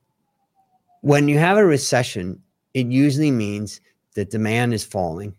when 1.00 1.28
you 1.28 1.38
have 1.38 1.58
a 1.58 1.64
recession 1.64 2.40
it 2.74 2.86
usually 2.86 3.30
means 3.30 3.80
that 4.14 4.30
demand 4.30 4.74
is 4.74 4.84
falling 4.84 5.34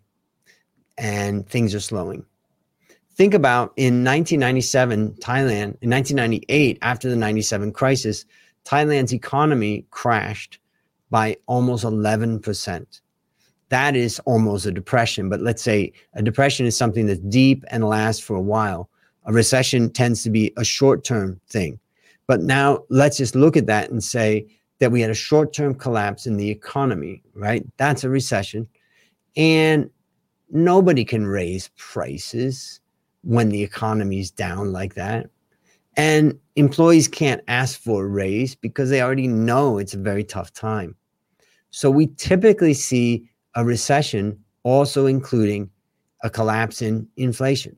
and 0.98 1.48
things 1.48 1.74
are 1.74 1.80
slowing. 1.80 2.24
Think 3.16 3.34
about 3.34 3.72
in 3.76 4.04
1997 4.04 5.14
thailand 5.20 5.76
in 5.80 5.90
1998 5.90 6.78
after 6.82 7.08
the 7.08 7.16
97 7.16 7.72
crisis 7.72 8.24
thailand's 8.64 9.14
economy 9.14 9.86
crashed 9.90 10.58
by 11.10 11.36
almost 11.46 11.84
11% 11.84 13.00
that 13.68 13.94
is 13.94 14.18
almost 14.20 14.66
a 14.66 14.72
depression 14.72 15.28
but 15.28 15.40
let's 15.40 15.62
say 15.62 15.92
a 16.14 16.22
depression 16.22 16.66
is 16.66 16.76
something 16.76 17.06
that's 17.06 17.20
deep 17.20 17.62
and 17.68 17.84
lasts 17.84 18.20
for 18.20 18.34
a 18.34 18.40
while 18.40 18.90
a 19.26 19.32
recession 19.32 19.90
tends 19.90 20.22
to 20.22 20.30
be 20.30 20.52
a 20.56 20.64
short 20.64 21.04
term 21.04 21.40
thing. 21.48 21.78
But 22.26 22.42
now 22.42 22.84
let's 22.88 23.16
just 23.16 23.34
look 23.34 23.56
at 23.56 23.66
that 23.66 23.90
and 23.90 24.02
say 24.02 24.46
that 24.78 24.92
we 24.92 25.00
had 25.00 25.10
a 25.10 25.14
short 25.14 25.52
term 25.52 25.74
collapse 25.74 26.26
in 26.26 26.36
the 26.36 26.50
economy, 26.50 27.22
right? 27.34 27.64
That's 27.76 28.04
a 28.04 28.08
recession. 28.08 28.68
And 29.36 29.90
nobody 30.50 31.04
can 31.04 31.26
raise 31.26 31.70
prices 31.76 32.80
when 33.22 33.48
the 33.48 33.62
economy 33.62 34.20
is 34.20 34.30
down 34.30 34.72
like 34.72 34.94
that. 34.94 35.30
And 35.96 36.38
employees 36.56 37.08
can't 37.08 37.42
ask 37.48 37.80
for 37.80 38.04
a 38.04 38.08
raise 38.08 38.54
because 38.54 38.90
they 38.90 39.00
already 39.00 39.28
know 39.28 39.78
it's 39.78 39.94
a 39.94 39.98
very 39.98 40.24
tough 40.24 40.52
time. 40.52 40.96
So 41.70 41.90
we 41.90 42.08
typically 42.08 42.74
see 42.74 43.28
a 43.54 43.64
recession 43.64 44.38
also 44.64 45.06
including 45.06 45.70
a 46.22 46.30
collapse 46.30 46.82
in 46.82 47.06
inflation 47.16 47.76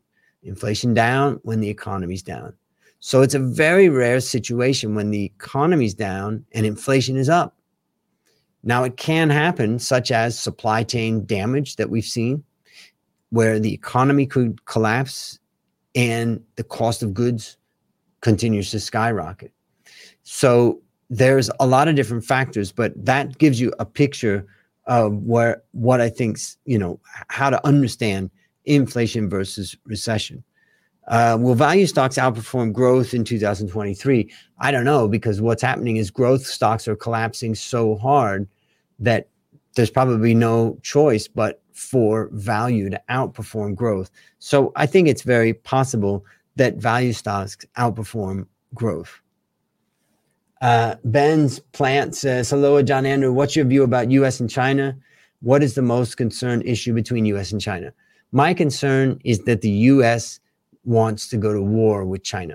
inflation 0.49 0.95
down 0.95 1.41
when 1.43 1.61
the 1.61 1.69
economy's 1.69 2.23
down. 2.23 2.55
So 3.01 3.23
it's 3.23 3.35
a 3.35 3.39
very 3.39 3.89
rare 3.89 4.21
situation 4.21 4.95
when 4.95 5.11
the 5.11 5.25
economy's 5.25 5.95
down 5.95 6.45
and 6.53 6.67
inflation 6.67 7.17
is 7.17 7.29
up. 7.29 7.57
Now, 8.63 8.83
it 8.83 8.97
can 8.97 9.31
happen, 9.31 9.79
such 9.79 10.11
as 10.11 10.39
supply 10.39 10.83
chain 10.83 11.25
damage 11.25 11.77
that 11.77 11.89
we've 11.89 12.05
seen, 12.05 12.43
where 13.31 13.61
the 13.61 13.73
economy 13.73 14.27
could 14.27 14.65
collapse 14.65 15.39
and 15.95 16.43
the 16.57 16.65
cost 16.65 17.03
of 17.03 17.15
goods 17.15 17.57
continues 18.23 18.71
to 18.73 18.81
skyrocket. 18.81 19.53
So 20.25 20.81
there's 21.11 21.49
a 21.61 21.67
lot 21.67 21.87
of 21.87 21.95
different 21.95 22.25
factors, 22.25 22.73
but 22.73 22.93
that 23.05 23.39
gives 23.39 23.61
you 23.61 23.73
a 23.79 23.85
picture 23.85 24.47
of 24.87 25.15
where 25.23 25.63
what 25.73 26.01
I 26.01 26.09
think, 26.09 26.39
you 26.65 26.79
know, 26.79 26.99
how 27.29 27.51
to 27.51 27.65
understand 27.65 28.31
inflation 28.67 29.29
versus 29.29 29.77
recession. 29.85 30.45
Uh, 31.09 31.39
will 31.41 31.55
value 31.55 31.87
stocks 31.87 32.17
outperform 32.17 32.73
growth 32.73 33.15
in 33.15 33.25
2023? 33.25 34.31
I 34.59 34.71
don't 34.71 34.85
know 34.85 35.07
because 35.07 35.41
what's 35.41 35.63
happening 35.63 35.97
is 35.97 36.11
growth 36.11 36.45
stocks 36.45 36.89
are 36.89 36.97
collapsing 36.97 37.55
so 37.55 37.97
hard 37.97 38.49
that 38.99 39.29
there's 39.77 39.91
probably 39.91 40.35
no 40.35 40.79
choice 40.83 41.29
but 41.29 41.63
for 41.73 42.29
value 42.33 42.91
to 42.91 43.01
outperform 43.09 43.75
growth. 43.75 44.11
So 44.39 44.73
I 44.75 44.87
think 44.87 45.07
it's 45.07 45.23
very 45.23 45.55
possible 45.55 46.25
that 46.57 46.77
value 46.77 47.13
stocks 47.13 47.59
outperform 47.77 48.47
growth. 48.75 49.21
Uh, 50.63 50.97
Ben's 51.05 51.61
plant 51.61 52.15
says, 52.17 52.51
Hello, 52.51 52.81
John 52.83 53.05
Andrew. 53.05 53.33
What's 53.33 53.55
your 53.55 53.67
view 53.67 53.83
about 53.83 54.11
US 54.11 54.41
and 54.41 54.51
China? 54.51 54.97
What 55.41 55.63
is 55.63 55.75
the 55.75 55.83
most 55.83 56.17
concerned 56.17 56.63
issue 56.65 56.95
between 56.95 57.27
US 57.27 57.53
and 57.53 57.61
China? 57.61 57.93
My 58.37 58.53
concern 58.53 59.19
is 59.25 59.45
that 59.45 59.63
the 59.63 59.71
US 59.95 60.41
wants 60.85 61.27
to 61.29 61.39
go 61.39 61.55
to 61.55 61.63
war 61.63 62.05
with 62.05 62.23
China. 62.23 62.55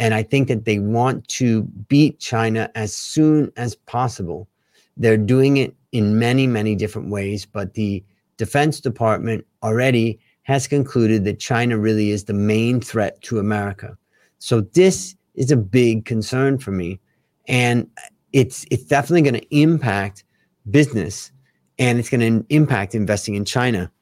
And 0.00 0.12
I 0.12 0.24
think 0.24 0.48
that 0.48 0.64
they 0.64 0.80
want 0.80 1.28
to 1.28 1.62
beat 1.88 2.18
China 2.18 2.68
as 2.74 2.96
soon 2.96 3.52
as 3.56 3.76
possible. 3.76 4.48
They're 4.96 5.16
doing 5.16 5.56
it 5.58 5.76
in 5.92 6.18
many, 6.18 6.48
many 6.48 6.74
different 6.74 7.10
ways, 7.10 7.46
but 7.46 7.74
the 7.74 8.02
Defense 8.38 8.80
Department 8.80 9.46
already 9.62 10.18
has 10.42 10.66
concluded 10.66 11.22
that 11.26 11.38
China 11.38 11.78
really 11.78 12.10
is 12.10 12.24
the 12.24 12.32
main 12.34 12.80
threat 12.80 13.22
to 13.22 13.38
America. 13.38 13.96
So 14.40 14.62
this 14.62 15.14
is 15.36 15.52
a 15.52 15.56
big 15.56 16.06
concern 16.06 16.58
for 16.58 16.72
me. 16.72 16.98
And 17.46 17.88
it's 18.32 18.66
it's 18.72 18.82
definitely 18.82 19.30
going 19.30 19.40
to 19.42 19.56
impact 19.56 20.24
business 20.68 21.30
and 21.78 22.00
it's 22.00 22.10
going 22.10 22.42
to 22.42 22.44
impact 22.52 22.96
investing 22.96 23.36
in 23.36 23.44
China. 23.44 23.92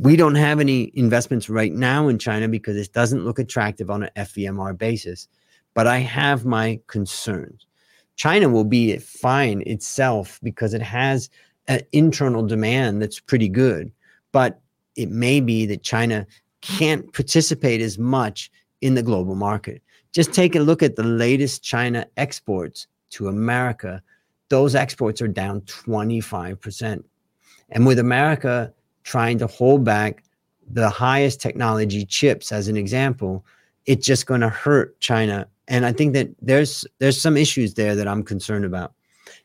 We 0.00 0.14
don't 0.14 0.36
have 0.36 0.60
any 0.60 0.92
investments 0.94 1.48
right 1.48 1.72
now 1.72 2.06
in 2.06 2.20
China 2.20 2.48
because 2.48 2.76
it 2.76 2.92
doesn't 2.92 3.24
look 3.24 3.40
attractive 3.40 3.90
on 3.90 4.04
an 4.04 4.10
FVMR 4.16 4.78
basis. 4.78 5.26
But 5.74 5.88
I 5.88 5.98
have 5.98 6.44
my 6.44 6.78
concerns. 6.86 7.66
China 8.14 8.48
will 8.48 8.64
be 8.64 8.96
fine 8.98 9.62
itself 9.66 10.38
because 10.40 10.72
it 10.72 10.82
has 10.82 11.28
an 11.66 11.80
internal 11.90 12.46
demand 12.46 13.02
that's 13.02 13.18
pretty 13.18 13.48
good. 13.48 13.90
But 14.30 14.60
it 14.94 15.10
may 15.10 15.40
be 15.40 15.66
that 15.66 15.82
China 15.82 16.26
can't 16.60 17.12
participate 17.12 17.80
as 17.80 17.98
much 17.98 18.52
in 18.80 18.94
the 18.94 19.02
global 19.02 19.34
market. 19.34 19.82
Just 20.12 20.32
take 20.32 20.54
a 20.54 20.60
look 20.60 20.82
at 20.82 20.94
the 20.94 21.02
latest 21.02 21.64
China 21.64 22.06
exports 22.16 22.86
to 23.10 23.26
America. 23.26 24.00
Those 24.48 24.76
exports 24.76 25.20
are 25.20 25.28
down 25.28 25.62
25%. 25.62 27.02
And 27.70 27.86
with 27.86 27.98
America 27.98 28.72
trying 29.08 29.38
to 29.38 29.46
hold 29.46 29.82
back 29.84 30.22
the 30.70 30.90
highest 30.90 31.40
technology 31.40 32.04
chips 32.04 32.52
as 32.52 32.68
an 32.68 32.76
example, 32.76 33.42
it's 33.86 34.06
just 34.06 34.26
going 34.26 34.42
to 34.42 34.50
hurt 34.50 35.00
China. 35.00 35.48
And 35.66 35.86
I 35.86 35.92
think 35.92 36.12
that 36.12 36.28
there's 36.42 36.84
there's 36.98 37.18
some 37.18 37.38
issues 37.38 37.72
there 37.72 37.94
that 37.94 38.06
I'm 38.06 38.22
concerned 38.22 38.66
about. 38.66 38.92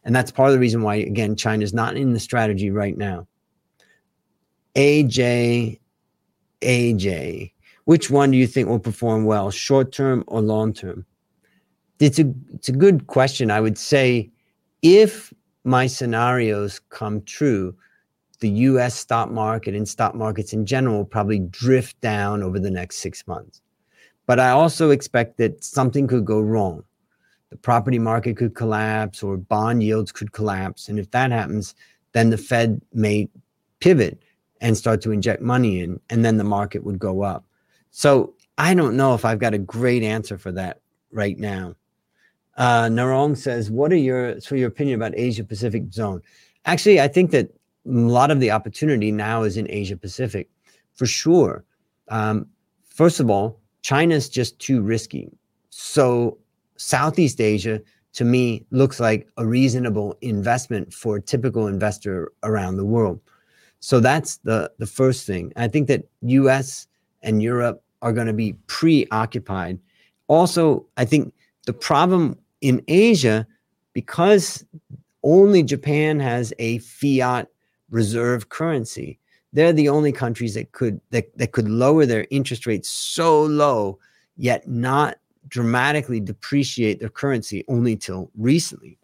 And 0.03 0.14
that's 0.14 0.32
part 0.32 0.49
of 0.49 0.53
the 0.53 0.59
reason 0.59 0.82
why 0.82 0.95
again 0.95 1.38
China's 1.38 1.74
not 1.74 1.95
in 1.95 2.11
the 2.11 2.20
strategy 2.20 2.72
right 2.72 2.97
now. 2.97 3.26
AJ 4.76 5.80
AJ, 6.59 7.53
which 7.86 8.09
one 8.09 8.32
do 8.32 8.38
you 8.38 8.47
think 8.47 8.68
will 8.68 8.80
perform 8.80 9.24
well, 9.24 9.49
short 9.49 9.93
term 9.93 10.26
or 10.28 10.41
long 10.41 10.74
term? 10.74 11.05
It's 11.99 12.20
a 12.20 12.34
it's 12.53 12.68
a 12.68 12.74
good 12.74 13.07
question. 13.07 13.49
I 13.49 13.61
would 13.61 13.78
say 13.78 14.30
if 14.82 15.34
my 15.64 15.88
scenarios 15.88 16.82
come 16.89 17.22
true, 17.22 17.74
the 18.44 18.50
US 18.50 18.94
stock 18.94 19.32
market 19.32 19.74
and 19.74 19.88
stock 19.88 20.14
markets 20.14 20.52
in 20.52 20.66
general 20.66 21.06
probably 21.06 21.39
drift 21.39 22.00
down 22.02 22.44
over 22.44 22.60
the 22.60 22.70
next 22.70 22.98
six 22.98 23.26
months. 23.26 23.62
But 24.26 24.38
I 24.38 24.50
also 24.50 24.89
expect 24.89 25.38
that 25.38 25.64
something 25.64 26.08
could 26.08 26.26
go 26.26 26.41
wrong. 26.41 26.84
The 27.52 27.56
property 27.56 28.00
market 28.00 28.36
could 28.36 28.54
collapse 28.54 29.24
or 29.24 29.38
bond 29.38 29.82
yields 29.82 30.12
could 30.12 30.34
collapse. 30.34 30.89
And 30.89 31.00
if 31.00 31.10
that 31.12 31.32
happens, 31.32 31.74
then 32.12 32.32
the 32.32 32.38
Fed 32.38 32.82
may 32.91 33.30
pivot 33.80 34.22
and 34.60 34.76
start 34.76 35.00
to 35.04 35.12
inject 35.12 35.41
money 35.41 35.80
in, 35.80 36.02
and 36.10 36.26
then 36.26 36.36
the 36.36 36.44
market 36.44 36.84
would 36.84 37.00
go 37.00 37.22
up. 37.22 37.46
So 37.91 38.34
I 38.58 38.74
don't 38.74 38.98
know 38.98 39.14
if 39.14 39.24
I've 39.24 39.39
got 39.39 39.54
a 39.54 39.58
great 39.58 40.04
answer 40.04 40.38
for 40.38 40.52
that 40.52 40.82
right 41.12 41.38
now. 41.39 41.76
Uh, 42.58 42.88
Narong 42.89 43.38
says, 43.38 43.72
"What 43.72 43.94
are 43.94 44.04
your 44.10 44.41
so 44.41 44.56
your 44.56 44.68
opinion 44.68 45.00
about 45.00 45.14
Asia 45.16 45.46
Pacific 45.46 45.94
zone?" 45.94 46.22
Actually, 46.66 47.00
I 47.00 47.08
think 47.08 47.32
that 47.32 47.50
a 47.86 47.92
lot 47.92 48.32
of 48.32 48.40
the 48.40 48.52
opportunity 48.52 49.12
now 49.12 49.44
is 49.44 49.58
in 49.58 49.70
Asia 49.70 49.98
Pacific, 49.98 50.50
for 50.94 51.06
sure. 51.06 51.64
Um, 52.10 52.48
first 52.86 53.20
of 53.20 53.30
all, 53.30 53.60
China's 53.82 54.30
just 54.30 54.58
too 54.60 54.82
risky. 54.82 55.30
So 55.70 56.38
Southeast 56.78 57.42
Asia, 57.42 57.82
to 58.14 58.24
me, 58.24 58.66
looks 58.72 59.00
like 59.00 59.28
a 59.38 59.46
reasonable 59.46 60.16
investment 60.22 60.94
for 60.94 61.18
a 61.18 61.22
typical 61.22 61.68
investor 61.68 62.32
around 62.44 62.78
the 62.78 62.86
world. 62.86 63.20
So 63.80 64.00
that's 64.00 64.38
the 64.38 64.72
the 64.78 64.86
first 64.86 65.28
thing. 65.28 65.52
I 65.58 65.68
think 65.68 65.88
that 65.90 66.06
U.S. 66.22 66.88
and 67.22 67.44
Europe 67.44 67.84
are 68.02 68.14
going 68.14 68.28
to 68.28 68.34
be 68.34 68.54
preoccupied. 68.68 69.80
Also, 70.28 70.86
I 70.96 71.06
think 71.06 71.34
the 71.66 71.74
problem 71.74 72.38
in 72.62 72.82
Asia, 72.88 73.46
because 73.92 74.64
only 75.24 75.64
Japan 75.64 76.20
has 76.20 76.54
a 76.60 76.78
fiat 76.80 77.50
reserve 77.94 78.50
currency. 78.50 79.20
They're 79.54 79.72
the 79.72 79.88
only 79.88 80.12
countries 80.12 80.56
that 80.56 80.72
could 80.72 81.00
that, 81.12 81.38
that 81.38 81.52
could 81.52 81.70
lower 81.70 82.06
their 82.06 82.26
interest 82.32 82.66
rates 82.66 82.89
so 82.89 83.44
low, 83.44 84.00
yet 84.36 84.68
not 84.68 85.18
dramatically 85.48 86.20
depreciate 86.20 87.00
their 87.00 87.10
currency 87.10 87.64
only 87.68 87.96
till 87.96 88.32
recently. 88.36 88.98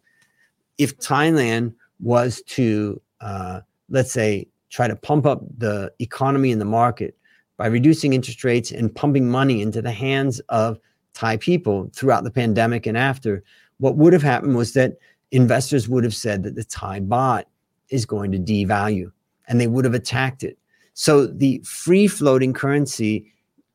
If 0.76 0.98
Thailand 0.98 1.74
was 2.00 2.42
to, 2.48 3.00
uh, 3.20 3.60
let's 3.88 4.12
say, 4.12 4.48
try 4.70 4.88
to 4.88 4.96
pump 4.96 5.24
up 5.24 5.42
the 5.58 5.92
economy 6.00 6.50
and 6.50 6.60
the 6.60 6.64
market 6.64 7.16
by 7.56 7.66
reducing 7.66 8.12
interest 8.12 8.42
rates 8.42 8.72
and 8.72 8.94
pumping 8.94 9.30
money 9.30 9.62
into 9.62 9.82
the 9.82 9.92
hands 9.92 10.40
of 10.48 10.80
Thai 11.14 11.36
people 11.36 11.90
throughout 11.94 12.24
the 12.24 12.30
pandemic 12.30 12.86
and 12.86 12.96
after, 12.96 13.44
what 13.78 13.96
would 13.96 14.12
have 14.12 14.22
happened 14.22 14.56
was 14.56 14.72
that 14.72 14.96
investors 15.30 15.88
would 15.88 16.02
have 16.02 16.14
said 16.14 16.42
that 16.42 16.54
the 16.54 16.64
Thai 16.64 17.00
baht 17.00 17.44
is 17.90 18.06
going 18.06 18.32
to 18.32 18.38
devalue 18.38 19.12
and 19.48 19.60
they 19.60 19.66
would 19.66 19.84
have 19.84 19.94
attacked 19.94 20.42
it. 20.42 20.58
So 20.94 21.26
the 21.26 21.60
free 21.64 22.06
floating 22.06 22.52
currency 22.52 23.32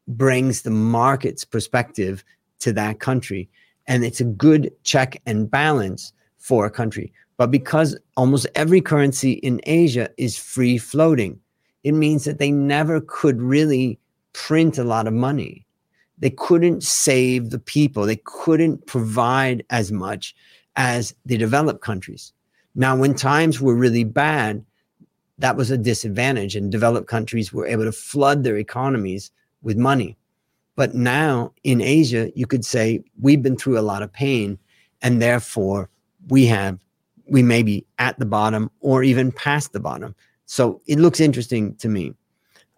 brings 0.08 0.62
the 0.62 0.72
market's 0.72 1.44
perspective 1.44 2.24
to 2.60 2.72
that 2.74 3.00
country. 3.00 3.50
And 3.88 4.04
it's 4.04 4.22
a 4.22 4.26
good 4.26 4.72
check 4.84 5.22
and 5.26 5.50
balance 5.50 6.14
for 6.38 6.66
a 6.66 6.72
country. 6.72 7.12
But 7.38 7.52
because 7.52 7.98
almost 8.16 8.48
every 8.56 8.82
currency 8.82 9.34
in 9.34 9.60
Asia 9.64 10.10
is 10.18 10.38
free 10.38 10.78
floating, 10.78 11.40
it 11.84 11.94
means 11.94 12.24
that 12.24 12.40
they 12.40 12.52
never 12.52 13.02
could 13.02 13.42
really 13.42 14.00
print 14.34 14.78
a 14.78 14.84
lot 14.84 15.08
of 15.08 15.14
money. 15.14 15.66
They 16.18 16.30
couldn't 16.30 16.84
save 16.84 17.50
the 17.50 17.60
people, 17.60 18.06
they 18.06 18.22
couldn't 18.24 18.86
provide 18.86 19.66
as 19.70 19.92
much 19.92 20.36
as 20.78 21.14
the 21.26 21.38
developed 21.38 21.82
countries. 21.82 22.32
Now, 22.76 22.96
when 22.96 23.16
times 23.16 23.62
were 23.62 23.76
really 23.76 24.04
bad, 24.04 24.64
that 25.38 25.56
was 25.56 25.72
a 25.72 25.78
disadvantage, 25.78 26.56
and 26.56 26.72
developed 26.72 27.08
countries 27.08 27.52
were 27.52 27.68
able 27.68 27.86
to 27.86 27.92
flood 27.92 28.44
their 28.44 28.58
economies 28.58 29.32
with 29.62 29.78
money. 29.78 30.18
But 30.76 30.94
now 30.94 31.54
in 31.64 31.82
Asia, 31.82 32.32
you 32.36 32.46
could 32.46 32.66
say 32.66 33.04
we've 33.20 33.42
been 33.42 33.58
through 33.58 33.80
a 33.80 33.82
lot 33.82 34.02
of 34.02 34.12
pain, 34.12 34.60
and 35.02 35.22
therefore 35.22 35.90
we 36.28 36.46
have 36.48 36.80
we 37.28 37.42
may 37.42 37.64
be 37.64 37.84
at 37.98 38.20
the 38.20 38.26
bottom 38.26 38.70
or 38.82 39.04
even 39.04 39.32
past 39.32 39.74
the 39.74 39.80
bottom. 39.80 40.14
So 40.46 40.82
it 40.86 41.00
looks 41.00 41.20
interesting 41.20 41.76
to 41.78 41.90
me. 41.90 42.14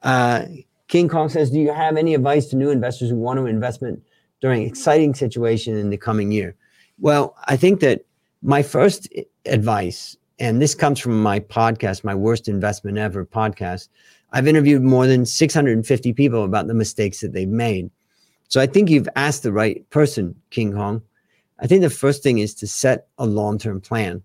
Uh, 0.03 0.45
King 0.87 1.09
Kong 1.09 1.27
says, 1.27 1.51
"Do 1.51 1.59
you 1.59 1.73
have 1.73 1.97
any 1.97 2.13
advice 2.15 2.47
to 2.47 2.55
new 2.55 2.69
investors 2.69 3.09
who 3.09 3.17
want 3.17 3.39
to 3.39 3.45
investment 3.45 4.01
during 4.39 4.61
exciting 4.63 5.13
situation 5.15 5.75
in 5.75 5.89
the 5.89 5.97
coming 5.97 6.31
year?" 6.31 6.55
Well, 6.99 7.35
I 7.45 7.57
think 7.57 7.81
that 7.81 8.05
my 8.41 8.61
first 8.63 9.07
advice, 9.45 10.15
and 10.39 10.61
this 10.61 10.75
comes 10.75 10.99
from 10.99 11.21
my 11.21 11.39
podcast, 11.39 12.03
my 12.03 12.15
worst 12.15 12.47
investment 12.47 12.97
ever 12.97 13.25
podcast. 13.25 13.89
I've 14.31 14.47
interviewed 14.47 14.83
more 14.83 15.07
than 15.07 15.25
650 15.25 16.13
people 16.13 16.43
about 16.43 16.67
the 16.67 16.73
mistakes 16.73 17.21
that 17.21 17.33
they've 17.33 17.47
made. 17.47 17.89
So 18.49 18.61
I 18.61 18.67
think 18.67 18.89
you've 18.89 19.09
asked 19.15 19.43
the 19.43 19.51
right 19.51 19.88
person, 19.89 20.35
King 20.51 20.73
Kong. 20.73 21.01
I 21.59 21.67
think 21.67 21.81
the 21.81 21.89
first 21.89 22.23
thing 22.23 22.38
is 22.38 22.53
to 22.55 22.67
set 22.67 23.07
a 23.17 23.25
long 23.25 23.57
term 23.57 23.81
plan. 23.81 24.21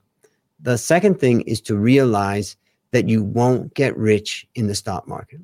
The 0.61 0.77
second 0.77 1.19
thing 1.19 1.41
is 1.43 1.61
to 1.63 1.77
realize 1.77 2.57
that 2.93 3.09
you 3.09 3.23
won't 3.23 3.75
get 3.75 3.97
rich 3.97 4.47
in 4.55 4.67
the 4.67 4.75
stock 4.75 5.09
market. 5.09 5.41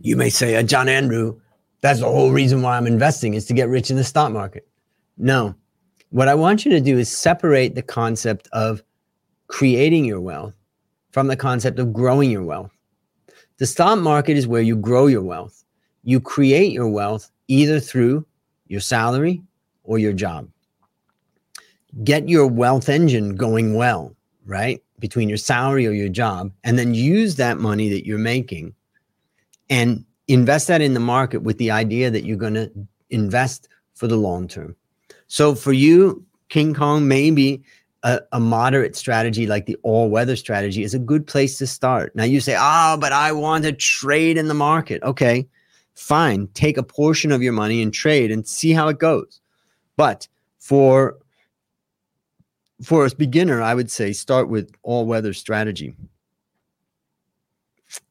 You 0.00 0.16
may 0.16 0.28
say, 0.28 0.56
uh, 0.56 0.62
John 0.62 0.88
Andrew, 0.88 1.40
that's 1.80 2.00
the 2.00 2.06
whole 2.06 2.30
reason 2.30 2.62
why 2.62 2.76
I'm 2.76 2.86
investing 2.86 3.34
is 3.34 3.46
to 3.46 3.54
get 3.54 3.68
rich 3.68 3.90
in 3.90 3.96
the 3.96 4.04
stock 4.04 4.30
market. 4.32 4.68
No, 5.16 5.54
what 6.14 6.28
I 6.28 6.34
want 6.36 6.64
you 6.64 6.70
to 6.70 6.80
do 6.80 6.96
is 6.96 7.10
separate 7.10 7.74
the 7.74 7.82
concept 7.82 8.48
of 8.52 8.84
creating 9.48 10.04
your 10.04 10.20
wealth 10.20 10.54
from 11.10 11.26
the 11.26 11.34
concept 11.36 11.80
of 11.80 11.92
growing 11.92 12.30
your 12.30 12.44
wealth. 12.44 12.70
The 13.56 13.66
stock 13.66 13.98
market 13.98 14.36
is 14.36 14.46
where 14.46 14.62
you 14.62 14.76
grow 14.76 15.08
your 15.08 15.24
wealth. 15.24 15.64
You 16.04 16.20
create 16.20 16.70
your 16.70 16.88
wealth 16.88 17.32
either 17.48 17.80
through 17.80 18.24
your 18.68 18.78
salary 18.78 19.42
or 19.82 19.98
your 19.98 20.12
job. 20.12 20.48
Get 22.04 22.28
your 22.28 22.46
wealth 22.46 22.88
engine 22.88 23.34
going 23.34 23.74
well, 23.74 24.14
right? 24.46 24.80
Between 25.00 25.28
your 25.28 25.38
salary 25.38 25.84
or 25.84 25.90
your 25.94 26.08
job, 26.08 26.52
and 26.62 26.78
then 26.78 26.94
use 26.94 27.34
that 27.36 27.58
money 27.58 27.88
that 27.88 28.06
you're 28.06 28.18
making 28.18 28.72
and 29.68 30.04
invest 30.28 30.68
that 30.68 30.80
in 30.80 30.94
the 30.94 31.00
market 31.00 31.42
with 31.42 31.58
the 31.58 31.72
idea 31.72 32.08
that 32.08 32.24
you're 32.24 32.36
going 32.36 32.54
to 32.54 32.70
invest 33.10 33.66
for 33.94 34.06
the 34.06 34.16
long 34.16 34.46
term. 34.46 34.76
So 35.34 35.56
for 35.56 35.72
you, 35.72 36.24
King 36.48 36.74
Kong, 36.74 37.08
maybe 37.08 37.60
a, 38.04 38.20
a, 38.30 38.38
moderate 38.38 38.94
strategy 38.94 39.48
like 39.48 39.66
the 39.66 39.76
all 39.82 40.08
weather 40.08 40.36
strategy 40.36 40.84
is 40.84 40.94
a 40.94 40.98
good 41.00 41.26
place 41.26 41.58
to 41.58 41.66
start. 41.66 42.14
Now 42.14 42.22
you 42.22 42.38
say, 42.38 42.56
oh, 42.56 42.96
but 43.00 43.10
I 43.10 43.32
want 43.32 43.64
to 43.64 43.72
trade 43.72 44.36
in 44.36 44.46
the 44.46 44.54
market. 44.54 45.02
Okay. 45.02 45.48
fine, 45.94 46.46
take 46.54 46.76
a 46.76 46.84
portion 46.84 47.32
of 47.32 47.42
your 47.42 47.52
money 47.52 47.82
and 47.82 47.92
trade 47.92 48.30
and 48.30 48.46
see 48.46 48.70
how 48.70 48.86
it 48.86 49.00
goes. 49.00 49.40
But 49.96 50.28
for 50.60 51.16
for 52.84 53.04
a 53.04 53.10
beginner, 53.10 53.60
I 53.60 53.74
would 53.74 53.90
say 53.90 54.12
start 54.12 54.48
with 54.48 54.70
all 54.84 55.04
weather 55.04 55.32
strategy. 55.32 55.96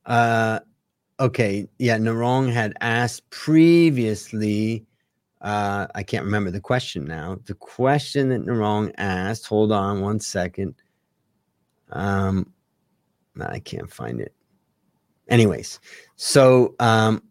Uh, 0.05 0.59
okay, 1.21 1.69
yeah, 1.79 1.97
Narong 1.97 2.51
had 2.51 2.73
asked 2.81 3.29
previously. 3.29 4.85
Uh, 5.43 5.87
I 5.93 6.03
can't 6.03 6.23
remember 6.23 6.51
the 6.51 6.61
question 6.61 7.03
now. 7.03 7.37
The 7.45 7.53
question 7.53 8.29
that 8.29 8.45
Narong 8.45 8.93
asked. 8.97 9.45
Hold 9.47 9.73
on 9.73 9.99
one 10.01 10.19
second. 10.19 10.73
Um, 11.91 12.51
I 13.39 13.59
can't 13.59 13.91
find 13.91 14.21
it. 14.21 14.33
Anyways, 15.27 15.79
so 16.15 16.75
um, 16.79 17.21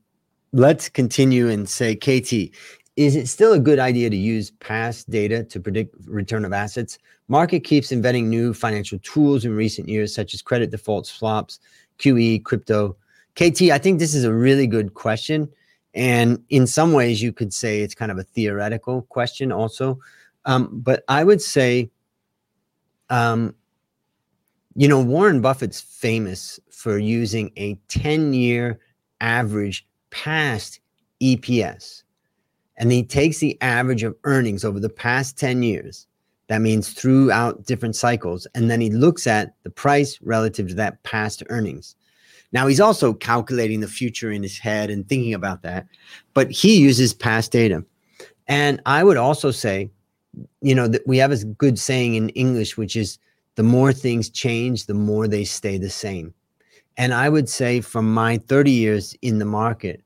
let's 0.52 0.88
continue 0.90 1.48
and 1.48 1.68
say, 1.68 1.96
KT, 1.96 2.54
is 2.96 3.16
it 3.16 3.28
still 3.28 3.54
a 3.54 3.58
good 3.58 3.78
idea 3.78 4.10
to 4.10 4.16
use 4.16 4.50
past 4.50 5.08
data 5.08 5.42
to 5.44 5.60
predict 5.60 5.94
return 6.06 6.44
of 6.44 6.52
assets? 6.52 6.98
Market 7.28 7.60
keeps 7.60 7.92
inventing 7.92 8.28
new 8.28 8.52
financial 8.52 8.98
tools 8.98 9.46
in 9.46 9.56
recent 9.56 9.88
years, 9.88 10.14
such 10.14 10.34
as 10.34 10.42
credit 10.42 10.70
default 10.70 11.06
swaps, 11.06 11.60
QE, 11.98 12.44
crypto. 12.44 12.96
KT, 13.36 13.70
I 13.70 13.78
think 13.78 13.98
this 13.98 14.14
is 14.14 14.24
a 14.24 14.32
really 14.32 14.66
good 14.66 14.92
question. 14.92 15.48
And 15.94 16.42
in 16.48 16.66
some 16.66 16.92
ways, 16.92 17.22
you 17.22 17.32
could 17.32 17.52
say 17.52 17.80
it's 17.80 17.94
kind 17.94 18.10
of 18.10 18.18
a 18.18 18.22
theoretical 18.22 19.02
question 19.02 19.52
also. 19.52 19.98
Um, 20.44 20.70
but 20.72 21.04
I 21.08 21.24
would 21.24 21.42
say, 21.42 21.90
um, 23.10 23.54
you 24.74 24.88
know, 24.88 25.02
Warren 25.02 25.40
Buffett's 25.40 25.80
famous 25.80 26.58
for 26.70 26.98
using 26.98 27.52
a 27.56 27.74
10 27.88 28.32
year 28.32 28.80
average 29.20 29.86
past 30.10 30.80
EPS. 31.20 32.02
And 32.76 32.90
he 32.90 33.04
takes 33.04 33.38
the 33.38 33.60
average 33.60 34.02
of 34.02 34.16
earnings 34.24 34.64
over 34.64 34.80
the 34.80 34.88
past 34.88 35.38
10 35.38 35.62
years. 35.62 36.06
That 36.48 36.60
means 36.60 36.92
throughout 36.92 37.64
different 37.64 37.96
cycles. 37.96 38.46
And 38.54 38.70
then 38.70 38.80
he 38.80 38.90
looks 38.90 39.26
at 39.26 39.54
the 39.62 39.70
price 39.70 40.18
relative 40.22 40.68
to 40.68 40.74
that 40.74 41.02
past 41.02 41.42
earnings. 41.48 41.94
Now 42.52 42.66
he's 42.66 42.80
also 42.80 43.14
calculating 43.14 43.80
the 43.80 43.88
future 43.88 44.30
in 44.30 44.42
his 44.42 44.58
head 44.58 44.90
and 44.90 45.08
thinking 45.08 45.34
about 45.34 45.62
that, 45.62 45.86
but 46.34 46.50
he 46.50 46.78
uses 46.78 47.14
past 47.14 47.52
data. 47.52 47.84
And 48.48 48.80
I 48.86 49.04
would 49.04 49.16
also 49.16 49.50
say, 49.50 49.90
you 50.60 50.74
know, 50.74 50.88
that 50.88 51.06
we 51.06 51.18
have 51.18 51.32
a 51.32 51.44
good 51.44 51.78
saying 51.78 52.14
in 52.14 52.28
English, 52.30 52.76
which 52.76 52.96
is 52.96 53.18
the 53.54 53.62
more 53.62 53.92
things 53.92 54.30
change, 54.30 54.86
the 54.86 54.94
more 54.94 55.28
they 55.28 55.44
stay 55.44 55.78
the 55.78 55.90
same. 55.90 56.34
And 56.96 57.14
I 57.14 57.28
would 57.28 57.48
say 57.48 57.80
from 57.80 58.12
my 58.12 58.38
30 58.38 58.70
years 58.70 59.14
in 59.22 59.38
the 59.38 59.44
market, 59.44 60.02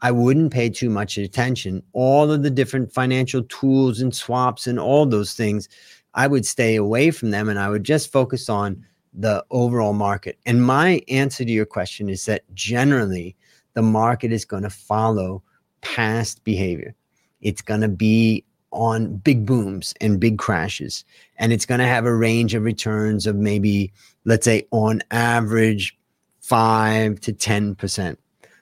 I 0.00 0.10
wouldn't 0.10 0.52
pay 0.52 0.68
too 0.68 0.90
much 0.90 1.16
attention. 1.16 1.82
All 1.92 2.30
of 2.30 2.42
the 2.42 2.50
different 2.50 2.92
financial 2.92 3.42
tools 3.44 4.00
and 4.00 4.14
swaps 4.14 4.66
and 4.66 4.78
all 4.78 5.06
those 5.06 5.34
things, 5.34 5.68
I 6.14 6.26
would 6.26 6.44
stay 6.44 6.76
away 6.76 7.10
from 7.10 7.30
them 7.30 7.48
and 7.48 7.58
I 7.58 7.68
would 7.68 7.84
just 7.84 8.10
focus 8.10 8.48
on 8.48 8.84
the 9.12 9.44
overall 9.50 9.92
market. 9.92 10.38
And 10.46 10.64
my 10.64 11.02
answer 11.08 11.44
to 11.44 11.50
your 11.50 11.66
question 11.66 12.08
is 12.08 12.24
that 12.26 12.42
generally 12.54 13.36
the 13.74 13.82
market 13.82 14.32
is 14.32 14.44
going 14.44 14.62
to 14.62 14.70
follow 14.70 15.42
past 15.80 16.42
behavior. 16.44 16.94
It's 17.40 17.62
going 17.62 17.80
to 17.82 17.88
be 17.88 18.44
on 18.70 19.16
big 19.16 19.44
booms 19.44 19.92
and 20.00 20.18
big 20.18 20.38
crashes. 20.38 21.04
And 21.38 21.52
it's 21.52 21.66
going 21.66 21.80
to 21.80 21.86
have 21.86 22.06
a 22.06 22.14
range 22.14 22.54
of 22.54 22.62
returns 22.62 23.26
of 23.26 23.36
maybe, 23.36 23.92
let's 24.24 24.44
say, 24.44 24.66
on 24.70 25.02
average, 25.10 25.96
five 26.40 27.20
to 27.20 27.32
10%. 27.32 28.16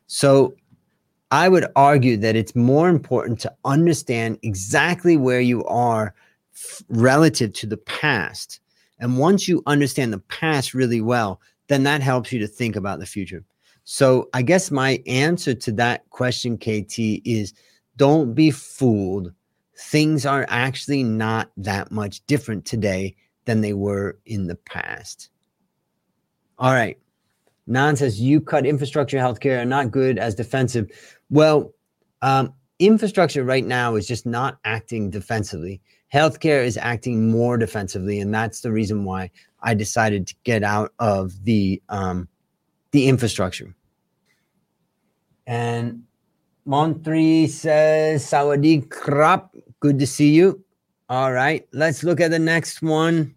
So 0.07 0.55
I 1.30 1.48
would 1.48 1.66
argue 1.76 2.16
that 2.18 2.34
it's 2.34 2.57
more 2.57 2.88
important 2.88 3.38
to 3.40 3.55
understand 3.64 4.38
exactly 4.42 5.16
where 5.16 5.40
you 5.40 5.64
are 5.64 6.12
f- 6.53 6.82
relative 6.88 7.53
to 7.55 7.66
the 7.66 7.76
past 7.76 8.61
and 9.01 9.18
once 9.18 9.48
you 9.48 9.62
understand 9.66 10.12
the 10.12 10.18
past 10.18 10.74
really 10.74 11.01
well, 11.01 11.40
then 11.68 11.82
that 11.84 12.03
helps 12.03 12.32
you 12.32 12.38
to 12.38 12.46
think 12.46 12.76
about 12.76 12.98
the 12.98 13.07
future. 13.07 13.42
So 13.84 14.28
I 14.34 14.42
guess 14.42 14.70
my 14.70 15.03
answer 15.07 15.55
to 15.55 15.72
that 15.72 16.09
question, 16.11 16.59
KT, 16.59 16.98
is 17.24 17.55
don't 17.96 18.34
be 18.34 18.51
fooled. 18.51 19.32
Things 19.76 20.26
are 20.26 20.46
actually 20.48 21.03
not 21.03 21.51
that 21.57 21.90
much 21.90 22.24
different 22.26 22.66
today 22.66 23.16
than 23.46 23.62
they 23.62 23.72
were 23.72 24.18
in 24.26 24.46
the 24.46 24.57
past. 24.57 25.30
All 26.59 26.72
right. 26.72 26.98
Nan 27.66 27.96
says 27.96 28.20
you 28.20 28.40
cut 28.40 28.66
infrastructure, 28.66 29.16
healthcare 29.16 29.62
are 29.62 29.64
not 29.64 29.90
good 29.90 30.18
as 30.18 30.34
defensive. 30.34 30.90
Well, 31.30 31.72
um, 32.20 32.53
infrastructure 32.78 33.44
right 33.44 33.64
now 33.64 33.94
is 33.94 34.07
just 34.07 34.26
not 34.26 34.59
acting 34.64 35.09
defensively 35.09 35.80
healthcare 36.12 36.64
is 36.64 36.76
acting 36.76 37.30
more 37.30 37.56
defensively, 37.56 38.20
and 38.20 38.32
that's 38.32 38.61
the 38.61 38.72
reason 38.72 39.04
why 39.04 39.30
I 39.62 39.74
decided 39.74 40.26
to 40.28 40.34
get 40.44 40.62
out 40.62 40.92
of 40.98 41.44
the 41.44 41.82
um, 41.88 42.28
the 42.92 43.08
infrastructure. 43.08 43.74
And 45.46 46.04
Montri 46.66 47.48
says, 47.48 48.24
Sawadee 48.24 48.88
krap. 48.88 49.50
Good 49.80 49.98
to 49.98 50.06
see 50.06 50.30
you. 50.30 50.62
All 51.08 51.32
right, 51.32 51.66
let's 51.72 52.04
look 52.04 52.20
at 52.20 52.30
the 52.30 52.38
next 52.38 52.82
one. 52.82 53.34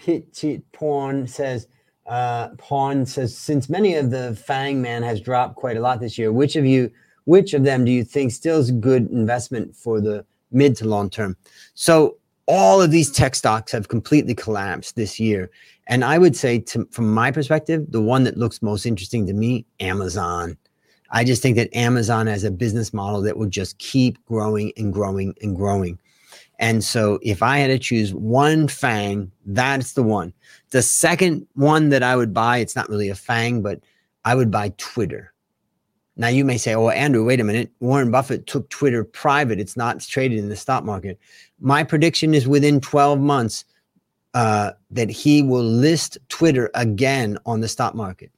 Pitchit 0.00 0.62
Porn 0.72 1.28
says, 1.28 1.68
uh, 2.06 2.48
Pawn 2.58 3.06
says, 3.06 3.36
since 3.36 3.68
many 3.68 3.94
of 3.94 4.10
the 4.10 4.34
Fang 4.34 4.82
Man 4.82 5.04
has 5.04 5.20
dropped 5.20 5.54
quite 5.54 5.76
a 5.76 5.80
lot 5.80 6.00
this 6.00 6.18
year, 6.18 6.32
which 6.32 6.56
of 6.56 6.66
you, 6.66 6.90
which 7.24 7.54
of 7.54 7.62
them 7.62 7.84
do 7.84 7.92
you 7.92 8.02
think 8.02 8.32
still 8.32 8.58
is 8.58 8.70
a 8.70 8.72
good 8.72 9.08
investment 9.10 9.76
for 9.76 10.00
the 10.00 10.26
mid 10.52 10.76
to 10.76 10.86
long 10.86 11.10
term. 11.10 11.36
So 11.74 12.16
all 12.46 12.82
of 12.82 12.90
these 12.90 13.10
tech 13.10 13.34
stocks 13.34 13.72
have 13.72 13.88
completely 13.88 14.34
collapsed 14.34 14.96
this 14.96 15.20
year. 15.20 15.50
And 15.86 16.04
I 16.04 16.18
would 16.18 16.36
say, 16.36 16.58
to, 16.60 16.86
from 16.90 17.12
my 17.12 17.30
perspective, 17.30 17.86
the 17.90 18.00
one 18.00 18.24
that 18.24 18.36
looks 18.36 18.62
most 18.62 18.86
interesting 18.86 19.26
to 19.26 19.32
me, 19.32 19.66
Amazon. 19.80 20.56
I 21.10 21.24
just 21.24 21.42
think 21.42 21.56
that 21.56 21.74
Amazon 21.76 22.26
has 22.26 22.44
a 22.44 22.50
business 22.50 22.94
model 22.94 23.20
that 23.22 23.36
will 23.36 23.48
just 23.48 23.78
keep 23.78 24.24
growing 24.24 24.72
and 24.76 24.92
growing 24.92 25.34
and 25.42 25.54
growing. 25.54 25.98
And 26.58 26.84
so, 26.84 27.18
if 27.22 27.42
I 27.42 27.58
had 27.58 27.68
to 27.68 27.78
choose 27.78 28.14
one 28.14 28.68
FANG, 28.68 29.30
that's 29.46 29.94
the 29.94 30.02
one. 30.02 30.32
The 30.70 30.82
second 30.82 31.46
one 31.54 31.88
that 31.88 32.02
I 32.02 32.16
would 32.16 32.32
buy, 32.32 32.58
it's 32.58 32.76
not 32.76 32.88
really 32.88 33.08
a 33.08 33.14
FANG, 33.14 33.62
but 33.62 33.80
I 34.24 34.34
would 34.34 34.50
buy 34.50 34.72
Twitter. 34.78 35.31
Now 36.16 36.28
you 36.28 36.44
may 36.44 36.58
say, 36.58 36.74
"Oh, 36.74 36.90
Andrew, 36.90 37.24
wait 37.24 37.40
a 37.40 37.44
minute. 37.44 37.70
Warren 37.80 38.10
Buffett 38.10 38.46
took 38.46 38.68
Twitter 38.68 39.02
private. 39.02 39.58
It's 39.58 39.76
not 39.76 40.00
traded 40.00 40.38
in 40.38 40.48
the 40.48 40.56
stock 40.56 40.84
market." 40.84 41.18
My 41.60 41.84
prediction 41.84 42.34
is 42.34 42.46
within 42.46 42.80
12 42.80 43.18
months 43.20 43.64
uh, 44.34 44.72
that 44.90 45.10
he 45.10 45.42
will 45.42 45.64
list 45.64 46.18
Twitter 46.28 46.70
again 46.74 47.38
on 47.46 47.60
the 47.60 47.68
stock 47.68 47.94
market, 47.94 48.30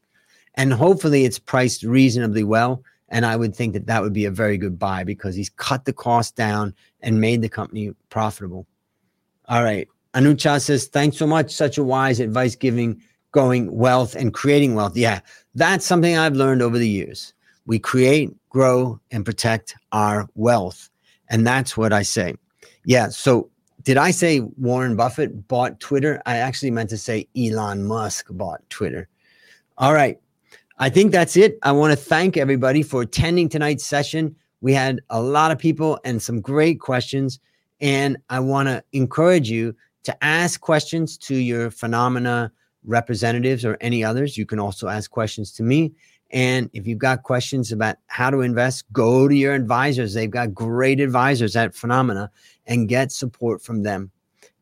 and 0.55 0.73
hopefully 0.73 1.25
it's 1.25 1.39
priced 1.39 1.83
reasonably 1.83 2.45
well. 2.45 2.83
And 3.09 3.27
I 3.27 3.37
would 3.37 3.55
think 3.55 3.75
that 3.75 3.87
that 3.87 4.03
would 4.03 4.13
be 4.13 4.25
a 4.25 4.31
very 4.31 4.57
good 4.57 4.79
buy 4.79 5.05
because 5.05 5.35
he's 5.35 5.51
cut 5.51 5.85
the 5.85 5.93
cost 5.93 6.37
down 6.37 6.75
and 7.01 7.21
made 7.21 7.43
the 7.43 7.49
company 7.49 7.93
profitable. 8.09 8.67
All 9.47 9.63
right, 9.63 9.89
Anucha 10.15 10.61
says, 10.61 10.87
"Thanks 10.87 11.17
so 11.17 11.27
much. 11.27 11.53
Such 11.53 11.77
a 11.77 11.85
wise 11.85 12.21
advice 12.21 12.55
giving." 12.55 13.03
going 13.33 13.69
wealth 13.77 14.15
and 14.15 14.33
creating 14.33 14.77
wealth. 14.77 14.97
Yeah, 14.97 15.19
that's 15.57 15.85
something 15.85 16.17
I've 16.17 16.37
learned 16.37 16.63
over 16.63 16.79
the 16.79 16.89
years 16.89 17.34
we 17.67 17.79
create, 17.79 18.31
grow, 18.51 19.01
and 19.11 19.25
protect 19.25 19.75
our 19.93 20.29
wealth. 20.35 20.91
And 21.29 21.47
that's 21.47 21.77
what 21.77 21.93
I 21.93 22.03
say. 22.03 22.35
Yeah. 22.85 23.09
So 23.09 23.51
did 23.83 23.97
I 23.97 24.11
say 24.11 24.41
Warren 24.41 24.97
Buffett 24.97 25.47
bought 25.49 25.81
Twitter? 25.81 26.23
I 26.27 26.37
actually 26.37 26.71
meant 26.71 26.91
to 26.91 26.99
say 26.99 27.29
Elon 27.37 27.85
Musk 27.85 28.27
bought 28.31 28.69
Twitter. 28.71 29.09
All 29.79 29.93
right. 29.93 30.19
I 30.79 30.91
think 30.91 31.13
that's 31.13 31.37
it. 31.37 31.59
I 31.63 31.73
want 31.73 31.93
to 31.93 31.97
thank 31.97 32.37
everybody 32.37 32.83
for 32.83 33.03
attending 33.03 33.49
tonight's 33.49 33.85
session. 33.85 34.35
We 34.61 34.73
had 34.73 35.01
a 35.11 35.21
lot 35.21 35.51
of 35.51 35.59
people 35.59 35.99
and 36.05 36.21
some 36.21 36.41
great 36.41 36.81
questions. 36.81 37.39
And 37.81 38.17
I 38.31 38.41
want 38.41 38.69
to 38.69 38.83
encourage 38.93 39.51
you 39.51 39.77
to 40.05 40.25
ask 40.25 40.61
questions 40.61 41.19
to 41.19 41.35
your 41.35 41.71
Finnomena 41.71 42.51
representatives 42.85 43.65
or 43.65 43.77
any 43.81 44.05
others. 44.05 44.37
You 44.37 44.47
can 44.47 44.59
also 44.59 44.89
ask 44.89 45.11
questions 45.11 45.53
to 45.53 45.63
me. 45.63 45.93
And 46.31 46.69
if 46.73 46.87
you've 46.87 46.99
got 46.99 47.23
questions 47.23 47.71
about 47.71 47.97
how 48.07 48.31
to 48.31 48.41
invest, 48.41 48.85
go 48.93 49.29
to 49.29 49.35
your 49.35 49.55
advisors. 49.55 50.15
They've 50.15 50.31
got 50.31 50.55
great 50.55 51.01
advisors 51.01 51.55
at 51.55 51.75
Finnomena 51.75 52.29
and 52.67 52.89
get 52.89 53.13
support 53.13 53.63
from 53.63 53.83
them. 53.83 54.11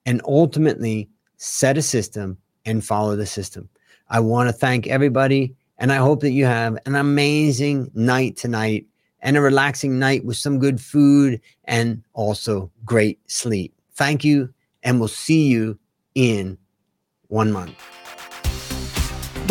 And 0.04 0.20
ultimately, 0.26 1.08
set 1.36 1.78
a 1.78 1.82
system 1.82 2.36
and 2.64 2.84
follow 2.84 3.16
the 3.16 3.26
system. 3.26 3.68
I 4.08 4.20
want 4.20 4.48
to 4.48 4.52
thank 4.52 4.86
everybody. 4.86 5.54
And 5.78 5.92
I 5.92 5.96
hope 5.96 6.20
that 6.20 6.30
you 6.32 6.44
have 6.44 6.78
an 6.86 6.94
amazing 6.94 7.90
night 7.94 8.36
tonight 8.36 8.86
and 9.20 9.36
a 9.36 9.40
relaxing 9.40 9.98
night 9.98 10.24
with 10.24 10.36
some 10.36 10.58
good 10.58 10.80
food 10.80 11.40
and 11.64 12.02
also 12.12 12.70
great 12.84 13.18
sleep. 13.30 13.74
Thank 13.94 14.24
you. 14.24 14.52
And 14.82 14.98
we'll 14.98 15.08
see 15.08 15.46
you 15.46 15.78
in 16.14 16.58
one 17.28 17.52
month. 17.52 18.01